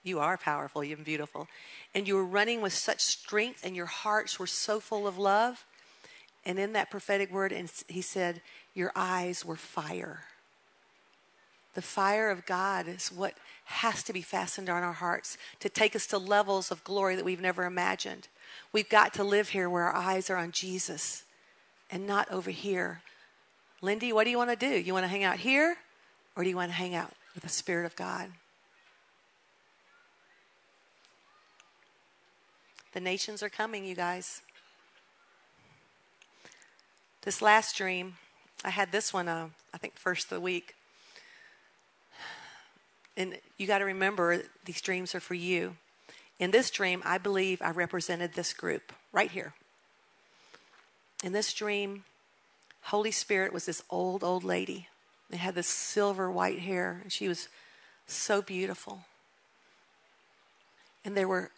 you 0.01 0.21
are 0.21 0.37
powerful, 0.37 0.81
you're 0.81 0.95
beautiful. 0.95 1.49
And 1.93 2.07
you 2.07 2.15
were 2.15 2.23
running 2.23 2.61
with 2.61 2.71
such 2.71 3.01
strength, 3.01 3.59
and 3.65 3.75
your 3.75 3.87
hearts 3.87 4.39
were 4.39 4.47
so 4.47 4.79
full 4.79 5.05
of 5.05 5.17
love. 5.17 5.65
And 6.45 6.57
in 6.57 6.71
that 6.71 6.89
prophetic 6.89 7.33
word, 7.33 7.51
and 7.51 7.69
he 7.89 8.01
said, 8.01 8.39
Your 8.73 8.93
eyes 8.95 9.43
were 9.43 9.57
fire. 9.57 10.21
The 11.73 11.81
fire 11.81 12.29
of 12.29 12.45
God 12.45 12.87
is 12.87 13.11
what 13.11 13.33
has 13.65 14.03
to 14.03 14.13
be 14.13 14.21
fastened 14.21 14.69
on 14.69 14.83
our 14.83 14.93
hearts 14.93 15.37
to 15.59 15.69
take 15.69 15.95
us 15.95 16.05
to 16.07 16.17
levels 16.17 16.71
of 16.71 16.83
glory 16.83 17.15
that 17.15 17.25
we've 17.25 17.41
never 17.41 17.65
imagined. 17.65 18.27
We've 18.71 18.89
got 18.89 19.13
to 19.15 19.23
live 19.23 19.49
here 19.49 19.69
where 19.69 19.83
our 19.83 19.95
eyes 19.95 20.29
are 20.29 20.37
on 20.37 20.51
Jesus 20.51 21.23
and 21.89 22.05
not 22.05 22.29
over 22.31 22.51
here. 22.51 23.01
Lindy, 23.81 24.11
what 24.13 24.25
do 24.25 24.29
you 24.29 24.37
want 24.37 24.49
to 24.49 24.55
do? 24.55 24.79
You 24.79 24.93
want 24.93 25.03
to 25.03 25.09
hang 25.09 25.23
out 25.23 25.37
here 25.37 25.77
or 26.35 26.43
do 26.43 26.49
you 26.49 26.55
want 26.55 26.71
to 26.71 26.75
hang 26.75 26.95
out 26.95 27.11
with 27.33 27.43
the 27.43 27.49
Spirit 27.49 27.85
of 27.85 27.95
God? 27.95 28.29
The 32.93 32.99
nations 32.99 33.41
are 33.41 33.49
coming, 33.49 33.85
you 33.85 33.95
guys. 33.95 34.41
This 37.23 37.41
last 37.41 37.75
dream, 37.75 38.17
I 38.63 38.69
had 38.69 38.91
this 38.91 39.13
one, 39.13 39.27
uh, 39.27 39.47
I 39.73 39.77
think, 39.77 39.95
first 39.95 40.25
of 40.25 40.29
the 40.29 40.41
week. 40.41 40.75
And 43.15 43.37
you 43.57 43.67
got 43.67 43.79
to 43.79 43.85
remember, 43.85 44.43
these 44.65 44.81
dreams 44.81 45.13
are 45.13 45.19
for 45.19 45.35
you. 45.35 45.75
In 46.39 46.51
this 46.51 46.71
dream, 46.71 47.01
I 47.05 47.17
believe 47.17 47.61
I 47.61 47.71
represented 47.71 48.33
this 48.33 48.53
group 48.53 48.91
right 49.11 49.29
here. 49.29 49.53
In 51.23 51.31
this 51.31 51.53
dream, 51.53 52.03
Holy 52.83 53.11
Spirit 53.11 53.53
was 53.53 53.65
this 53.65 53.83
old, 53.89 54.23
old 54.23 54.43
lady. 54.43 54.87
They 55.29 55.37
had 55.37 55.55
this 55.55 55.67
silver 55.67 56.29
white 56.29 56.59
hair, 56.59 56.99
and 57.01 57.11
she 57.11 57.27
was 57.27 57.47
so 58.07 58.41
beautiful. 58.41 59.05
And 61.05 61.15
there 61.15 61.27
were 61.27 61.51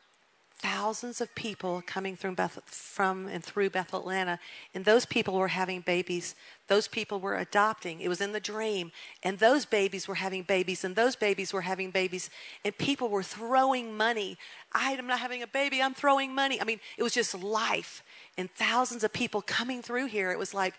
thousands 0.59 1.19
of 1.19 1.33
people 1.35 1.83
coming 1.85 2.15
through 2.15 2.35
Beth, 2.35 2.59
from 2.65 3.27
and 3.27 3.43
through 3.43 3.69
Bethel, 3.69 3.99
Atlanta, 3.99 4.39
and 4.73 4.85
those 4.85 5.05
people 5.05 5.35
were 5.35 5.49
having 5.49 5.81
babies. 5.81 6.35
Those 6.67 6.87
people 6.87 7.19
were 7.19 7.35
adopting. 7.35 7.99
It 7.99 8.07
was 8.07 8.21
in 8.21 8.31
the 8.31 8.39
dream, 8.39 8.91
and 9.21 9.37
those 9.37 9.65
babies 9.65 10.07
were 10.07 10.15
having 10.15 10.43
babies, 10.43 10.83
and 10.83 10.95
those 10.95 11.15
babies 11.15 11.51
were 11.51 11.61
having 11.61 11.91
babies, 11.91 12.29
and 12.63 12.77
people 12.77 13.09
were 13.09 13.23
throwing 13.23 13.95
money. 13.95 14.37
I 14.71 14.91
am 14.93 15.07
not 15.07 15.19
having 15.19 15.43
a 15.43 15.47
baby. 15.47 15.81
I'm 15.81 15.93
throwing 15.93 16.33
money. 16.33 16.59
I 16.61 16.63
mean, 16.63 16.79
it 16.97 17.03
was 17.03 17.13
just 17.13 17.35
life, 17.35 18.01
and 18.37 18.49
thousands 18.51 19.03
of 19.03 19.11
people 19.11 19.41
coming 19.41 19.81
through 19.81 20.07
here. 20.07 20.31
It 20.31 20.39
was 20.39 20.53
like 20.53 20.75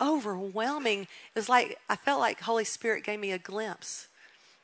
overwhelming. 0.00 1.02
It 1.02 1.08
was 1.36 1.48
like 1.48 1.78
I 1.88 1.96
felt 1.96 2.20
like 2.20 2.40
Holy 2.40 2.64
Spirit 2.64 3.04
gave 3.04 3.20
me 3.20 3.32
a 3.32 3.38
glimpse, 3.38 4.08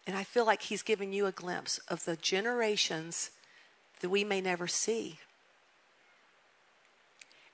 and 0.06 0.16
I 0.16 0.24
feel 0.24 0.46
like 0.46 0.62
He's 0.62 0.82
giving 0.82 1.12
you 1.12 1.26
a 1.26 1.32
glimpse 1.32 1.78
of 1.88 2.04
the 2.06 2.16
generations 2.16 3.30
that 4.00 4.10
we 4.10 4.24
may 4.24 4.40
never 4.40 4.66
see. 4.66 5.18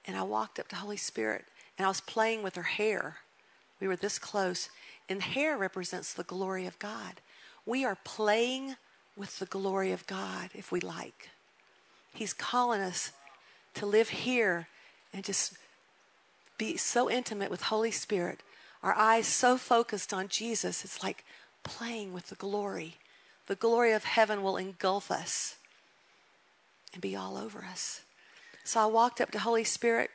And 0.07 0.16
I 0.16 0.22
walked 0.22 0.59
up 0.59 0.68
to 0.68 0.76
Holy 0.76 0.97
Spirit 0.97 1.45
and 1.78 1.84
I 1.84 1.88
was 1.88 2.01
playing 2.01 2.43
with 2.43 2.57
her 2.57 2.62
hair. 2.62 3.18
We 3.80 3.88
were 3.88 3.97
this 3.97 4.18
close. 4.18 4.68
And 5.09 5.22
hair 5.22 5.57
represents 5.57 6.12
the 6.12 6.24
glory 6.24 6.66
of 6.66 6.78
God. 6.78 7.20
We 7.66 7.84
are 7.84 7.99
playing 8.05 8.76
with 9.16 9.38
the 9.38 9.47
glory 9.47 9.93
of 9.93 10.07
God 10.07 10.51
if 10.55 10.72
we 10.72 10.80
like. 10.80 11.30
He's 12.14 12.32
calling 12.32 12.80
us 12.80 13.12
to 13.74 13.86
live 13.86 14.09
here 14.09 14.68
and 15.12 15.24
just 15.24 15.57
be 16.59 16.76
so 16.76 17.11
intimate 17.11 17.51
with 17.51 17.62
Holy 17.62 17.90
Spirit. 17.90 18.40
Our 18.82 18.95
eyes 18.95 19.26
so 19.26 19.57
focused 19.57 20.12
on 20.12 20.28
Jesus. 20.28 20.84
It's 20.84 21.03
like 21.03 21.24
playing 21.62 22.12
with 22.12 22.28
the 22.28 22.34
glory. 22.34 22.97
The 23.47 23.55
glory 23.55 23.93
of 23.93 24.05
heaven 24.05 24.43
will 24.43 24.57
engulf 24.57 25.11
us 25.11 25.57
and 26.93 27.03
be 27.03 27.16
all 27.16 27.36
over 27.36 27.64
us. 27.64 28.03
So 28.64 28.80
I 28.80 28.86
walked 28.86 29.20
up 29.20 29.30
to 29.32 29.38
Holy 29.38 29.64
Spirit. 29.64 30.11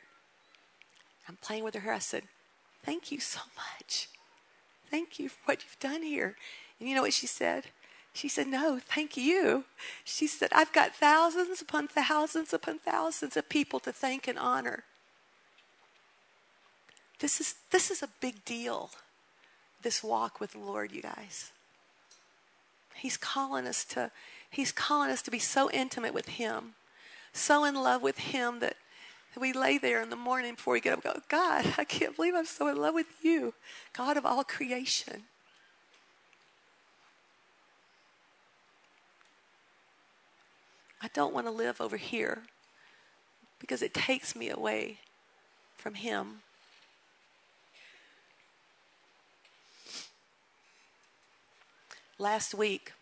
I'm 1.28 1.36
playing 1.42 1.64
with 1.64 1.74
her 1.74 1.80
hair. 1.80 1.92
I 1.92 1.98
said, 1.98 2.24
Thank 2.84 3.12
you 3.12 3.20
so 3.20 3.40
much. 3.56 4.08
Thank 4.90 5.18
you 5.18 5.28
for 5.28 5.38
what 5.44 5.62
you've 5.62 5.78
done 5.78 6.02
here. 6.02 6.36
And 6.78 6.88
you 6.88 6.94
know 6.94 7.02
what 7.02 7.12
she 7.12 7.26
said? 7.26 7.64
She 8.14 8.28
said, 8.28 8.46
No, 8.46 8.78
thank 8.78 9.16
you. 9.16 9.64
She 10.04 10.26
said, 10.26 10.50
I've 10.54 10.72
got 10.72 10.94
thousands 10.94 11.60
upon 11.60 11.88
thousands 11.88 12.52
upon 12.52 12.78
thousands 12.78 13.36
of 13.36 13.48
people 13.48 13.80
to 13.80 13.92
thank 13.92 14.26
and 14.26 14.38
honor. 14.38 14.84
This 17.20 17.40
is, 17.40 17.56
this 17.70 17.90
is 17.90 18.02
a 18.02 18.08
big 18.20 18.44
deal, 18.44 18.90
this 19.82 20.04
walk 20.04 20.40
with 20.40 20.52
the 20.52 20.58
Lord, 20.58 20.92
you 20.92 21.02
guys. 21.02 21.50
He's 22.94 23.16
calling 23.16 23.66
us 23.66 23.84
to 23.86 24.10
He's 24.50 24.72
calling 24.72 25.10
us 25.10 25.22
to 25.22 25.30
be 25.30 25.38
so 25.38 25.70
intimate 25.70 26.14
with 26.14 26.28
Him, 26.28 26.74
so 27.32 27.64
in 27.64 27.74
love 27.74 28.02
with 28.02 28.18
Him 28.18 28.60
that 28.60 28.76
we 29.38 29.52
lay 29.52 29.78
there 29.78 30.02
in 30.02 30.10
the 30.10 30.16
morning 30.16 30.54
before 30.54 30.72
we 30.72 30.80
get 30.80 30.94
up 30.94 31.04
and 31.04 31.14
go, 31.14 31.20
God, 31.28 31.74
I 31.78 31.84
can't 31.84 32.16
believe 32.16 32.34
I'm 32.34 32.46
so 32.46 32.66
in 32.68 32.76
love 32.76 32.94
with 32.94 33.06
you, 33.22 33.54
God 33.92 34.16
of 34.16 34.26
all 34.26 34.42
creation. 34.42 35.24
I 41.00 41.08
don't 41.14 41.32
want 41.32 41.46
to 41.46 41.52
live 41.52 41.80
over 41.80 41.96
here 41.96 42.42
because 43.60 43.82
it 43.82 43.94
takes 43.94 44.34
me 44.34 44.50
away 44.50 44.98
from 45.76 45.94
Him. 45.94 46.40
Last 52.18 52.52
week, 52.52 52.92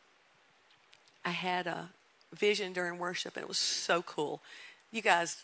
I 1.26 1.30
had 1.30 1.66
a 1.66 1.90
vision 2.32 2.72
during 2.72 2.98
worship, 2.98 3.36
and 3.36 3.42
it 3.42 3.48
was 3.48 3.58
so 3.58 4.00
cool. 4.02 4.40
You 4.92 5.02
guys 5.02 5.42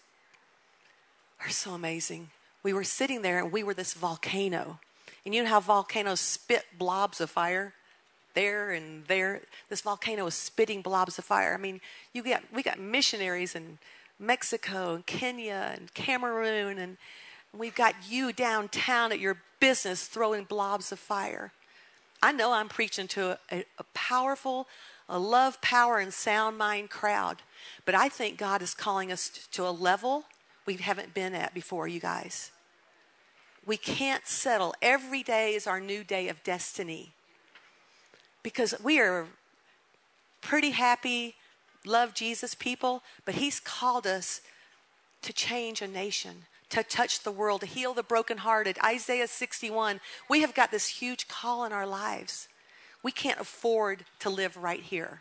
are 1.45 1.51
so 1.51 1.72
amazing. 1.72 2.30
We 2.62 2.72
were 2.72 2.85
sitting 2.85 3.22
there, 3.22 3.41
and 3.41 3.51
we 3.51 3.64
were 3.64 3.74
this 3.74 3.93
volcano. 3.93 4.78
And 5.24 5.35
you 5.35 5.43
know 5.43 5.49
how 5.49 5.59
volcanoes 5.59 6.20
spit 6.20 6.64
blobs 6.78 7.20
of 7.20 7.30
fire? 7.30 7.74
There 8.35 8.70
and 8.70 9.05
there. 9.09 9.43
This 9.68 9.80
volcano 9.80 10.24
is 10.26 10.35
spitting 10.35 10.83
blobs 10.83 11.18
of 11.18 11.24
fire. 11.24 11.53
I 11.53 11.57
mean, 11.61 11.80
you 12.12 12.22
got 12.22 12.45
we 12.55 12.62
got 12.62 12.78
missionaries 12.78 13.57
in 13.57 13.78
Mexico 14.20 14.95
and 14.95 15.05
Kenya 15.05 15.74
and 15.76 15.93
Cameroon, 15.95 16.78
and 16.78 16.97
we've 17.53 17.74
got 17.74 17.95
you 18.09 18.33
downtown 18.33 19.11
at 19.11 19.18
your 19.18 19.37
business 19.59 20.07
throwing 20.07 20.45
blobs 20.45 20.93
of 20.93 21.01
fire. 21.01 21.53
I 22.22 22.30
know 22.30 22.53
I'm 22.53 22.68
preaching 22.68 23.09
to 23.09 23.37
a, 23.51 23.64
a 23.78 23.85
powerful, 23.95 24.68
a 25.13 25.19
love, 25.19 25.61
power, 25.61 25.99
and 25.99 26.13
sound 26.13 26.57
mind 26.57 26.89
crowd. 26.91 27.43
But 27.85 27.95
I 27.95 28.09
think 28.09 28.39
God 28.39 28.63
is 28.63 28.75
calling 28.75 29.13
us 29.13 29.29
to 29.53 29.67
a 29.67 29.71
level 29.71 30.25
we 30.65 30.75
haven't 30.75 31.13
been 31.13 31.35
at 31.35 31.53
before, 31.53 31.87
you 31.87 32.01
guys. 32.01 32.51
We 33.67 33.77
can't 33.77 34.27
settle. 34.27 34.75
Every 34.81 35.23
day 35.23 35.55
is 35.55 35.67
our 35.67 35.81
new 35.81 36.03
day 36.03 36.29
of 36.29 36.43
destiny 36.43 37.13
because 38.43 38.75
we 38.83 38.99
are 38.99 39.27
pretty 40.41 40.71
happy 40.71 41.35
love 41.85 42.15
Jesus 42.15 42.55
people, 42.55 43.03
but 43.25 43.35
He's 43.35 43.61
called 43.61 44.07
us 44.07 44.41
to 45.23 45.33
change 45.33 45.83
a 45.83 45.89
nation, 45.89 46.45
to 46.71 46.83
touch 46.83 47.21
the 47.21 47.31
world, 47.31 47.61
to 47.61 47.67
heal 47.67 47.93
the 47.93 48.03
brokenhearted. 48.03 48.79
Isaiah 48.85 49.29
61. 49.29 50.01
We 50.29 50.41
have 50.41 50.55
got 50.55 50.71
this 50.71 50.89
huge 50.89 51.29
call 51.29 51.65
in 51.65 51.73
our 51.73 51.87
lives. 51.87 52.49
We 53.03 53.13
can't 53.13 53.41
afford 53.41 54.05
to 54.21 54.31
live 54.31 54.57
right 54.57 54.81
here. 54.81 55.21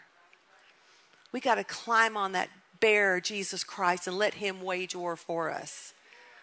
We 1.32 1.40
got 1.40 1.56
to 1.56 1.64
climb 1.64 2.18
on 2.18 2.34
that 2.34 2.50
bear, 2.80 3.20
Jesus 3.22 3.64
Christ, 3.64 4.08
and 4.08 4.18
let 4.18 4.36
Him 4.36 4.62
wage 4.62 4.96
war 4.96 5.16
for 5.16 5.50
us. 5.50 5.94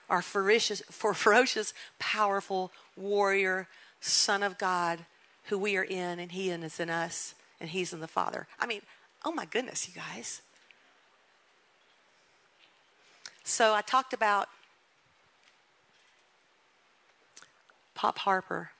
Our 0.08 0.22
ferocious, 0.22 0.82
ferocious, 0.90 1.74
powerful 1.98 2.72
warrior, 2.96 3.68
Son 4.00 4.42
of 4.42 4.58
God, 4.58 5.00
who 5.44 5.58
we 5.58 5.76
are 5.76 5.84
in, 5.84 6.18
and 6.18 6.32
He 6.32 6.50
is 6.50 6.80
in 6.80 6.90
us, 6.90 7.34
and 7.60 7.70
He's 7.70 7.92
in 7.92 8.00
the 8.00 8.08
Father. 8.08 8.46
I 8.58 8.66
mean, 8.66 8.80
oh 9.24 9.32
my 9.32 9.44
goodness, 9.44 9.88
you 9.88 9.94
guys. 9.94 10.40
So 13.44 13.74
I 13.74 13.80
talked 13.80 14.12
about 14.12 14.48
Pop 17.94 18.18
Harper. 18.18 18.70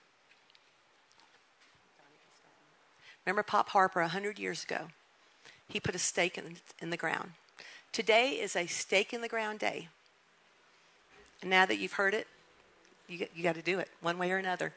Remember 3.29 3.43
Pop 3.43 3.69
Harper 3.69 4.01
100 4.01 4.39
years 4.39 4.65
ago? 4.65 4.89
He 5.69 5.81
put 5.81 5.95
a 5.95 5.99
stake 5.99 6.39
in, 6.39 6.57
in 6.81 6.89
the 6.89 6.97
ground. 6.97 7.33
Today 7.93 8.31
is 8.31 8.57
a 8.57 8.67
stake 8.67 9.13
in 9.13 9.21
the 9.21 9.29
ground 9.29 9.59
day. 9.59 9.89
And 11.43 11.51
now 11.51 11.67
that 11.67 11.77
you've 11.77 11.93
heard 11.93 12.15
it, 12.15 12.27
you, 13.07 13.27
you 13.35 13.43
got 13.43 13.57
to 13.57 13.61
do 13.61 13.81
it 13.81 13.91
one 14.01 14.17
way 14.17 14.31
or 14.31 14.39
another. 14.39 14.73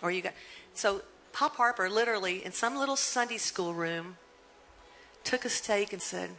Or 0.00 0.12
you 0.12 0.22
got 0.22 0.34
so 0.74 1.02
Pop 1.32 1.56
Harper 1.56 1.90
literally 1.90 2.44
in 2.44 2.52
some 2.52 2.78
little 2.78 2.94
Sunday 2.94 3.36
school 3.36 3.74
room 3.74 4.16
took 5.24 5.44
a 5.44 5.48
stake 5.48 5.92
and 5.92 6.00
said, 6.00 6.30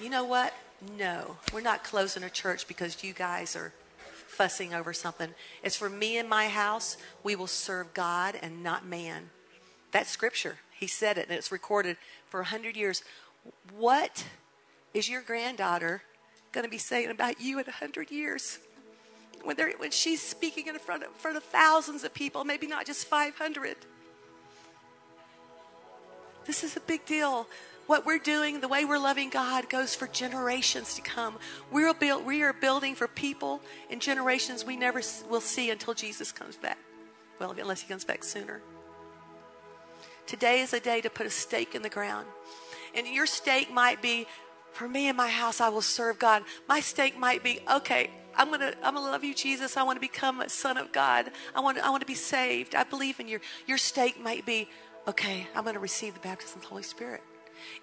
"You 0.00 0.10
know 0.10 0.22
what? 0.22 0.54
No, 0.96 1.38
we're 1.52 1.60
not 1.60 1.82
closing 1.82 2.22
a 2.22 2.30
church 2.30 2.68
because 2.68 3.02
you 3.02 3.14
guys 3.14 3.56
are 3.56 3.72
fussing 4.28 4.72
over 4.72 4.92
something. 4.92 5.30
It's 5.64 5.74
for 5.74 5.90
me 5.90 6.18
and 6.18 6.28
my 6.28 6.46
house, 6.46 6.96
we 7.24 7.34
will 7.34 7.48
serve 7.48 7.94
God 7.94 8.38
and 8.40 8.62
not 8.62 8.86
man. 8.86 9.30
That's 9.90 10.10
scripture. 10.10 10.58
He 10.84 10.88
said 10.88 11.16
it, 11.16 11.28
and 11.30 11.38
it's 11.38 11.50
recorded 11.50 11.96
for 12.28 12.40
a 12.40 12.44
hundred 12.44 12.76
years. 12.76 13.02
What 13.74 14.22
is 14.92 15.08
your 15.08 15.22
granddaughter 15.22 16.02
going 16.52 16.66
to 16.66 16.70
be 16.70 16.76
saying 16.76 17.08
about 17.08 17.40
you 17.40 17.58
in 17.58 17.66
a 17.66 17.70
hundred 17.70 18.10
years? 18.10 18.58
When, 19.42 19.56
when 19.78 19.90
she's 19.90 20.20
speaking 20.20 20.66
in 20.66 20.78
front 20.78 21.02
of, 21.02 21.08
in 21.08 21.14
front 21.14 21.38
of 21.38 21.42
thousands 21.44 22.04
of 22.04 22.12
people, 22.12 22.44
maybe 22.44 22.66
not 22.66 22.84
just 22.84 23.06
500. 23.06 23.76
This 26.44 26.62
is 26.62 26.76
a 26.76 26.80
big 26.80 27.06
deal 27.06 27.46
what 27.86 28.04
we're 28.04 28.18
doing, 28.18 28.60
the 28.60 28.68
way 28.68 28.84
we're 28.84 28.98
loving 28.98 29.30
God, 29.30 29.70
goes 29.70 29.94
for 29.94 30.06
generations 30.08 30.96
to 30.96 31.00
come. 31.00 31.36
We're 31.70 31.94
build, 31.94 32.26
we 32.26 32.42
are 32.42 32.52
building 32.52 32.94
for 32.94 33.08
people 33.08 33.62
in 33.88 34.00
generations 34.00 34.66
we 34.66 34.76
never 34.76 35.00
will 35.30 35.40
see 35.40 35.70
until 35.70 35.94
Jesus 35.94 36.30
comes 36.30 36.58
back. 36.58 36.78
Well, 37.38 37.52
unless 37.52 37.80
he 37.80 37.88
comes 37.88 38.04
back 38.04 38.22
sooner. 38.22 38.60
Today 40.26 40.60
is 40.60 40.72
a 40.72 40.80
day 40.80 41.00
to 41.00 41.10
put 41.10 41.26
a 41.26 41.30
stake 41.30 41.74
in 41.74 41.82
the 41.82 41.88
ground. 41.88 42.26
And 42.94 43.06
your 43.06 43.26
stake 43.26 43.72
might 43.72 44.00
be, 44.00 44.26
for 44.72 44.88
me 44.88 45.08
and 45.08 45.16
my 45.16 45.28
house, 45.28 45.60
I 45.60 45.68
will 45.68 45.82
serve 45.82 46.18
God. 46.18 46.42
My 46.68 46.80
stake 46.80 47.18
might 47.18 47.42
be, 47.42 47.60
okay, 47.70 48.10
I'm 48.36 48.50
gonna 48.50 48.72
I'm 48.82 48.94
gonna 48.94 49.10
love 49.10 49.22
you, 49.22 49.34
Jesus. 49.34 49.76
I 49.76 49.84
want 49.84 49.96
to 49.96 50.00
become 50.00 50.40
a 50.40 50.48
son 50.48 50.76
of 50.76 50.90
God. 50.92 51.30
I 51.54 51.60
want 51.60 51.78
I 51.78 51.90
want 51.90 52.00
to 52.00 52.06
be 52.06 52.14
saved. 52.16 52.74
I 52.74 52.82
believe 52.82 53.20
in 53.20 53.28
your 53.28 53.40
your 53.66 53.78
stake 53.78 54.20
might 54.20 54.44
be, 54.44 54.68
okay, 55.06 55.46
I'm 55.54 55.64
gonna 55.64 55.78
receive 55.78 56.14
the 56.14 56.20
baptism 56.20 56.58
of 56.58 56.62
the 56.62 56.68
Holy 56.68 56.82
Spirit. 56.82 57.22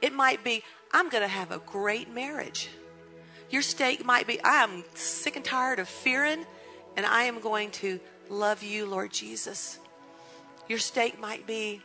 It 0.01 0.13
might 0.13 0.43
be, 0.43 0.63
I'm 0.91 1.09
to 1.09 1.27
have 1.27 1.51
a 1.51 1.59
great 1.59 2.13
marriage. 2.13 2.69
Your 3.49 3.61
stake 3.61 4.05
might 4.05 4.27
be, 4.27 4.41
I 4.43 4.63
am 4.63 4.83
sick 4.93 5.35
and 5.35 5.43
tired 5.43 5.79
of 5.79 5.87
fearing, 5.87 6.45
and 6.95 7.05
I 7.05 7.23
am 7.23 7.39
going 7.39 7.71
to 7.71 7.99
love 8.29 8.63
you, 8.63 8.85
Lord 8.85 9.11
Jesus. 9.11 9.79
Your 10.67 10.79
stake 10.79 11.19
might 11.19 11.45
be, 11.45 11.81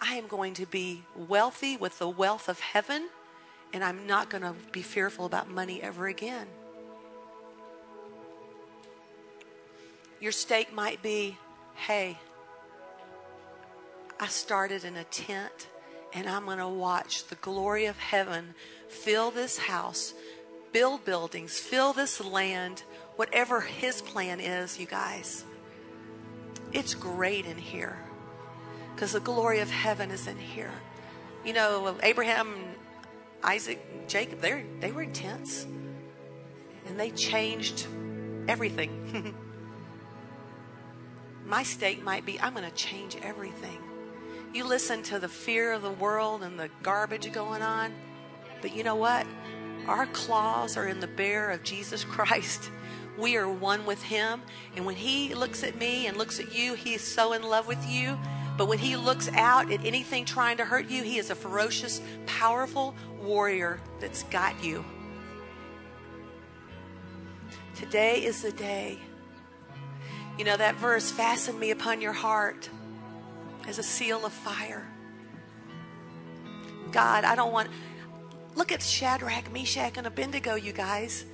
I 0.00 0.14
am 0.14 0.26
going 0.26 0.54
to 0.54 0.66
be 0.66 1.02
wealthy 1.16 1.76
with 1.76 1.98
the 1.98 2.08
wealth 2.08 2.48
of 2.48 2.60
heaven, 2.60 3.08
and 3.72 3.84
I'm 3.84 4.06
not 4.06 4.30
going 4.30 4.42
to 4.42 4.54
be 4.72 4.82
fearful 4.82 5.24
about 5.24 5.48
money 5.48 5.82
ever 5.82 6.06
again. 6.06 6.46
Your 10.20 10.32
stake 10.32 10.72
might 10.72 11.02
be, 11.02 11.36
hey, 11.74 12.18
I 14.20 14.28
started 14.28 14.84
in 14.84 14.96
a 14.96 15.02
tent 15.04 15.66
and 16.14 16.28
I'm 16.28 16.44
going 16.44 16.58
to 16.58 16.68
watch 16.68 17.26
the 17.26 17.34
glory 17.36 17.86
of 17.86 17.98
heaven 17.98 18.54
fill 18.88 19.32
this 19.32 19.58
house, 19.58 20.14
build 20.72 21.04
buildings, 21.04 21.58
fill 21.58 21.92
this 21.92 22.20
land, 22.20 22.84
whatever 23.16 23.62
His 23.62 24.00
plan 24.00 24.38
is, 24.38 24.78
you 24.78 24.86
guys. 24.86 25.44
It's 26.72 26.94
great 26.94 27.46
in 27.46 27.58
here 27.58 27.98
because 28.94 29.12
the 29.12 29.20
glory 29.20 29.60
of 29.60 29.70
heaven 29.70 30.10
is 30.10 30.26
in 30.26 30.38
here. 30.38 30.72
You 31.44 31.52
know, 31.52 31.96
Abraham, 32.02 32.54
Isaac, 33.42 34.08
Jacob, 34.08 34.40
they 34.40 34.64
they 34.80 34.92
were 34.92 35.02
intense 35.02 35.66
and 36.86 36.98
they 36.98 37.10
changed 37.10 37.86
everything. 38.48 39.34
My 41.46 41.62
stake 41.62 42.02
might 42.02 42.24
be 42.24 42.40
I'm 42.40 42.54
going 42.54 42.68
to 42.68 42.74
change 42.74 43.16
everything. 43.22 43.78
You 44.54 44.64
listen 44.64 45.02
to 45.04 45.18
the 45.18 45.28
fear 45.28 45.72
of 45.72 45.82
the 45.82 45.90
world 45.90 46.42
and 46.42 46.58
the 46.58 46.68
garbage 46.82 47.30
going 47.32 47.62
on. 47.62 47.92
But 48.60 48.76
you 48.76 48.84
know 48.84 48.96
what? 48.96 49.26
Our 49.86 50.06
claws 50.06 50.76
are 50.76 50.86
in 50.86 51.00
the 51.00 51.06
bear 51.06 51.50
of 51.50 51.62
Jesus 51.62 52.04
Christ. 52.14 52.70
We 53.18 53.36
are 53.36 53.48
one 53.48 53.84
with 53.84 54.02
Him. 54.02 54.42
And 54.76 54.86
when 54.86 54.96
He 54.96 55.34
looks 55.34 55.62
at 55.62 55.76
me 55.76 56.06
and 56.06 56.16
looks 56.16 56.38
at 56.38 56.54
you, 56.54 56.74
He 56.74 56.94
is 56.94 57.02
so 57.02 57.32
in 57.32 57.42
love 57.42 57.66
with 57.66 57.84
you. 57.86 58.18
But 58.56 58.68
when 58.68 58.78
He 58.78 58.96
looks 58.96 59.28
out 59.34 59.72
at 59.72 59.84
anything 59.84 60.24
trying 60.24 60.58
to 60.58 60.64
hurt 60.64 60.88
you, 60.88 61.02
He 61.02 61.18
is 61.18 61.30
a 61.30 61.34
ferocious, 61.34 62.00
powerful 62.26 62.94
warrior 63.20 63.80
that's 64.00 64.24
got 64.24 64.62
you. 64.62 64.84
Today 67.74 68.24
is 68.24 68.42
the 68.42 68.52
day. 68.52 68.98
You 70.38 70.44
know 70.44 70.56
that 70.56 70.76
verse, 70.76 71.10
fasten 71.10 71.58
me 71.58 71.70
upon 71.70 72.00
your 72.00 72.12
heart 72.12 72.68
as 73.66 73.78
a 73.78 73.82
seal 73.82 74.24
of 74.24 74.32
fire. 74.32 74.86
God, 76.90 77.24
I 77.24 77.34
don't 77.34 77.52
want. 77.52 77.70
Look 78.54 78.70
at 78.70 78.82
Shadrach, 78.82 79.50
Meshach, 79.52 79.96
and 79.96 80.06
Abednego, 80.06 80.54
you 80.54 80.72
guys. 80.72 81.24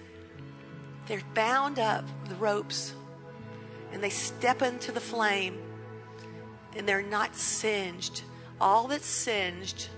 They're 1.07 1.23
bound 1.35 1.79
up 1.79 2.05
with 2.23 2.39
ropes 2.39 2.95
and 3.93 4.03
they 4.03 4.11
step 4.11 4.63
into 4.63 4.93
the 4.93 5.01
flame 5.01 5.59
and 6.77 6.89
they're 6.89 7.03
not 7.03 7.35
singed. 7.35 8.23
All 8.61 8.89
that's 8.89 9.07
singed 9.07 9.89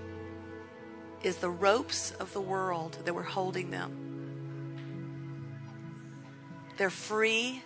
is 1.23 1.37
the 1.37 1.51
ropes 1.51 2.13
of 2.13 2.33
the 2.33 2.41
world 2.41 2.99
that 3.05 3.15
were 3.15 3.23
holding 3.23 3.71
them. 3.71 3.97
They're 6.77 6.91
free 6.91 7.63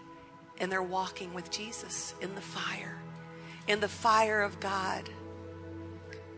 and 0.59 0.71
they're 0.71 0.83
walking 0.83 1.35
with 1.35 1.51
Jesus 1.51 2.15
in 2.21 2.35
the 2.35 2.41
fire 2.41 2.99
in 3.67 3.81
the 3.81 3.89
fire 3.89 4.43
of 4.43 4.61
God. 4.61 5.09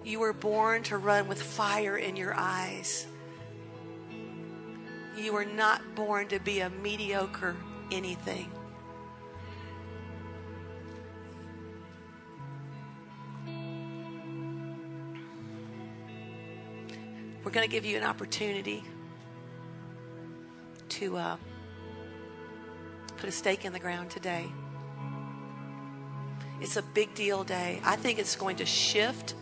You 0.05 0.21
were 0.21 0.33
born 0.33 0.83
to 0.85 0.97
run 0.97 1.27
with 1.29 1.43
fire 1.43 1.97
in 1.97 2.17
your 2.17 2.35
eyes. 2.35 3.07
You 5.17 5.33
were 5.33 5.45
not 5.45 5.95
born 5.95 6.29
to 6.29 6.39
be 6.39 6.61
a 6.61 6.71
mediocre 6.71 7.57
anything. 7.91 8.51
We're 17.47 17.53
going 17.53 17.65
to 17.65 17.71
give 17.71 17.87
you 17.87 17.97
an 17.97 18.03
opportunity 18.03 18.83
to 20.89 21.17
uh, 21.17 21.37
put 23.19 23.29
a 23.29 23.33
stake 23.33 23.65
in 23.65 23.73
the 23.73 23.79
ground 23.79 24.11
today. 24.11 24.47
It's 26.61 26.77
a 26.77 26.83
big 26.83 27.15
deal 27.15 27.45
day. 27.45 27.81
I 27.85 27.95
think 27.95 28.19
it's 28.19 28.35
going 28.35 28.57
to 28.57 28.67
shift 28.67 29.37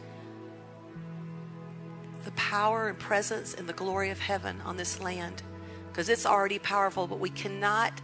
the 2.26 2.30
power 2.32 2.88
and 2.88 2.98
presence 2.98 3.54
and 3.54 3.66
the 3.66 3.72
glory 3.72 4.10
of 4.10 4.18
heaven 4.18 4.60
on 4.66 4.76
this 4.76 5.00
land 5.00 5.42
because 5.88 6.10
it's 6.10 6.26
already 6.26 6.58
powerful, 6.58 7.06
but 7.06 7.20
we 7.20 7.30
cannot 7.30 8.02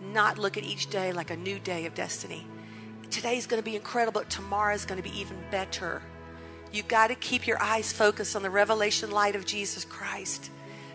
not 0.00 0.36
look 0.36 0.56
at 0.56 0.64
each 0.64 0.90
day 0.90 1.12
like 1.12 1.30
a 1.30 1.36
new 1.36 1.60
day 1.60 1.86
of 1.86 1.94
destiny. 1.94 2.44
Today's 3.08 3.46
going 3.46 3.62
to 3.62 3.64
be 3.64 3.76
incredible, 3.76 4.20
but 4.20 4.30
tomorrow 4.30 4.74
is 4.74 4.84
going 4.84 5.00
to 5.00 5.08
be 5.08 5.16
even 5.16 5.36
better. 5.52 6.02
You've 6.72 6.88
got 6.88 7.08
to 7.08 7.14
keep 7.14 7.46
your 7.46 7.60
eyes 7.62 7.92
focused 7.92 8.36
on 8.36 8.42
the 8.42 8.50
revelation 8.50 9.10
light 9.10 9.36
of 9.36 9.46
Jesus 9.46 9.84
Christ. 9.84 10.50